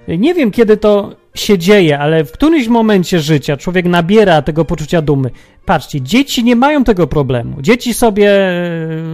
Nie 0.08 0.34
wiem, 0.34 0.50
kiedy 0.50 0.76
to 0.76 1.16
się 1.34 1.58
dzieje, 1.58 1.98
ale 1.98 2.24
w 2.24 2.32
którymś 2.32 2.68
momencie 2.68 3.20
życia 3.20 3.56
człowiek 3.56 3.86
nabiera 3.86 4.42
tego 4.42 4.64
poczucia 4.64 5.02
dumy. 5.02 5.30
Patrzcie, 5.64 6.00
dzieci 6.00 6.44
nie 6.44 6.56
mają 6.56 6.84
tego 6.84 7.06
problemu. 7.06 7.62
Dzieci 7.62 7.94
sobie, 7.94 8.30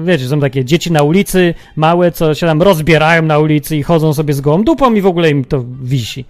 wiecie, 0.04 0.28
są 0.28 0.40
takie 0.40 0.64
dzieci 0.64 0.92
na 0.92 1.02
ulicy, 1.02 1.54
małe, 1.76 2.12
co 2.12 2.34
się 2.34 2.46
tam 2.46 2.62
rozbierają 2.62 3.22
na 3.22 3.38
ulicy 3.38 3.76
i 3.76 3.82
chodzą 3.82 4.14
sobie 4.14 4.34
z 4.34 4.40
gołą 4.40 4.64
dupą 4.64 4.94
i 4.94 5.00
w 5.00 5.06
ogóle 5.06 5.30
im 5.30 5.44
to 5.44 5.64
wisi. 5.82 6.24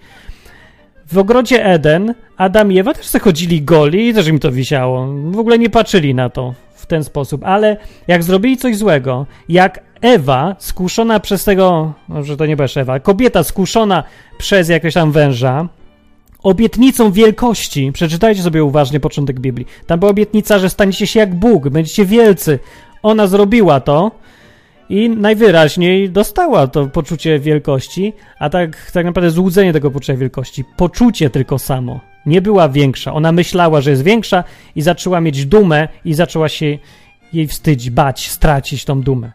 W 1.13 1.19
ogrodzie 1.19 1.65
Eden 1.65 2.15
Adam 2.37 2.73
i 2.73 2.79
Ewa 2.79 2.95
też 2.95 3.07
sobie 3.07 3.25
chodzili 3.25 3.63
goli 3.63 4.09
i 4.09 4.15
też 4.15 4.29
im 4.29 4.39
to 4.39 4.53
wisiało. 4.53 5.07
W 5.31 5.39
ogóle 5.39 5.59
nie 5.59 5.71
patrzyli 5.71 6.15
na 6.15 6.31
to 6.31 6.55
w 6.75 6.87
ten 6.87 7.05
sposób, 7.05 7.45
ale 7.45 7.77
jak 8.09 8.23
zrobili 8.23 8.57
coś 8.57 8.77
złego, 8.77 9.27
jak 9.49 9.81
Ewa 10.01 10.57
skuszona 10.59 11.21
przez 11.21 11.45
tego, 11.45 11.93
może 12.09 12.37
to 12.37 12.47
nie 12.47 12.57
była 12.57 12.69
Ewa, 12.77 13.01
kobieta 13.01 13.43
skuszona 13.43 14.05
przez 14.39 14.69
jakiegoś 14.69 14.95
tam 14.95 15.13
węża, 15.13 15.69
obietnicą 16.43 17.13
wielkości, 17.13 17.93
przeczytajcie 17.93 18.43
sobie 18.43 18.65
uważnie 18.65 19.01
początek 19.01 19.41
Biblii, 19.41 19.67
tam 19.87 19.99
była 19.99 20.11
obietnica, 20.11 20.59
że 20.59 20.71
staniecie 20.71 21.07
się 21.07 21.21
jak 21.21 21.35
Bóg, 21.35 21.69
będziecie 21.69 22.05
wielcy. 22.05 22.59
Ona 23.03 23.27
zrobiła 23.27 23.81
to, 23.81 24.11
i 24.89 25.11
najwyraźniej 25.11 26.11
dostała 26.11 26.67
to 26.67 26.87
poczucie 26.87 27.39
wielkości, 27.39 28.13
a 28.39 28.51
tak, 28.51 28.91
tak 28.91 29.07
naprawdę 29.07 29.31
złudzenie 29.31 29.73
tego 29.73 29.91
poczucia 29.91 30.17
wielkości. 30.17 30.65
Poczucie 30.77 31.31
tylko 31.31 31.59
samo. 31.59 32.01
Nie 32.27 32.43
była 32.43 32.69
większa. 32.69 33.15
Ona 33.15 33.33
myślała, 33.33 33.81
że 33.81 33.91
jest 33.91 34.03
większa 34.03 34.45
i 34.77 34.83
zaczęła 34.83 35.21
mieć 35.21 35.47
dumę 35.47 35.89
i 36.05 36.15
zaczęła 36.15 36.49
się 36.49 36.79
jej 37.33 37.47
wstydzić, 37.47 37.91
bać, 37.91 38.31
stracić 38.31 38.85
tą 38.85 39.01
dumę. 39.01 39.33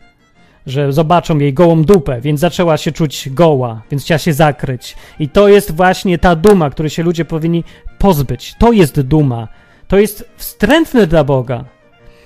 Że 0.66 0.94
zobaczą 0.94 1.38
jej 1.38 1.54
gołą 1.54 1.84
dupę, 1.84 2.22
więc 2.22 2.40
zaczęła 2.40 2.78
się 2.78 2.92
czuć 2.92 3.30
goła, 3.30 3.82
więc 3.92 4.04
chciała 4.04 4.18
się 4.18 4.34
zakryć. 4.34 4.96
I 5.20 5.30
to 5.30 5.48
jest 5.48 5.76
właśnie 5.76 6.18
ta 6.18 6.36
duma, 6.36 6.70
której 6.70 6.90
się 6.90 7.04
ludzie 7.04 7.26
powinni 7.26 7.64
pozbyć. 7.98 8.56
To 8.60 8.72
jest 8.72 9.02
duma. 9.02 9.48
To 9.88 10.00
jest 10.00 10.30
wstrętne 10.38 11.08
dla 11.08 11.24
Boga. 11.24 11.66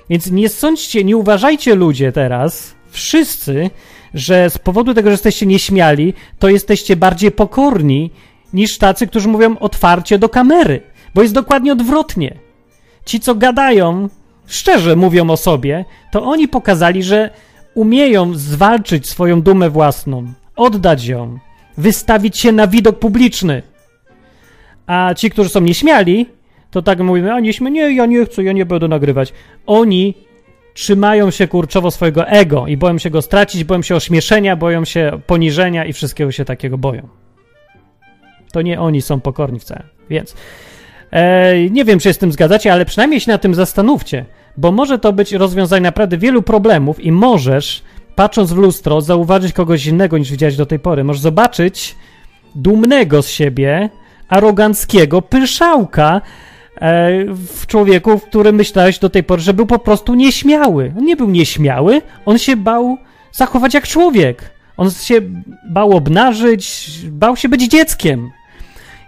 Więc 0.09 0.31
nie 0.31 0.49
sądźcie, 0.49 1.03
nie 1.03 1.17
uważajcie 1.17 1.75
ludzie 1.75 2.11
teraz, 2.11 2.76
wszyscy, 2.89 3.69
że 4.13 4.49
z 4.49 4.57
powodu 4.57 4.93
tego, 4.93 5.09
że 5.09 5.13
jesteście 5.13 5.45
nieśmiali, 5.45 6.13
to 6.39 6.49
jesteście 6.49 6.95
bardziej 6.95 7.31
pokorni 7.31 8.11
niż 8.53 8.77
tacy, 8.77 9.07
którzy 9.07 9.27
mówią 9.27 9.57
otwarcie 9.57 10.19
do 10.19 10.29
kamery, 10.29 10.81
bo 11.15 11.21
jest 11.21 11.33
dokładnie 11.33 11.73
odwrotnie. 11.73 12.37
Ci, 13.05 13.19
co 13.19 13.35
gadają, 13.35 14.09
szczerze 14.47 14.95
mówią 14.95 15.29
o 15.29 15.37
sobie, 15.37 15.85
to 16.11 16.23
oni 16.23 16.47
pokazali, 16.47 17.03
że 17.03 17.29
umieją 17.73 18.33
zwalczyć 18.33 19.09
swoją 19.09 19.41
dumę 19.41 19.69
własną, 19.69 20.33
oddać 20.55 21.05
ją, 21.05 21.39
wystawić 21.77 22.39
się 22.39 22.51
na 22.51 22.67
widok 22.67 22.99
publiczny. 22.99 23.61
A 24.87 25.13
ci, 25.13 25.29
którzy 25.29 25.49
są 25.49 25.61
nieśmiali, 25.61 26.25
to 26.71 26.81
tak 26.81 26.99
mówimy, 26.99 27.33
a 27.33 27.39
nieśmy, 27.39 27.71
nie, 27.71 27.95
ja 27.95 28.05
nie 28.05 28.25
chcę, 28.25 28.43
ja 28.43 28.51
nie 28.51 28.65
będę 28.65 28.87
nagrywać. 28.87 29.33
Oni 29.65 30.13
trzymają 30.77 31.31
się 31.31 31.47
kurczowo 31.47 31.91
swojego 31.91 32.27
ego 32.27 32.67
i 32.67 32.77
boją 32.77 32.97
się 32.97 33.09
go 33.09 33.21
stracić, 33.21 33.63
boją 33.63 33.81
się 33.81 33.95
ośmieszenia, 33.95 34.55
boją 34.55 34.85
się 34.85 35.19
poniżenia 35.27 35.85
i 35.85 35.93
wszystkiego 35.93 36.31
się 36.31 36.45
takiego 36.45 36.77
boją. 36.77 37.07
To 38.51 38.61
nie 38.61 38.79
oni 38.79 39.01
są 39.01 39.19
pokorni 39.19 39.59
wcale. 39.59 39.83
Więc 40.09 40.35
e, 41.11 41.69
nie 41.69 41.85
wiem, 41.85 41.99
czy 41.99 42.03
się 42.03 42.13
z 42.13 42.17
tym 42.17 42.31
zgadzacie, 42.31 42.73
ale 42.73 42.85
przynajmniej 42.85 43.19
się 43.19 43.31
na 43.31 43.37
tym 43.37 43.55
zastanówcie, 43.55 44.25
bo 44.57 44.71
może 44.71 44.99
to 44.99 45.13
być 45.13 45.33
rozwiązanie 45.33 45.83
naprawdę 45.83 46.17
wielu 46.17 46.41
problemów 46.41 46.99
i 46.99 47.11
możesz, 47.11 47.83
patrząc 48.15 48.53
w 48.53 48.57
lustro, 48.57 49.01
zauważyć 49.01 49.53
kogoś 49.53 49.85
innego 49.85 50.17
niż 50.17 50.31
widziałeś 50.31 50.55
do 50.55 50.65
tej 50.65 50.79
pory. 50.79 51.03
Możesz 51.03 51.21
zobaczyć 51.21 51.95
dumnego 52.55 53.21
z 53.21 53.29
siebie, 53.29 53.89
aroganckiego 54.29 55.21
pyszałka, 55.21 56.21
w 57.35 57.67
człowieku, 57.67 58.17
w 58.17 58.23
którym 58.23 58.55
myślałeś 58.55 58.99
do 58.99 59.09
tej 59.09 59.23
pory, 59.23 59.41
że 59.41 59.53
był 59.53 59.65
po 59.65 59.79
prostu 59.79 60.15
nieśmiały. 60.15 60.93
On 60.97 61.05
nie 61.05 61.15
był 61.15 61.29
nieśmiały, 61.29 62.01
on 62.25 62.37
się 62.37 62.55
bał 62.55 62.97
zachować 63.31 63.73
jak 63.73 63.87
człowiek. 63.87 64.51
On 64.77 64.91
się 64.91 65.21
bał 65.69 65.91
obnażyć, 65.91 66.89
bał 67.09 67.35
się 67.35 67.49
być 67.49 67.67
dzieckiem. 67.67 68.31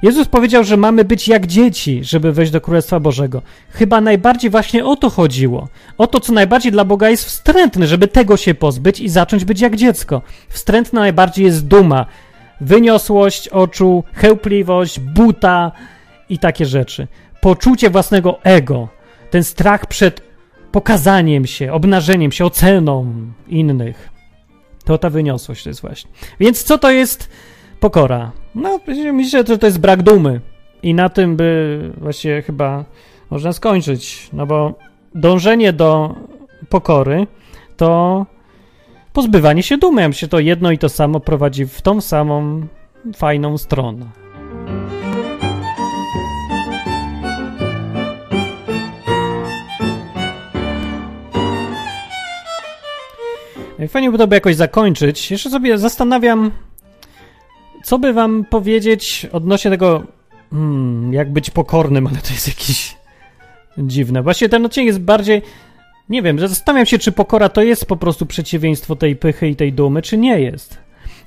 Jezus 0.02 0.28
powiedział, 0.28 0.64
że 0.64 0.78
mamy 0.78 1.06
być 1.06 1.28
jak 1.28 1.48
dzieci, 1.48 2.04
żeby 2.04 2.32
wejść 2.32 2.52
do 2.52 2.62
Królestwa 2.62 3.00
Bożego. 3.00 3.42
Chyba 3.70 4.02
najbardziej 4.02 4.50
właśnie 4.50 4.86
o 4.86 4.96
to 4.96 5.10
chodziło. 5.10 5.68
O 5.98 6.08
to, 6.08 6.20
co 6.20 6.34
najbardziej 6.34 6.72
dla 6.72 6.86
Boga 6.86 7.10
jest 7.10 7.26
wstrętne, 7.26 7.88
żeby 7.88 8.08
tego 8.08 8.38
się 8.38 8.54
pozbyć 8.54 9.00
i 9.00 9.10
zacząć 9.10 9.46
być 9.46 9.62
jak 9.62 9.76
dziecko. 9.76 10.22
Wstrętna 10.50 11.00
najbardziej 11.00 11.46
jest 11.46 11.68
duma, 11.68 12.06
wyniosłość 12.62 13.48
oczu, 13.48 14.04
chełpliwość, 14.14 15.00
buta 15.00 15.72
i 16.30 16.40
takie 16.40 16.66
rzeczy 16.66 17.08
poczucie 17.42 17.90
własnego 17.90 18.40
ego, 18.44 18.88
ten 19.30 19.44
strach 19.44 19.86
przed 19.86 20.22
pokazaniem 20.72 21.46
się, 21.46 21.74
obnażeniem 21.74 22.32
się, 22.32 22.46
oceną 22.46 23.14
innych. 23.48 24.10
To 24.86 24.98
ta 24.98 25.10
wyniosłość 25.10 25.64
to 25.64 25.70
jest 25.70 25.82
właśnie. 25.82 26.12
Więc 26.40 26.64
co 26.64 26.78
to 26.78 26.92
jest 26.92 27.30
pokora? 27.80 28.32
No, 28.56 28.80
myślę, 29.14 29.44
że 29.48 29.58
to 29.58 29.66
jest 29.66 29.80
brak 29.80 30.04
dumy. 30.04 30.42
I 30.84 30.94
na 30.94 31.10
tym 31.10 31.36
by 31.36 31.80
właśnie 31.98 32.42
chyba 32.42 32.86
można 33.30 33.54
skończyć, 33.54 34.30
no 34.34 34.46
bo 34.46 34.74
dążenie 35.16 35.74
do 35.74 36.16
pokory 36.70 37.28
to 37.78 38.26
pozbywanie 39.14 39.64
się 39.64 39.78
dumy. 39.78 40.02
Ja 40.02 40.08
myślę, 40.08 40.28
to 40.28 40.40
jedno 40.40 40.72
i 40.72 40.78
to 40.78 40.90
samo 40.90 41.20
prowadzi 41.20 41.66
w 41.66 41.82
tą 41.82 42.02
samą 42.02 42.68
fajną 43.16 43.58
stronę. 43.58 44.06
Fajnie 53.88 54.12
by 54.12 54.18
to 54.18 54.28
by 54.28 54.36
jakoś 54.36 54.56
zakończyć. 54.56 55.32
Jeszcze 55.32 55.50
sobie 55.50 55.78
zastanawiam, 55.78 56.52
co 57.84 58.00
by 58.00 58.14
wam 58.14 58.46
powiedzieć 58.46 59.28
odnośnie 59.32 59.72
tego, 59.72 60.04
hmm, 60.52 61.14
jak 61.14 61.34
być 61.34 61.50
pokornym, 61.50 62.08
ale 62.08 62.18
to 62.18 62.34
jest 62.34 62.48
jakieś 62.48 62.98
dziwne. 63.78 64.24
Właśnie 64.24 64.50
ten 64.50 64.66
odcinek 64.66 64.88
jest 64.88 65.00
bardziej, 65.00 65.42
nie 66.10 66.22
wiem, 66.22 66.40
zastanawiam 66.40 66.86
się, 66.86 66.98
czy 66.98 67.12
pokora 67.12 67.50
to 67.50 67.62
jest 67.62 67.86
po 67.86 67.98
prostu 67.98 68.26
przeciwieństwo 68.26 68.96
tej 68.96 69.16
pychy 69.16 69.50
i 69.50 69.56
tej 69.56 69.74
dumy, 69.74 70.02
czy 70.02 70.18
nie 70.18 70.40
jest. 70.40 70.78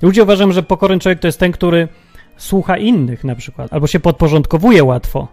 Ludzie 0.01 0.23
uważają, 0.23 0.51
że 0.51 0.63
pokorny 0.63 0.99
człowiek 0.99 1.19
to 1.19 1.27
jest 1.27 1.39
ten, 1.39 1.51
który 1.51 1.87
słucha 2.37 2.77
innych 2.77 3.23
na 3.23 3.35
przykład, 3.35 3.73
albo 3.73 3.87
się 3.87 3.99
podporządkowuje 3.99 4.83
łatwo. 4.83 5.27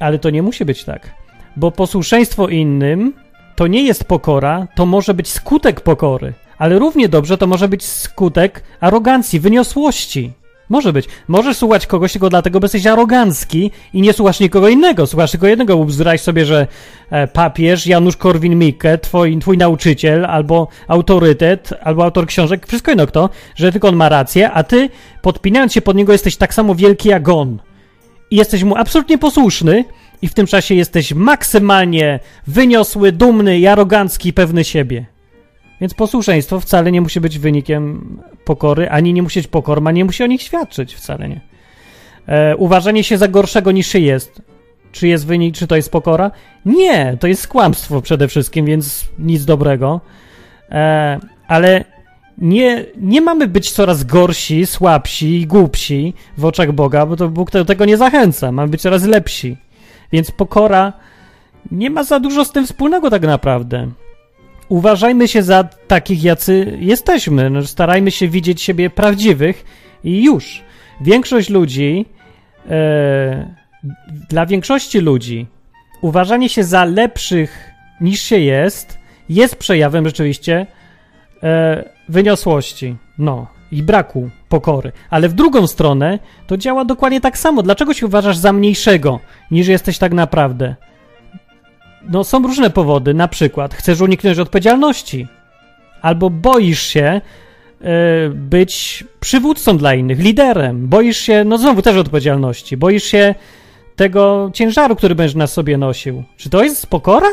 Ale 0.00 0.18
to 0.18 0.30
nie 0.30 0.42
musi 0.42 0.64
być 0.64 0.84
tak, 0.84 1.14
bo 1.56 1.70
posłuszeństwo 1.70 2.48
innym 2.48 3.12
to 3.56 3.66
nie 3.66 3.82
jest 3.82 4.04
pokora, 4.04 4.68
to 4.74 4.86
może 4.86 5.14
być 5.14 5.28
skutek 5.28 5.80
pokory, 5.80 6.32
ale 6.58 6.78
równie 6.78 7.08
dobrze 7.08 7.38
to 7.38 7.46
może 7.46 7.68
być 7.68 7.84
skutek 7.84 8.62
arogancji, 8.80 9.40
wyniosłości. 9.40 10.32
Może 10.68 10.92
być. 10.92 11.08
Możesz 11.28 11.56
słuchać 11.56 11.86
kogoś 11.86 12.12
tylko 12.12 12.28
dlatego, 12.28 12.60
bo 12.60 12.64
jesteś 12.64 12.86
arogancki 12.86 13.70
i 13.92 14.00
nie 14.00 14.12
słuchasz 14.12 14.40
nikogo 14.40 14.68
innego. 14.68 15.06
Słuchasz 15.06 15.30
tylko 15.30 15.46
jednego, 15.46 15.84
bzdurałeś 15.84 16.20
sobie, 16.20 16.44
że 16.44 16.66
e, 17.10 17.26
papież 17.26 17.86
Janusz 17.86 18.16
Korwin-Mikke, 18.16 18.98
twój, 18.98 19.38
twój 19.38 19.58
nauczyciel, 19.58 20.24
albo 20.24 20.68
autorytet, 20.88 21.70
albo 21.82 22.04
autor 22.04 22.26
książek, 22.26 22.66
wszystko 22.66 22.90
jedno 22.90 23.06
kto, 23.06 23.30
że 23.56 23.72
tylko 23.72 23.88
on 23.88 23.96
ma 23.96 24.08
rację, 24.08 24.50
a 24.50 24.62
ty, 24.62 24.88
podpinając 25.22 25.72
się 25.72 25.80
pod 25.80 25.96
niego, 25.96 26.12
jesteś 26.12 26.36
tak 26.36 26.54
samo 26.54 26.74
wielki 26.74 27.08
jak 27.08 27.28
on. 27.28 27.58
I 28.30 28.36
jesteś 28.36 28.62
mu 28.62 28.76
absolutnie 28.76 29.18
posłuszny, 29.18 29.84
i 30.22 30.28
w 30.28 30.34
tym 30.34 30.46
czasie 30.46 30.74
jesteś 30.74 31.14
maksymalnie 31.14 32.20
wyniosły, 32.46 33.12
dumny 33.12 33.58
i 33.58 33.66
arogancki, 33.66 34.32
pewny 34.32 34.64
siebie. 34.64 35.06
Więc 35.80 35.94
posłuszeństwo 35.94 36.60
wcale 36.60 36.92
nie 36.92 37.00
musi 37.00 37.20
być 37.20 37.38
wynikiem 37.38 38.16
pokory, 38.44 38.90
ani 38.90 39.12
nie 39.12 39.22
musi 39.22 39.40
być 39.40 39.48
pokorma, 39.48 39.92
nie 39.92 40.04
musi 40.04 40.22
o 40.22 40.26
nich 40.26 40.42
świadczyć, 40.42 40.94
wcale 40.94 41.28
nie. 41.28 41.40
E, 42.26 42.56
uważanie 42.56 43.04
się 43.04 43.18
za 43.18 43.28
gorszego 43.28 43.72
niż 43.72 43.86
się 43.86 43.98
jest. 43.98 44.42
Czy 44.92 45.08
jest 45.08 45.26
wynik, 45.26 45.54
czy 45.54 45.66
to 45.66 45.76
jest 45.76 45.90
pokora? 45.90 46.30
Nie, 46.64 47.16
to 47.20 47.26
jest 47.26 47.48
kłamstwo 47.48 48.02
przede 48.02 48.28
wszystkim, 48.28 48.66
więc 48.66 49.04
nic 49.18 49.44
dobrego. 49.44 50.00
E, 50.70 51.20
ale 51.48 51.84
nie, 52.38 52.84
nie 52.96 53.20
mamy 53.20 53.48
być 53.48 53.70
coraz 53.70 54.04
gorsi, 54.04 54.66
słabsi 54.66 55.40
i 55.40 55.46
głupsi 55.46 56.14
w 56.38 56.44
oczach 56.44 56.72
Boga, 56.72 57.06
bo 57.06 57.16
to 57.16 57.28
Bóg 57.28 57.50
tego 57.50 57.84
nie 57.84 57.96
zachęca. 57.96 58.52
Mamy 58.52 58.68
być 58.68 58.82
coraz 58.82 59.04
lepsi. 59.04 59.56
Więc 60.12 60.30
pokora 60.30 60.92
nie 61.70 61.90
ma 61.90 62.04
za 62.04 62.20
dużo 62.20 62.44
z 62.44 62.52
tym 62.52 62.66
wspólnego 62.66 63.10
tak 63.10 63.22
naprawdę. 63.22 63.90
Uważajmy 64.68 65.28
się 65.28 65.42
za 65.42 65.64
takich, 65.64 66.24
jacy 66.24 66.78
jesteśmy. 66.80 67.50
No, 67.50 67.62
starajmy 67.62 68.10
się 68.10 68.28
widzieć 68.28 68.62
siebie 68.62 68.90
prawdziwych 68.90 69.64
i 70.04 70.24
już. 70.24 70.62
Większość 71.00 71.50
ludzi, 71.50 72.06
e, 72.70 73.54
dla 74.30 74.46
większości 74.46 74.98
ludzi, 74.98 75.46
uważanie 76.00 76.48
się 76.48 76.64
za 76.64 76.84
lepszych 76.84 77.70
niż 78.00 78.22
się 78.22 78.38
jest, 78.38 78.98
jest 79.28 79.56
przejawem 79.56 80.06
rzeczywiście 80.06 80.66
e, 81.42 81.84
wyniosłości. 82.08 82.96
No. 83.18 83.46
i 83.72 83.82
braku 83.82 84.30
pokory. 84.48 84.92
Ale 85.10 85.28
w 85.28 85.32
drugą 85.32 85.66
stronę 85.66 86.18
to 86.46 86.56
działa 86.56 86.84
dokładnie 86.84 87.20
tak 87.20 87.38
samo. 87.38 87.62
Dlaczego 87.62 87.94
się 87.94 88.06
uważasz 88.06 88.36
za 88.36 88.52
mniejszego 88.52 89.20
niż 89.50 89.68
jesteś 89.68 89.98
tak 89.98 90.12
naprawdę? 90.12 90.74
No, 92.08 92.24
są 92.24 92.42
różne 92.42 92.70
powody. 92.70 93.14
Na 93.14 93.28
przykład 93.28 93.74
chcesz 93.74 94.00
uniknąć 94.00 94.38
odpowiedzialności, 94.38 95.26
albo 96.02 96.30
boisz 96.30 96.82
się 96.82 97.20
y, 97.80 97.84
być 98.34 99.04
przywódcą 99.20 99.78
dla 99.78 99.94
innych, 99.94 100.18
liderem. 100.18 100.88
Boisz 100.88 101.18
się, 101.18 101.44
no 101.44 101.58
znowu 101.58 101.82
też 101.82 101.96
odpowiedzialności. 101.96 102.76
Boisz 102.76 103.04
się 103.04 103.34
tego 103.96 104.50
ciężaru, 104.54 104.96
który 104.96 105.14
będziesz 105.14 105.34
na 105.34 105.46
sobie 105.46 105.78
nosił. 105.78 106.24
Czy 106.36 106.50
to 106.50 106.64
jest 106.64 106.86
pokora? 106.86 107.28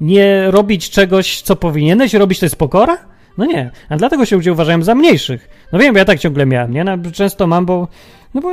Nie 0.00 0.50
robić 0.50 0.90
czegoś, 0.90 1.40
co 1.40 1.56
powinieneś 1.56 2.14
robić, 2.14 2.38
to 2.38 2.46
jest 2.46 2.56
pokora? 2.56 2.98
No 3.38 3.44
nie, 3.44 3.70
a 3.88 3.96
dlatego 3.96 4.24
się 4.24 4.36
ludzie 4.36 4.52
uważają 4.52 4.82
za 4.82 4.94
mniejszych. 4.94 5.48
No 5.72 5.78
wiem, 5.78 5.94
ja 5.94 6.04
tak 6.04 6.18
ciągle 6.18 6.46
miałem, 6.46 6.72
nie? 6.72 6.84
No, 6.84 6.92
często 7.12 7.46
mam, 7.46 7.66
bo, 7.66 7.88
no 8.34 8.40
bo 8.40 8.50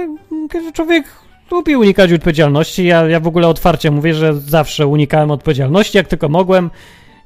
człowiek 0.74 1.06
lubi 1.52 1.76
unikać 1.76 2.14
odpowiedzialności. 2.14 2.86
Ja, 2.86 3.06
ja 3.06 3.20
w 3.20 3.28
ogóle 3.28 3.48
otwarcie 3.48 3.92
mówię, 3.92 4.14
że 4.14 4.34
zawsze 4.34 4.88
unikałem 4.88 5.32
odpowiedzialności, 5.32 5.98
jak 5.98 6.08
tylko 6.08 6.30
mogłem 6.30 6.70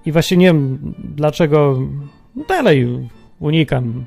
i 0.06 0.12
właśnie 0.12 0.38
nie 0.38 0.46
wiem, 0.46 0.94
dlaczego 1.00 1.80
dalej 2.48 2.88
unikam. 3.40 4.06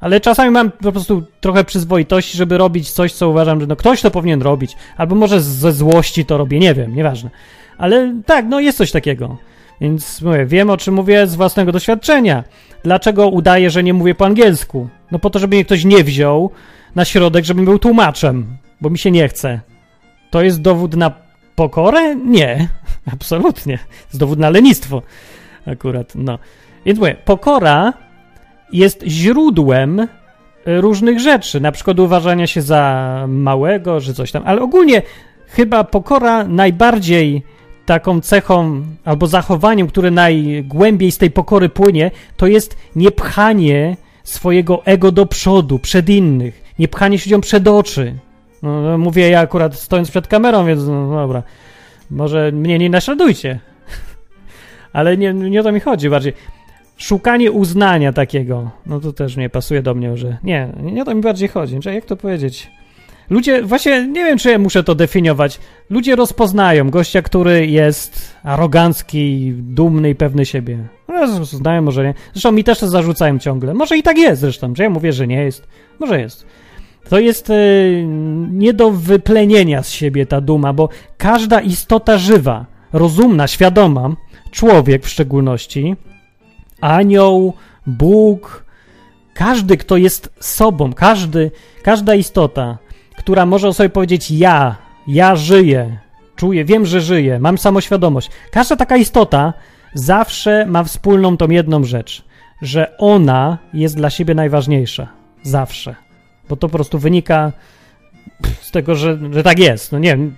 Ale 0.00 0.20
czasami 0.20 0.50
mam 0.50 0.70
po 0.70 0.92
prostu 0.92 1.22
trochę 1.40 1.64
przyzwoitości, 1.64 2.36
żeby 2.36 2.58
robić 2.58 2.90
coś, 2.90 3.12
co 3.12 3.28
uważam, 3.28 3.60
że 3.60 3.66
no 3.66 3.76
ktoś 3.76 4.02
to 4.02 4.10
powinien 4.10 4.42
robić. 4.42 4.76
Albo 4.96 5.14
może 5.14 5.40
ze 5.40 5.72
złości 5.72 6.24
to 6.24 6.38
robię, 6.38 6.58
nie 6.58 6.74
wiem, 6.74 6.94
nieważne. 6.94 7.30
Ale 7.78 8.14
tak, 8.26 8.46
no 8.48 8.60
jest 8.60 8.78
coś 8.78 8.90
takiego. 8.90 9.36
Więc 9.80 10.22
mówię, 10.22 10.46
wiem 10.46 10.70
o 10.70 10.76
czym 10.76 10.94
mówię 10.94 11.26
z 11.26 11.34
własnego 11.34 11.72
doświadczenia. 11.72 12.44
Dlaczego 12.82 13.28
udaję, 13.28 13.70
że 13.70 13.82
nie 13.82 13.94
mówię 13.94 14.14
po 14.14 14.26
angielsku? 14.26 14.88
No 15.10 15.18
po 15.18 15.30
to, 15.30 15.38
żeby 15.38 15.56
mnie 15.56 15.64
ktoś 15.64 15.84
nie 15.84 16.04
wziął 16.04 16.50
na 16.94 17.04
środek, 17.04 17.44
żebym 17.44 17.64
był 17.64 17.78
tłumaczem, 17.78 18.46
bo 18.80 18.90
mi 18.90 18.98
się 18.98 19.10
nie 19.10 19.28
chce. 19.28 19.60
To 20.30 20.42
jest 20.42 20.60
dowód 20.60 20.96
na 20.96 21.12
pokorę? 21.56 22.16
Nie, 22.16 22.68
absolutnie. 23.14 23.78
To 23.78 24.06
jest 24.08 24.18
dowód 24.18 24.38
na 24.38 24.50
lenistwo. 24.50 25.02
Akurat, 25.66 26.12
no. 26.14 26.38
Więc 26.84 26.98
mówię, 26.98 27.16
pokora 27.24 27.92
jest 28.72 29.04
źródłem 29.06 30.08
różnych 30.66 31.20
rzeczy, 31.20 31.60
na 31.60 31.72
przykład 31.72 32.00
uważania 32.00 32.46
się 32.46 32.62
za 32.62 33.24
małego, 33.28 34.00
że 34.00 34.14
coś 34.14 34.32
tam, 34.32 34.42
ale 34.46 34.60
ogólnie 34.60 35.02
chyba 35.46 35.84
pokora 35.84 36.44
najbardziej 36.44 37.42
taką 37.88 38.20
cechą 38.20 38.82
albo 39.04 39.26
zachowaniem, 39.26 39.86
które 39.86 40.10
najgłębiej 40.10 41.12
z 41.12 41.18
tej 41.18 41.30
pokory 41.30 41.68
płynie, 41.68 42.10
to 42.36 42.46
jest 42.46 42.76
nie 42.96 43.10
pchanie 43.10 43.96
swojego 44.24 44.84
ego 44.84 45.12
do 45.12 45.26
przodu, 45.26 45.78
przed 45.78 46.08
innych, 46.08 46.74
nie 46.78 46.88
pchanie 46.88 47.18
się 47.18 47.40
przed 47.40 47.68
oczy. 47.68 48.14
No, 48.62 48.82
no, 48.82 48.98
mówię 48.98 49.30
ja 49.30 49.40
akurat 49.40 49.74
stojąc 49.74 50.10
przed 50.10 50.28
kamerą, 50.28 50.66
więc 50.66 50.86
no, 50.86 51.10
dobra, 51.10 51.42
może 52.10 52.52
mnie 52.52 52.78
nie 52.78 52.90
naśladujcie. 52.90 53.60
Ale 54.92 55.16
nie, 55.16 55.34
nie 55.34 55.60
o 55.60 55.62
to 55.62 55.72
mi 55.72 55.80
chodzi 55.80 56.10
bardziej. 56.10 56.32
Szukanie 56.96 57.52
uznania 57.52 58.12
takiego, 58.12 58.70
no 58.86 59.00
to 59.00 59.12
też 59.12 59.36
nie 59.36 59.50
pasuje 59.50 59.82
do 59.82 59.94
mnie, 59.94 60.16
że 60.16 60.36
nie, 60.42 60.68
nie 60.82 61.02
o 61.02 61.04
to 61.04 61.14
mi 61.14 61.20
bardziej 61.20 61.48
chodzi. 61.48 61.78
Jak 61.94 62.04
to 62.04 62.16
powiedzieć? 62.16 62.70
Ludzie, 63.30 63.62
właśnie 63.62 64.06
nie 64.06 64.24
wiem, 64.24 64.38
czy 64.38 64.50
ja 64.50 64.58
muszę 64.58 64.84
to 64.84 64.94
definiować. 64.94 65.60
Ludzie 65.90 66.16
rozpoznają 66.16 66.90
gościa, 66.90 67.22
który 67.22 67.66
jest 67.66 68.34
arogancki, 68.42 69.52
dumny 69.54 70.10
i 70.10 70.14
pewny 70.14 70.46
siebie. 70.46 70.78
No, 71.08 71.38
rozpoznają, 71.38 71.82
może 71.82 72.04
nie. 72.04 72.14
Zresztą 72.32 72.52
mi 72.52 72.64
też 72.64 72.78
to 72.78 72.88
zarzucają 72.88 73.38
ciągle. 73.38 73.74
Może 73.74 73.96
i 73.96 74.02
tak 74.02 74.18
jest 74.18 74.40
zresztą, 74.40 74.74
że 74.74 74.82
ja 74.82 74.90
mówię, 74.90 75.12
że 75.12 75.26
nie 75.26 75.42
jest. 75.44 75.68
Może 75.98 76.20
jest. 76.20 76.46
To 77.08 77.18
jest 77.18 77.50
y, 77.50 78.04
nie 78.50 78.72
do 78.72 78.90
wyplenienia 78.90 79.82
z 79.82 79.90
siebie 79.90 80.26
ta 80.26 80.40
duma, 80.40 80.72
bo 80.72 80.88
każda 81.18 81.60
istota 81.60 82.18
żywa, 82.18 82.66
rozumna, 82.92 83.46
świadoma, 83.46 84.16
człowiek 84.50 85.04
w 85.04 85.08
szczególności, 85.08 85.96
anioł, 86.80 87.52
Bóg, 87.86 88.64
każdy, 89.34 89.76
kto 89.76 89.96
jest 89.96 90.32
sobą, 90.40 90.92
każdy, 90.92 91.50
każda 91.82 92.14
istota 92.14 92.78
która 93.18 93.46
może 93.46 93.74
sobie 93.74 93.88
powiedzieć: 93.88 94.30
Ja, 94.30 94.76
ja 95.06 95.36
żyję, 95.36 95.98
czuję, 96.36 96.64
wiem, 96.64 96.86
że 96.86 97.00
żyję, 97.00 97.38
mam 97.38 97.58
samoświadomość. 97.58 98.30
Każda 98.50 98.76
taka 98.76 98.96
istota 98.96 99.52
zawsze 99.94 100.66
ma 100.66 100.84
wspólną 100.84 101.36
tą 101.36 101.48
jedną 101.48 101.84
rzecz, 101.84 102.24
że 102.62 102.98
ona 102.98 103.58
jest 103.74 103.96
dla 103.96 104.10
siebie 104.10 104.34
najważniejsza. 104.34 105.08
Zawsze. 105.42 105.94
Bo 106.48 106.56
to 106.56 106.68
po 106.68 106.72
prostu 106.72 106.98
wynika 106.98 107.52
z 108.60 108.70
tego, 108.70 108.94
że, 108.94 109.18
że 109.30 109.42
tak 109.42 109.58
jest. 109.58 109.92
No 109.92 109.98
nie 109.98 110.08
wiem, 110.08 110.34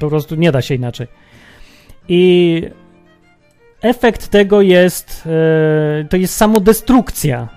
po 0.00 0.08
prostu 0.08 0.34
nie 0.34 0.52
da 0.52 0.62
się 0.62 0.74
inaczej. 0.74 1.06
I 2.08 2.62
efekt 3.80 4.28
tego 4.28 4.62
jest, 4.62 5.26
yy, 5.98 6.04
to 6.04 6.16
jest 6.16 6.36
samodestrukcja. 6.36 7.48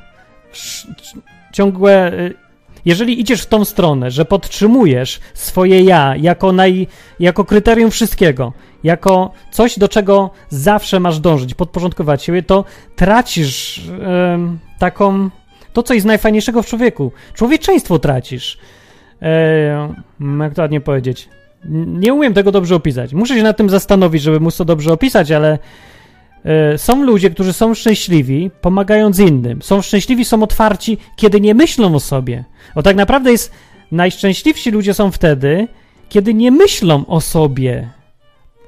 Ciągłe 1.53 2.12
yy, 2.18 2.51
jeżeli 2.86 3.22
idziesz 3.22 3.42
w 3.42 3.46
tą 3.46 3.66
stronę, 3.66 4.12
że 4.12 4.26
podtrzymujesz 4.26 5.20
swoje 5.34 5.82
ja 5.82 6.16
jako, 6.16 6.52
naj, 6.52 6.88
jako 7.20 7.46
kryterium 7.46 7.92
wszystkiego, 7.92 8.54
jako 8.84 9.32
coś, 9.52 9.80
do 9.80 9.90
czego 9.90 10.30
zawsze 10.50 11.00
masz 11.00 11.20
dążyć, 11.20 11.54
podporządkować 11.54 12.24
siebie, 12.24 12.44
to 12.44 12.66
tracisz 12.96 13.82
taką, 14.80 15.30
to, 15.74 15.84
co 15.84 15.94
jest 15.94 16.06
najfajniejszego 16.06 16.64
w 16.64 16.66
człowieku. 16.66 17.12
Człowieczeństwo 17.34 18.00
tracisz. 18.00 18.58
Jak 20.40 20.54
to 20.54 20.62
ładnie 20.62 20.82
powiedzieć? 20.82 21.30
Nie 21.86 22.14
umiem 22.14 22.34
tego 22.34 22.52
dobrze 22.52 22.76
opisać. 22.76 23.14
Muszę 23.14 23.36
się 23.36 23.44
nad 23.44 23.58
tym 23.58 23.70
zastanowić, 23.70 24.22
żeby 24.22 24.40
móc 24.40 24.58
to 24.58 24.66
dobrze 24.66 24.94
opisać, 24.94 25.32
ale 25.32 25.60
są 26.78 27.04
ludzie, 27.04 27.30
którzy 27.30 27.54
są 27.54 27.74
szczęśliwi, 27.74 28.52
pomagając 28.62 29.20
innym. 29.20 29.62
Są 29.62 29.82
szczęśliwi, 29.82 30.26
są 30.26 30.44
otwarci, 30.44 30.98
kiedy 31.16 31.42
nie 31.42 31.54
myślą 31.54 31.96
o 31.96 32.00
sobie. 32.00 32.46
O 32.76 32.84
tak 32.84 32.96
naprawdę 32.96 33.32
jest 33.32 33.52
najszczęśliwsi 33.92 34.72
ludzie 34.72 34.94
są 34.94 35.12
wtedy, 35.12 35.68
kiedy 36.10 36.34
nie 36.34 36.52
myślą 36.52 37.06
o 37.06 37.22
sobie. 37.22 37.89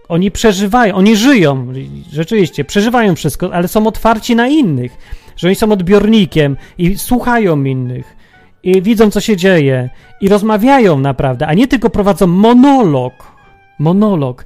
Oni 0.07 0.32
przeżywają, 0.32 0.95
oni 0.95 1.15
żyją, 1.15 1.74
rzeczywiście, 2.11 2.65
przeżywają 2.65 3.15
wszystko, 3.15 3.53
ale 3.53 3.67
są 3.67 3.88
otwarci 3.88 4.36
na 4.36 4.47
innych. 4.47 4.97
Że 5.38 5.47
oni 5.47 5.55
są 5.55 5.71
odbiornikiem 5.71 6.57
i 6.78 6.97
słuchają 6.97 7.63
innych, 7.63 8.15
i 8.63 8.82
widzą, 8.82 9.11
co 9.11 9.21
się 9.21 9.38
dzieje, 9.38 9.89
i 10.21 10.30
rozmawiają 10.30 10.99
naprawdę, 10.99 11.47
a 11.47 11.53
nie 11.53 11.67
tylko 11.67 11.89
prowadzą 11.89 12.28
monolog. 12.28 13.13
Monolog. 13.80 14.45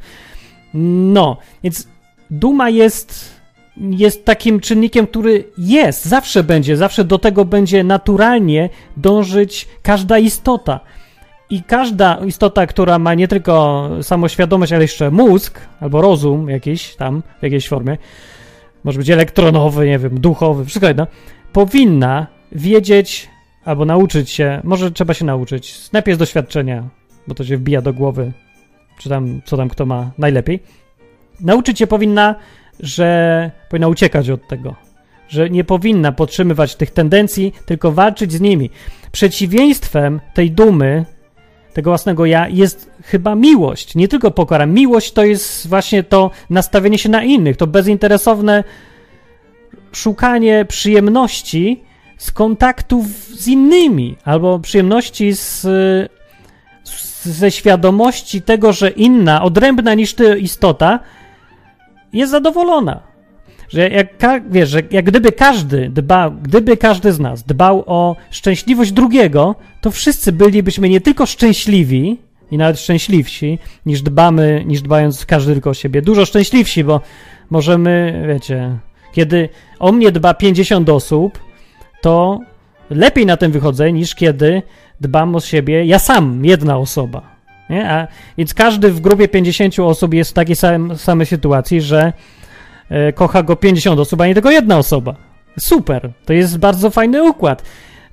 No, 0.73 1.37
więc 1.63 1.87
duma 2.31 2.69
jest, 2.69 3.39
jest 3.77 4.25
takim 4.25 4.59
czynnikiem, 4.59 5.07
który 5.07 5.43
jest, 5.57 6.05
zawsze 6.05 6.43
będzie, 6.43 6.77
zawsze 6.77 7.03
do 7.03 7.19
tego 7.19 7.45
będzie 7.45 7.83
naturalnie 7.83 8.69
dążyć 8.97 9.67
każda 9.81 10.17
istota. 10.17 10.79
I 11.49 11.63
każda 11.63 12.15
istota, 12.25 12.67
która 12.67 12.99
ma 12.99 13.13
nie 13.13 13.27
tylko 13.27 13.89
samoświadomość, 14.01 14.73
ale 14.73 14.81
jeszcze 14.81 15.11
mózg 15.11 15.59
albo 15.79 16.01
rozum 16.01 16.49
jakiś 16.49 16.95
tam 16.95 17.23
w 17.39 17.43
jakiejś 17.43 17.67
formie, 17.67 17.97
może 18.83 18.99
być 18.99 19.09
elektronowy, 19.09 19.87
nie 19.87 19.99
wiem, 19.99 20.19
duchowy, 20.19 20.65
wszystko 20.65 20.87
jedno, 20.87 21.07
powinna 21.53 22.27
wiedzieć 22.51 23.29
albo 23.65 23.85
nauczyć 23.85 24.29
się, 24.29 24.61
może 24.63 24.91
trzeba 24.91 25.13
się 25.13 25.25
nauczyć, 25.25 25.91
najpierw 25.91 26.15
z 26.15 26.19
doświadczenia, 26.19 26.83
bo 27.27 27.35
to 27.35 27.43
się 27.43 27.57
wbija 27.57 27.81
do 27.81 27.93
głowy, 27.93 28.31
czy 28.99 29.09
tam, 29.09 29.41
co 29.45 29.57
tam 29.57 29.69
kto 29.69 29.85
ma 29.85 30.11
najlepiej, 30.17 30.63
Nauczyć 31.41 31.79
się 31.79 31.87
powinna, 31.87 32.35
że 32.79 33.51
powinna 33.69 33.87
uciekać 33.87 34.29
od 34.29 34.47
tego, 34.47 34.75
że 35.27 35.49
nie 35.49 35.63
powinna 35.63 36.11
podtrzymywać 36.11 36.75
tych 36.75 36.91
tendencji, 36.91 37.53
tylko 37.65 37.91
walczyć 37.91 38.31
z 38.33 38.41
nimi. 38.41 38.69
Przeciwieństwem 39.11 40.21
tej 40.33 40.51
dumy, 40.51 41.05
tego 41.73 41.91
własnego 41.91 42.25
ja, 42.25 42.47
jest 42.47 42.91
chyba 43.03 43.35
miłość, 43.35 43.95
nie 43.95 44.07
tylko 44.07 44.31
pokora. 44.31 44.65
Miłość 44.65 45.11
to 45.11 45.25
jest 45.25 45.67
właśnie 45.67 46.03
to 46.03 46.31
nastawienie 46.49 46.97
się 46.97 47.09
na 47.09 47.23
innych, 47.23 47.57
to 47.57 47.67
bezinteresowne 47.67 48.63
szukanie 49.91 50.65
przyjemności 50.65 51.83
z 52.17 52.31
kontaktów 52.31 53.05
z 53.33 53.47
innymi, 53.47 54.17
albo 54.25 54.59
przyjemności 54.59 55.33
z, 55.33 55.67
ze 57.23 57.51
świadomości 57.51 58.41
tego, 58.41 58.73
że 58.73 58.89
inna, 58.89 59.43
odrębna 59.43 59.93
niż 59.93 60.13
ty 60.13 60.39
istota, 60.39 60.99
jest 62.13 62.31
zadowolona. 62.31 62.99
Że 63.69 63.89
jak, 63.89 64.07
wiesz, 64.49 64.69
że 64.69 64.81
jak 64.91 65.05
gdyby 65.05 65.31
każdy 65.31 65.89
dbał, 65.89 66.31
gdyby 66.31 66.77
każdy 66.77 67.13
z 67.13 67.19
nas 67.19 67.43
dbał 67.43 67.83
o 67.85 68.15
szczęśliwość 68.31 68.91
drugiego, 68.91 69.55
to 69.81 69.91
wszyscy 69.91 70.31
bylibyśmy 70.31 70.89
nie 70.89 71.01
tylko 71.01 71.25
szczęśliwi 71.25 72.17
i 72.51 72.57
nawet 72.57 72.79
szczęśliwsi, 72.79 73.59
niż 73.85 74.01
dbamy, 74.01 74.63
niż 74.65 74.81
dbając 74.81 75.25
każdy 75.25 75.53
tylko 75.53 75.69
o 75.69 75.73
siebie. 75.73 76.01
Dużo 76.01 76.25
szczęśliwsi, 76.25 76.83
bo 76.83 77.01
możemy, 77.49 78.23
wiecie, 78.27 78.77
kiedy 79.13 79.49
o 79.79 79.91
mnie 79.91 80.11
dba 80.11 80.33
50 80.33 80.89
osób, 80.89 81.39
to 82.01 82.39
lepiej 82.89 83.25
na 83.25 83.37
tym 83.37 83.51
wychodzę, 83.51 83.91
niż 83.91 84.15
kiedy 84.15 84.61
dbam 85.01 85.35
o 85.35 85.39
siebie 85.39 85.85
ja 85.85 85.99
sam, 85.99 86.45
jedna 86.45 86.77
osoba. 86.77 87.36
Nie? 87.69 87.91
A, 87.91 88.07
więc 88.37 88.53
każdy 88.53 88.91
w 88.91 88.99
grupie 88.99 89.27
50 89.27 89.79
osób 89.79 90.13
jest 90.13 90.31
w 90.31 90.33
takiej 90.33 90.55
sam, 90.55 90.97
samej 90.97 91.25
sytuacji, 91.25 91.81
że 91.81 92.13
e, 92.89 93.13
kocha 93.13 93.43
go 93.43 93.55
50 93.55 93.99
osób, 93.99 94.21
a 94.21 94.27
nie 94.27 94.33
tylko 94.33 94.51
jedna 94.51 94.77
osoba. 94.77 95.15
Super, 95.59 96.09
to 96.25 96.33
jest 96.33 96.57
bardzo 96.57 96.89
fajny 96.89 97.23
układ. 97.23 97.63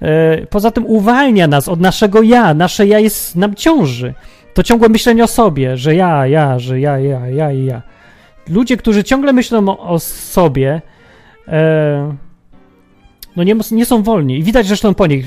E, 0.02 0.46
poza 0.46 0.70
tym 0.70 0.86
uwalnia 0.86 1.46
nas 1.46 1.68
od 1.68 1.80
naszego 1.80 2.22
ja, 2.22 2.54
nasze 2.54 2.86
ja 2.86 2.98
jest 2.98 3.36
nam 3.36 3.54
ciąży. 3.54 4.14
To 4.54 4.62
ciągłe 4.62 4.88
myślenie 4.88 5.24
o 5.24 5.26
sobie, 5.26 5.76
że 5.76 5.94
ja, 5.94 6.26
ja, 6.26 6.58
że 6.58 6.80
ja, 6.80 6.98
ja, 6.98 7.28
ja 7.28 7.52
i 7.52 7.64
ja. 7.64 7.82
Ludzie, 8.48 8.76
którzy 8.76 9.04
ciągle 9.04 9.32
myślą 9.32 9.68
o, 9.68 9.78
o 9.78 9.98
sobie, 9.98 10.82
e, 11.48 12.14
no 13.36 13.42
nie, 13.42 13.56
nie 13.70 13.86
są 13.86 14.02
wolni. 14.02 14.38
I 14.38 14.42
widać 14.42 14.66
zresztą 14.66 14.94
po 14.94 15.06
nich. 15.06 15.26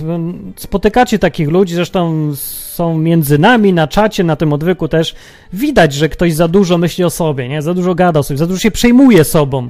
Spotykacie 0.55 1.19
takich 1.19 1.49
ludzi, 1.49 1.75
zresztą 1.75 2.31
są 2.77 2.97
między 2.97 3.37
nami 3.37 3.73
na 3.73 3.87
czacie, 3.87 4.23
na 4.23 4.35
tym 4.35 4.53
odwyku 4.53 4.87
też. 4.87 5.15
Widać, 5.53 5.93
że 5.93 6.09
ktoś 6.09 6.33
za 6.33 6.47
dużo 6.47 6.77
myśli 6.77 7.03
o 7.03 7.09
sobie, 7.09 7.49
nie? 7.49 7.61
Za 7.61 7.73
dużo 7.73 7.95
gada 7.95 8.19
o 8.19 8.23
sobie, 8.23 8.37
za 8.37 8.47
dużo 8.47 8.59
się 8.59 8.71
przejmuje 8.71 9.23
sobą. 9.23 9.69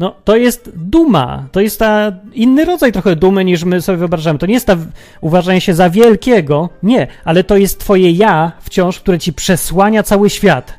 No, 0.00 0.14
to 0.24 0.36
jest 0.36 0.72
duma. 0.74 1.48
To 1.52 1.60
jest 1.60 1.78
ta 1.78 2.12
inny 2.34 2.64
rodzaj 2.64 2.92
trochę 2.92 3.16
dumy, 3.16 3.44
niż 3.44 3.64
my 3.64 3.82
sobie 3.82 3.98
wyobrażamy. 3.98 4.38
To 4.38 4.46
nie 4.46 4.54
jest 4.54 4.66
ta 4.66 4.76
uważanie 5.20 5.60
się 5.60 5.74
za 5.74 5.90
wielkiego, 5.90 6.68
nie, 6.82 7.06
ale 7.24 7.44
to 7.44 7.56
jest 7.56 7.80
twoje 7.80 8.10
ja 8.10 8.52
wciąż, 8.60 9.00
które 9.00 9.18
ci 9.18 9.32
przesłania 9.32 10.02
cały 10.02 10.30
świat. 10.30 10.74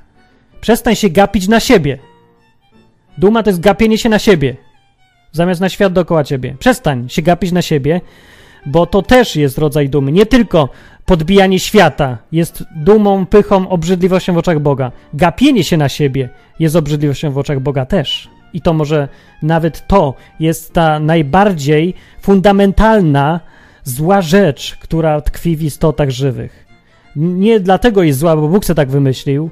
Przestań 0.62 0.96
się 0.96 1.10
gapić 1.10 1.48
na 1.48 1.60
siebie. 1.60 1.98
Duma 3.18 3.44
to 3.44 3.50
jest 3.50 3.60
gapienie 3.60 3.98
się 3.98 4.10
na 4.10 4.20
siebie 4.20 4.68
zamiast 5.32 5.62
na 5.62 5.70
świat 5.70 5.94
dookoła 5.94 6.24
ciebie. 6.24 6.56
Przestań 6.60 7.10
się 7.10 7.22
gapić 7.22 7.52
na 7.52 7.62
siebie, 7.62 8.02
bo 8.66 8.86
to 8.86 9.02
też 9.02 9.36
jest 9.36 9.58
rodzaj 9.58 9.90
dumy. 9.90 10.12
Nie 10.12 10.26
tylko 10.26 10.70
podbijanie 11.08 11.60
świata 11.60 12.18
jest 12.32 12.64
dumą, 12.76 13.26
pychą, 13.26 13.70
obrzydliwością 13.70 14.34
w 14.34 14.38
oczach 14.38 14.60
Boga. 14.60 14.92
Gapienie 15.14 15.64
się 15.64 15.78
na 15.78 15.90
siebie 15.90 16.30
jest 16.60 16.76
obrzydliwością 16.76 17.32
w 17.32 17.38
oczach 17.38 17.60
Boga 17.60 17.86
też. 17.86 18.30
I 18.54 18.62
to 18.62 18.74
może 18.74 19.08
nawet 19.42 19.88
to 19.88 20.14
jest 20.40 20.74
ta 20.74 21.00
najbardziej 21.00 21.94
fundamentalna, 22.22 23.40
zła 23.84 24.22
rzecz, 24.22 24.78
która 24.80 25.22
tkwi 25.22 25.56
w 25.56 25.64
istotach 25.64 26.10
żywych. 26.10 26.66
Nie 27.16 27.60
dlatego 27.60 28.04
jest 28.04 28.20
zła, 28.20 28.36
bo 28.36 28.48
Bóg 28.48 28.66
se 28.66 28.76
tak 28.76 28.90
wymyślił 28.90 29.50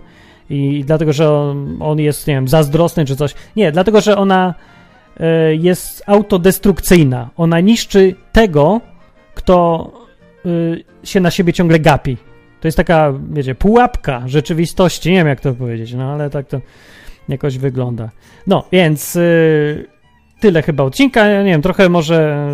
i 0.50 0.84
dlatego, 0.88 1.14
że 1.14 1.32
on, 1.32 1.78
on 1.80 2.00
jest, 2.00 2.28
nie 2.28 2.34
wiem, 2.34 2.48
zazdrosny 2.48 3.06
czy 3.06 3.16
coś. 3.16 3.34
Nie, 3.56 3.72
dlatego, 3.72 4.02
że 4.02 4.18
ona 4.18 4.54
E, 5.20 5.56
jest 5.56 6.04
autodestrukcyjna. 6.06 7.30
Ona 7.38 7.60
niszczy 7.60 8.16
tego, 8.32 8.82
kto 9.36 9.92
e, 10.46 11.08
się 11.08 11.20
na 11.20 11.32
siebie 11.32 11.54
ciągle 11.54 11.80
gapi. 11.80 12.18
To 12.62 12.68
jest 12.68 12.78
taka, 12.78 13.14
wiecie, 13.32 13.56
pułapka 13.56 14.24
rzeczywistości. 14.26 15.12
Nie 15.12 15.18
wiem, 15.18 15.28
jak 15.28 15.40
to 15.40 15.54
powiedzieć, 15.54 15.94
no 15.94 16.12
ale 16.14 16.30
tak 16.30 16.48
to 16.48 16.62
jakoś 17.30 17.58
wygląda. 17.58 18.10
No, 18.48 18.66
więc 18.72 19.16
e, 19.16 19.22
tyle 20.40 20.62
chyba 20.62 20.84
odcinka. 20.84 21.44
Nie 21.44 21.52
wiem, 21.52 21.62
trochę 21.62 21.90
może 21.90 22.48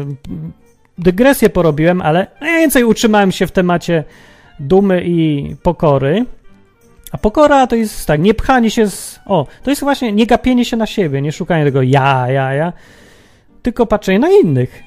dygresję 0.97 1.49
porobiłem, 1.49 2.01
ale 2.01 2.27
najwięcej 2.41 2.83
utrzymałem 2.83 3.31
się 3.31 3.47
w 3.47 3.51
temacie 3.51 4.03
dumy 4.59 5.03
i 5.05 5.55
pokory. 5.63 6.25
A 7.11 7.17
pokora 7.17 7.67
to 7.67 7.75
jest 7.75 8.07
tak, 8.07 8.21
nie 8.21 8.33
pchanie 8.33 8.71
się 8.71 8.87
z. 8.87 9.19
O, 9.25 9.47
to 9.63 9.69
jest 9.69 9.81
właśnie 9.81 10.11
nie 10.11 10.27
gapienie 10.27 10.65
się 10.65 10.77
na 10.77 10.85
siebie, 10.85 11.21
nie 11.21 11.31
szukanie 11.31 11.63
tego 11.65 11.81
ja, 11.81 12.25
ja, 12.29 12.53
ja, 12.53 12.73
tylko 13.61 13.85
patrzenie 13.85 14.19
na 14.19 14.29
innych. 14.31 14.83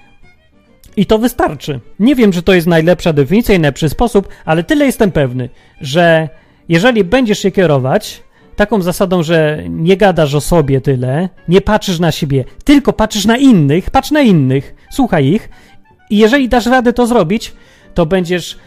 I 0.96 1.06
to 1.06 1.18
wystarczy. 1.18 1.80
Nie 1.98 2.14
wiem, 2.14 2.32
czy 2.32 2.42
to 2.42 2.54
jest 2.54 2.66
najlepsza 2.66 3.12
definicja 3.12 3.54
i 3.54 3.58
najlepszy 3.58 3.88
sposób, 3.88 4.28
ale 4.44 4.64
tyle 4.64 4.86
jestem 4.86 5.12
pewny, 5.12 5.48
że 5.80 6.28
jeżeli 6.68 7.04
będziesz 7.04 7.38
się 7.38 7.50
kierować 7.50 8.22
taką 8.56 8.82
zasadą, 8.82 9.22
że 9.22 9.64
nie 9.68 9.96
gadasz 9.96 10.34
o 10.34 10.40
sobie 10.40 10.80
tyle, 10.80 11.28
nie 11.48 11.60
patrzysz 11.60 11.98
na 11.98 12.12
siebie, 12.12 12.44
tylko 12.64 12.92
patrzysz 12.92 13.24
na 13.24 13.36
innych, 13.36 13.90
patrz 13.90 14.10
na 14.10 14.20
innych, 14.20 14.74
słuchaj 14.90 15.26
ich 15.26 15.48
i 16.10 16.18
jeżeli 16.18 16.48
dasz 16.48 16.66
radę 16.66 16.92
to 16.92 17.06
zrobić, 17.06 17.52
to 17.94 18.06
będziesz 18.06 18.58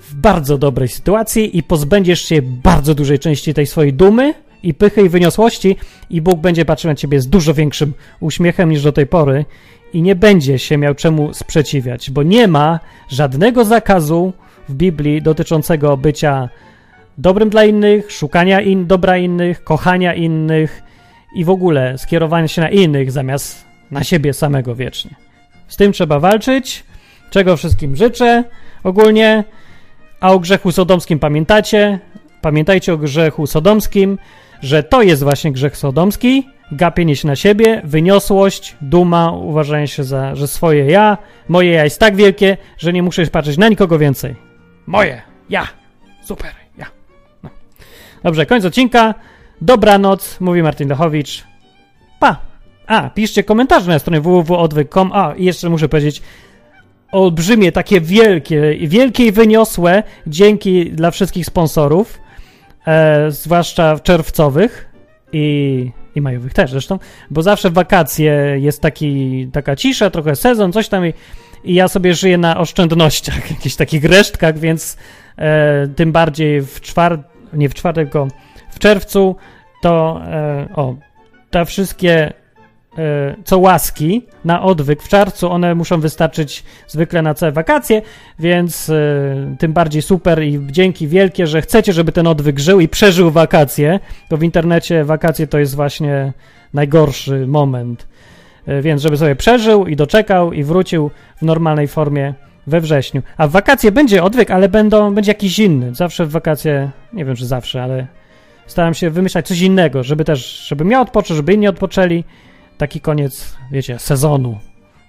w 0.00 0.14
bardzo 0.14 0.58
dobrej 0.58 0.88
sytuacji 0.88 1.58
i 1.58 1.62
pozbędziesz 1.62 2.28
się 2.28 2.42
bardzo 2.42 2.94
dużej 2.94 3.18
części 3.18 3.54
tej 3.54 3.66
swojej 3.66 3.92
dumy 3.92 4.34
i 4.62 4.74
pychy 4.74 5.02
i 5.02 5.08
wyniosłości 5.08 5.76
i 6.10 6.20
Bóg 6.20 6.40
będzie 6.40 6.64
patrzył 6.64 6.90
na 6.90 6.94
ciebie 6.94 7.20
z 7.20 7.28
dużo 7.28 7.54
większym 7.54 7.92
uśmiechem 8.20 8.70
niż 8.70 8.82
do 8.82 8.92
tej 8.92 9.06
pory 9.06 9.44
i 9.94 10.02
nie 10.02 10.14
będzie 10.14 10.58
się 10.58 10.78
miał 10.78 10.94
czemu 10.94 11.34
sprzeciwiać, 11.34 12.10
bo 12.10 12.22
nie 12.22 12.48
ma 12.48 12.80
żadnego 13.08 13.64
zakazu 13.64 14.32
w 14.68 14.74
Biblii 14.74 15.22
dotyczącego 15.22 15.96
bycia 15.96 16.48
dobrym 17.18 17.50
dla 17.50 17.64
innych, 17.64 18.12
szukania 18.12 18.60
in, 18.60 18.86
dobra 18.86 19.18
innych, 19.18 19.64
kochania 19.64 20.14
innych 20.14 20.82
i 21.36 21.44
w 21.44 21.50
ogóle 21.50 21.98
skierowania 21.98 22.48
się 22.48 22.62
na 22.62 22.70
innych 22.70 23.12
zamiast 23.12 23.64
na 23.90 24.04
siebie 24.04 24.32
samego 24.32 24.74
wiecznie. 24.74 25.10
Z 25.68 25.76
tym 25.76 25.92
trzeba 25.92 26.20
walczyć, 26.20 26.84
czego 27.30 27.56
wszystkim 27.56 27.96
życzę. 27.96 28.44
Ogólnie 28.82 29.44
a 30.20 30.32
o 30.32 30.38
grzechu 30.38 30.72
sodomskim 30.72 31.18
pamiętacie? 31.18 31.98
Pamiętajcie 32.40 32.92
o 32.92 32.98
grzechu 32.98 33.46
sodomskim, 33.46 34.18
że 34.60 34.82
to 34.82 35.02
jest 35.02 35.22
właśnie 35.22 35.52
grzech 35.52 35.76
sodomski, 35.76 36.46
gapienie 36.72 37.16
się 37.16 37.28
na 37.28 37.36
siebie, 37.36 37.82
wyniosłość, 37.84 38.76
duma, 38.80 39.30
uważanie 39.30 39.88
się 39.88 40.04
za, 40.04 40.34
że 40.34 40.48
swoje 40.48 40.86
ja, 40.86 41.18
moje 41.48 41.70
ja 41.70 41.84
jest 41.84 42.00
tak 42.00 42.16
wielkie, 42.16 42.56
że 42.78 42.92
nie 42.92 43.02
muszę 43.02 43.26
patrzeć 43.26 43.58
na 43.58 43.68
nikogo 43.68 43.98
więcej. 43.98 44.34
Moje, 44.86 45.22
ja, 45.50 45.68
super, 46.24 46.50
ja. 46.78 46.86
No. 47.42 47.50
Dobrze, 48.22 48.46
koniec 48.46 48.64
odcinka. 48.64 49.14
Dobranoc, 49.60 50.40
mówi 50.40 50.62
Martin 50.62 50.88
Lechowicz. 50.88 51.44
Pa! 52.20 52.36
A, 52.86 53.10
piszcie 53.10 53.44
komentarze 53.44 53.90
na 53.90 53.98
stronie 53.98 54.20
www.odwyk.com. 54.20 55.10
A, 55.12 55.34
i 55.34 55.44
jeszcze 55.44 55.70
muszę 55.70 55.88
powiedzieć, 55.88 56.22
olbrzymie, 57.12 57.72
takie 57.72 58.00
wielkie, 58.00 58.76
wielkie 58.88 59.26
i 59.26 59.32
wyniosłe 59.32 60.02
dzięki 60.26 60.90
dla 60.90 61.10
wszystkich 61.10 61.46
sponsorów, 61.46 62.20
e, 62.86 63.30
zwłaszcza 63.30 63.98
czerwcowych 63.98 64.88
i, 65.32 65.90
i 66.14 66.20
majowych 66.20 66.52
też 66.52 66.70
zresztą, 66.70 66.98
bo 67.30 67.42
zawsze 67.42 67.70
w 67.70 67.72
wakacje 67.72 68.56
jest 68.60 68.80
taki, 68.80 69.48
taka 69.52 69.76
cisza, 69.76 70.10
trochę 70.10 70.36
sezon, 70.36 70.72
coś 70.72 70.88
tam 70.88 71.06
i, 71.06 71.12
i 71.64 71.74
ja 71.74 71.88
sobie 71.88 72.14
żyję 72.14 72.38
na 72.38 72.58
oszczędnościach, 72.58 73.50
jakichś 73.50 73.76
takich 73.76 74.04
resztkach, 74.04 74.58
więc 74.58 74.96
e, 75.38 75.88
tym 75.88 76.12
bardziej 76.12 76.62
w 76.62 76.80
czwartek, 76.80 77.26
nie 77.52 77.68
w 77.68 77.74
czwartek, 77.74 78.04
tylko 78.04 78.28
w 78.70 78.78
czerwcu 78.78 79.36
to 79.82 80.20
e, 80.26 80.68
o, 80.74 80.94
te 81.50 81.64
wszystkie 81.64 82.32
co 83.44 83.58
łaski 83.58 84.26
na 84.44 84.62
odwyk 84.62 85.02
w 85.02 85.08
czerwcu, 85.08 85.50
one 85.50 85.74
muszą 85.74 86.00
wystarczyć 86.00 86.64
zwykle 86.88 87.22
na 87.22 87.34
całe 87.34 87.52
wakacje, 87.52 88.02
więc 88.38 88.88
y, 88.88 89.56
tym 89.58 89.72
bardziej 89.72 90.02
super 90.02 90.42
i 90.42 90.60
dzięki 90.70 91.08
wielkie, 91.08 91.46
że 91.46 91.62
chcecie, 91.62 91.92
żeby 91.92 92.12
ten 92.12 92.26
odwyk 92.26 92.58
żył 92.58 92.80
i 92.80 92.88
przeżył 92.88 93.30
wakacje, 93.30 94.00
bo 94.30 94.36
w 94.36 94.42
internecie 94.42 95.04
wakacje 95.04 95.46
to 95.46 95.58
jest 95.58 95.74
właśnie 95.74 96.32
najgorszy 96.74 97.46
moment. 97.46 98.06
Y, 98.68 98.82
więc 98.82 99.02
żeby 99.02 99.16
sobie 99.16 99.36
przeżył 99.36 99.86
i 99.86 99.96
doczekał 99.96 100.52
i 100.52 100.64
wrócił 100.64 101.10
w 101.36 101.42
normalnej 101.42 101.88
formie 101.88 102.34
we 102.66 102.80
wrześniu. 102.80 103.22
A 103.36 103.46
w 103.46 103.50
wakacje 103.50 103.92
będzie 103.92 104.22
odwyk, 104.22 104.50
ale 104.50 104.68
będą, 104.68 105.14
będzie 105.14 105.30
jakiś 105.30 105.58
inny. 105.58 105.94
Zawsze 105.94 106.26
w 106.26 106.30
wakacje, 106.30 106.90
nie 107.12 107.24
wiem 107.24 107.36
czy 107.36 107.46
zawsze, 107.46 107.82
ale 107.82 108.06
staram 108.66 108.94
się 108.94 109.10
wymyślać 109.10 109.46
coś 109.46 109.60
innego, 109.60 110.02
żeby 110.02 110.24
też, 110.24 110.66
żeby 110.68 110.84
miał 110.84 111.02
odpocząć, 111.02 111.36
żeby 111.36 111.52
inni 111.52 111.68
odpoczęli 111.68 112.24
taki 112.78 113.00
koniec, 113.00 113.56
wiecie, 113.70 113.98
sezonu. 113.98 114.58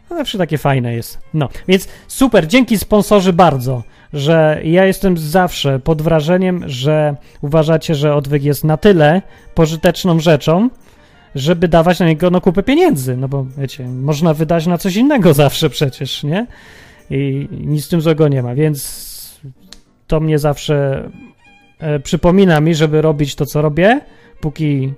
No, 0.10 0.16
zawsze 0.16 0.38
takie 0.38 0.58
fajne 0.58 0.94
jest. 0.94 1.20
No, 1.34 1.50
więc 1.68 1.88
super, 2.08 2.48
dzięki 2.48 2.78
sponsorzy 2.78 3.34
bardzo, 3.34 3.84
że 4.14 4.62
ja 4.64 4.86
jestem 4.86 5.18
zawsze 5.18 5.80
pod 5.80 6.02
wrażeniem, 6.02 6.64
że 6.66 7.16
uważacie, 7.42 7.96
że 7.96 8.16
odwyk 8.16 8.44
jest 8.44 8.64
na 8.64 8.78
tyle 8.78 9.22
pożyteczną 9.54 10.20
rzeczą, 10.20 10.70
żeby 11.36 11.68
dawać 11.68 12.00
na 12.00 12.06
niego 12.06 12.30
no 12.30 12.42
kupę 12.42 12.64
pieniędzy, 12.64 13.18
no 13.18 13.28
bo 13.28 13.46
wiecie, 13.58 13.88
można 13.88 14.34
wydać 14.34 14.68
na 14.68 14.78
coś 14.78 14.96
innego 14.96 15.34
zawsze 15.34 15.70
przecież, 15.70 16.24
nie? 16.24 16.48
I 17.10 17.48
nic 17.52 17.86
z 17.86 17.90
tym 17.90 18.02
złego 18.02 18.28
nie 18.28 18.44
ma, 18.44 18.56
więc 18.56 19.06
to 20.08 20.20
mnie 20.20 20.40
zawsze 20.40 21.10
e, 21.80 22.00
przypomina 22.00 22.60
mi, 22.60 22.76
żeby 22.76 23.02
robić 23.02 23.36
to, 23.36 23.46
co 23.46 23.62
robię, 23.62 24.02
póki 24.40 24.94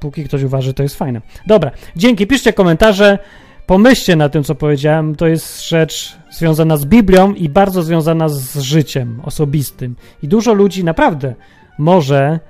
póki 0.00 0.24
ktoś 0.24 0.42
uważa, 0.42 0.66
że 0.66 0.74
to 0.74 0.82
jest 0.82 0.96
fajne. 0.96 1.20
Dobra, 1.46 1.70
dzięki, 1.96 2.26
piszcie 2.26 2.52
komentarze, 2.52 3.18
pomyślcie 3.66 4.16
na 4.16 4.28
tym, 4.28 4.44
co 4.44 4.54
powiedziałem. 4.54 5.14
To 5.14 5.26
jest 5.26 5.68
rzecz 5.68 6.16
związana 6.30 6.76
z 6.76 6.84
Biblią 6.84 7.34
i 7.34 7.48
bardzo 7.48 7.82
związana 7.82 8.28
z 8.28 8.58
życiem 8.58 9.20
osobistym. 9.24 9.96
I 10.22 10.28
dużo 10.28 10.52
ludzi 10.52 10.84
naprawdę 10.84 11.34
może 11.78 12.40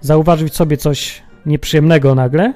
zauważyć 0.00 0.54
sobie 0.54 0.76
coś 0.76 1.22
nieprzyjemnego 1.46 2.14
nagle, 2.14 2.54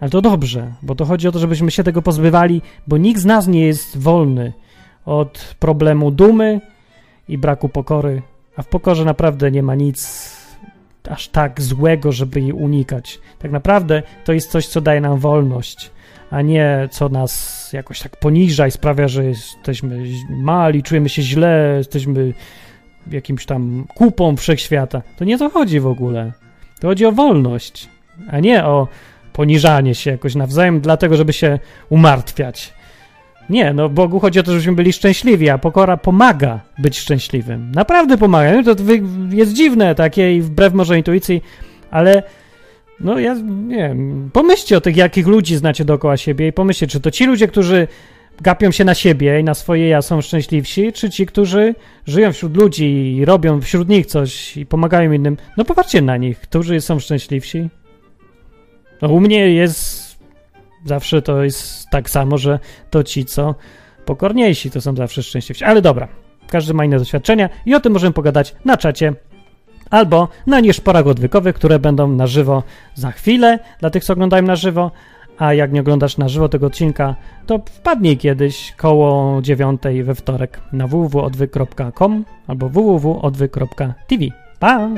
ale 0.00 0.10
to 0.10 0.22
dobrze, 0.22 0.72
bo 0.82 0.94
to 0.94 1.04
chodzi 1.04 1.28
o 1.28 1.32
to, 1.32 1.38
żebyśmy 1.38 1.70
się 1.70 1.84
tego 1.84 2.02
pozbywali, 2.02 2.62
bo 2.86 2.96
nikt 2.96 3.20
z 3.20 3.24
nas 3.24 3.46
nie 3.46 3.66
jest 3.66 3.98
wolny 3.98 4.52
od 5.04 5.54
problemu 5.58 6.10
dumy 6.10 6.60
i 7.28 7.38
braku 7.38 7.68
pokory, 7.68 8.22
a 8.56 8.62
w 8.62 8.66
pokorze 8.66 9.04
naprawdę 9.04 9.50
nie 9.50 9.62
ma 9.62 9.74
nic 9.74 10.30
aż 11.08 11.28
tak 11.28 11.62
złego, 11.62 12.12
żeby 12.12 12.40
jej 12.40 12.52
unikać. 12.52 13.20
Tak 13.38 13.50
naprawdę 13.50 14.02
to 14.24 14.32
jest 14.32 14.50
coś, 14.50 14.66
co 14.66 14.80
daje 14.80 15.00
nam 15.00 15.18
wolność, 15.18 15.90
a 16.30 16.42
nie 16.42 16.88
co 16.90 17.08
nas 17.08 17.72
jakoś 17.72 18.00
tak 18.00 18.16
poniża 18.16 18.66
i 18.66 18.70
sprawia, 18.70 19.08
że 19.08 19.24
jesteśmy 19.24 20.04
mali, 20.30 20.82
czujemy 20.82 21.08
się 21.08 21.22
źle, 21.22 21.74
jesteśmy 21.78 22.32
jakimś 23.10 23.46
tam 23.46 23.86
kupą 23.94 24.36
wszechświata. 24.36 25.02
To 25.16 25.24
nie 25.24 25.38
to 25.38 25.50
chodzi 25.50 25.80
w 25.80 25.86
ogóle. 25.86 26.32
To 26.80 26.88
chodzi 26.88 27.06
o 27.06 27.12
wolność, 27.12 27.88
a 28.30 28.40
nie 28.40 28.64
o 28.64 28.88
poniżanie 29.32 29.94
się 29.94 30.10
jakoś 30.10 30.34
nawzajem, 30.34 30.80
dlatego, 30.80 31.16
żeby 31.16 31.32
się 31.32 31.58
umartwiać. 31.88 32.75
Nie, 33.50 33.72
no 33.72 33.88
Bogu 33.88 34.20
chodzi 34.20 34.40
o 34.40 34.42
to, 34.42 34.50
żebyśmy 34.50 34.72
byli 34.72 34.92
szczęśliwi, 34.92 35.50
a 35.50 35.58
pokora 35.58 35.96
pomaga 35.96 36.60
być 36.78 36.98
szczęśliwym. 36.98 37.72
Naprawdę 37.74 38.18
pomaga. 38.18 38.62
To 38.62 38.82
jest 39.30 39.52
dziwne 39.52 39.94
takie 39.94 40.36
i 40.36 40.40
wbrew 40.40 40.74
może 40.74 40.96
intuicji, 40.96 41.42
ale 41.90 42.22
no 43.00 43.18
ja 43.18 43.34
nie 43.66 43.76
wiem, 43.76 44.30
pomyślcie 44.32 44.76
o 44.76 44.80
tych, 44.80 44.96
jakich 44.96 45.26
ludzi 45.26 45.56
znacie 45.56 45.84
dookoła 45.84 46.16
siebie 46.16 46.48
i 46.48 46.52
pomyślcie, 46.52 46.86
czy 46.86 47.00
to 47.00 47.10
ci 47.10 47.26
ludzie, 47.26 47.48
którzy 47.48 47.88
gapią 48.40 48.70
się 48.70 48.84
na 48.84 48.94
siebie 48.94 49.40
i 49.40 49.44
na 49.44 49.54
swoje 49.54 49.88
ja 49.88 50.02
są 50.02 50.20
szczęśliwsi, 50.20 50.92
czy 50.92 51.10
ci, 51.10 51.26
którzy 51.26 51.74
żyją 52.06 52.32
wśród 52.32 52.56
ludzi 52.56 53.16
i 53.16 53.24
robią 53.24 53.60
wśród 53.60 53.88
nich 53.88 54.06
coś 54.06 54.56
i 54.56 54.66
pomagają 54.66 55.12
innym. 55.12 55.36
No 55.56 55.64
popatrzcie 55.64 56.02
na 56.02 56.16
nich, 56.16 56.40
którzy 56.40 56.80
są 56.80 56.98
szczęśliwsi. 56.98 57.68
No 59.02 59.08
u 59.08 59.20
mnie 59.20 59.52
jest 59.52 60.05
zawsze 60.84 61.22
to 61.22 61.44
jest 61.44 61.90
tak 61.90 62.10
samo, 62.10 62.38
że 62.38 62.58
to 62.90 63.04
ci, 63.04 63.24
co 63.24 63.54
pokorniejsi, 64.04 64.70
to 64.70 64.80
są 64.80 64.96
zawsze 64.96 65.22
szczęśliwsi. 65.22 65.64
Ale 65.64 65.82
dobra, 65.82 66.08
każdy 66.48 66.74
ma 66.74 66.84
inne 66.84 66.98
doświadczenia 66.98 67.48
i 67.66 67.74
o 67.74 67.80
tym 67.80 67.92
możemy 67.92 68.12
pogadać 68.12 68.54
na 68.64 68.76
czacie 68.76 69.12
albo 69.90 70.28
na 70.46 70.60
nieszporach 70.60 71.06
odwykowych, 71.06 71.54
które 71.54 71.78
będą 71.78 72.08
na 72.08 72.26
żywo 72.26 72.62
za 72.94 73.10
chwilę 73.10 73.58
dla 73.80 73.90
tych, 73.90 74.04
co 74.04 74.12
oglądają 74.12 74.42
na 74.42 74.56
żywo, 74.56 74.90
a 75.38 75.54
jak 75.54 75.72
nie 75.72 75.80
oglądasz 75.80 76.18
na 76.18 76.28
żywo 76.28 76.48
tego 76.48 76.66
odcinka, 76.66 77.14
to 77.46 77.58
wpadnij 77.58 78.16
kiedyś 78.18 78.72
koło 78.76 79.42
dziewiątej 79.42 80.04
we 80.04 80.14
wtorek 80.14 80.60
na 80.72 80.86
www.odwyk.com 80.86 82.24
albo 82.46 82.68
www.odwyk.tv. 82.68 84.24
Pa! 84.58 84.88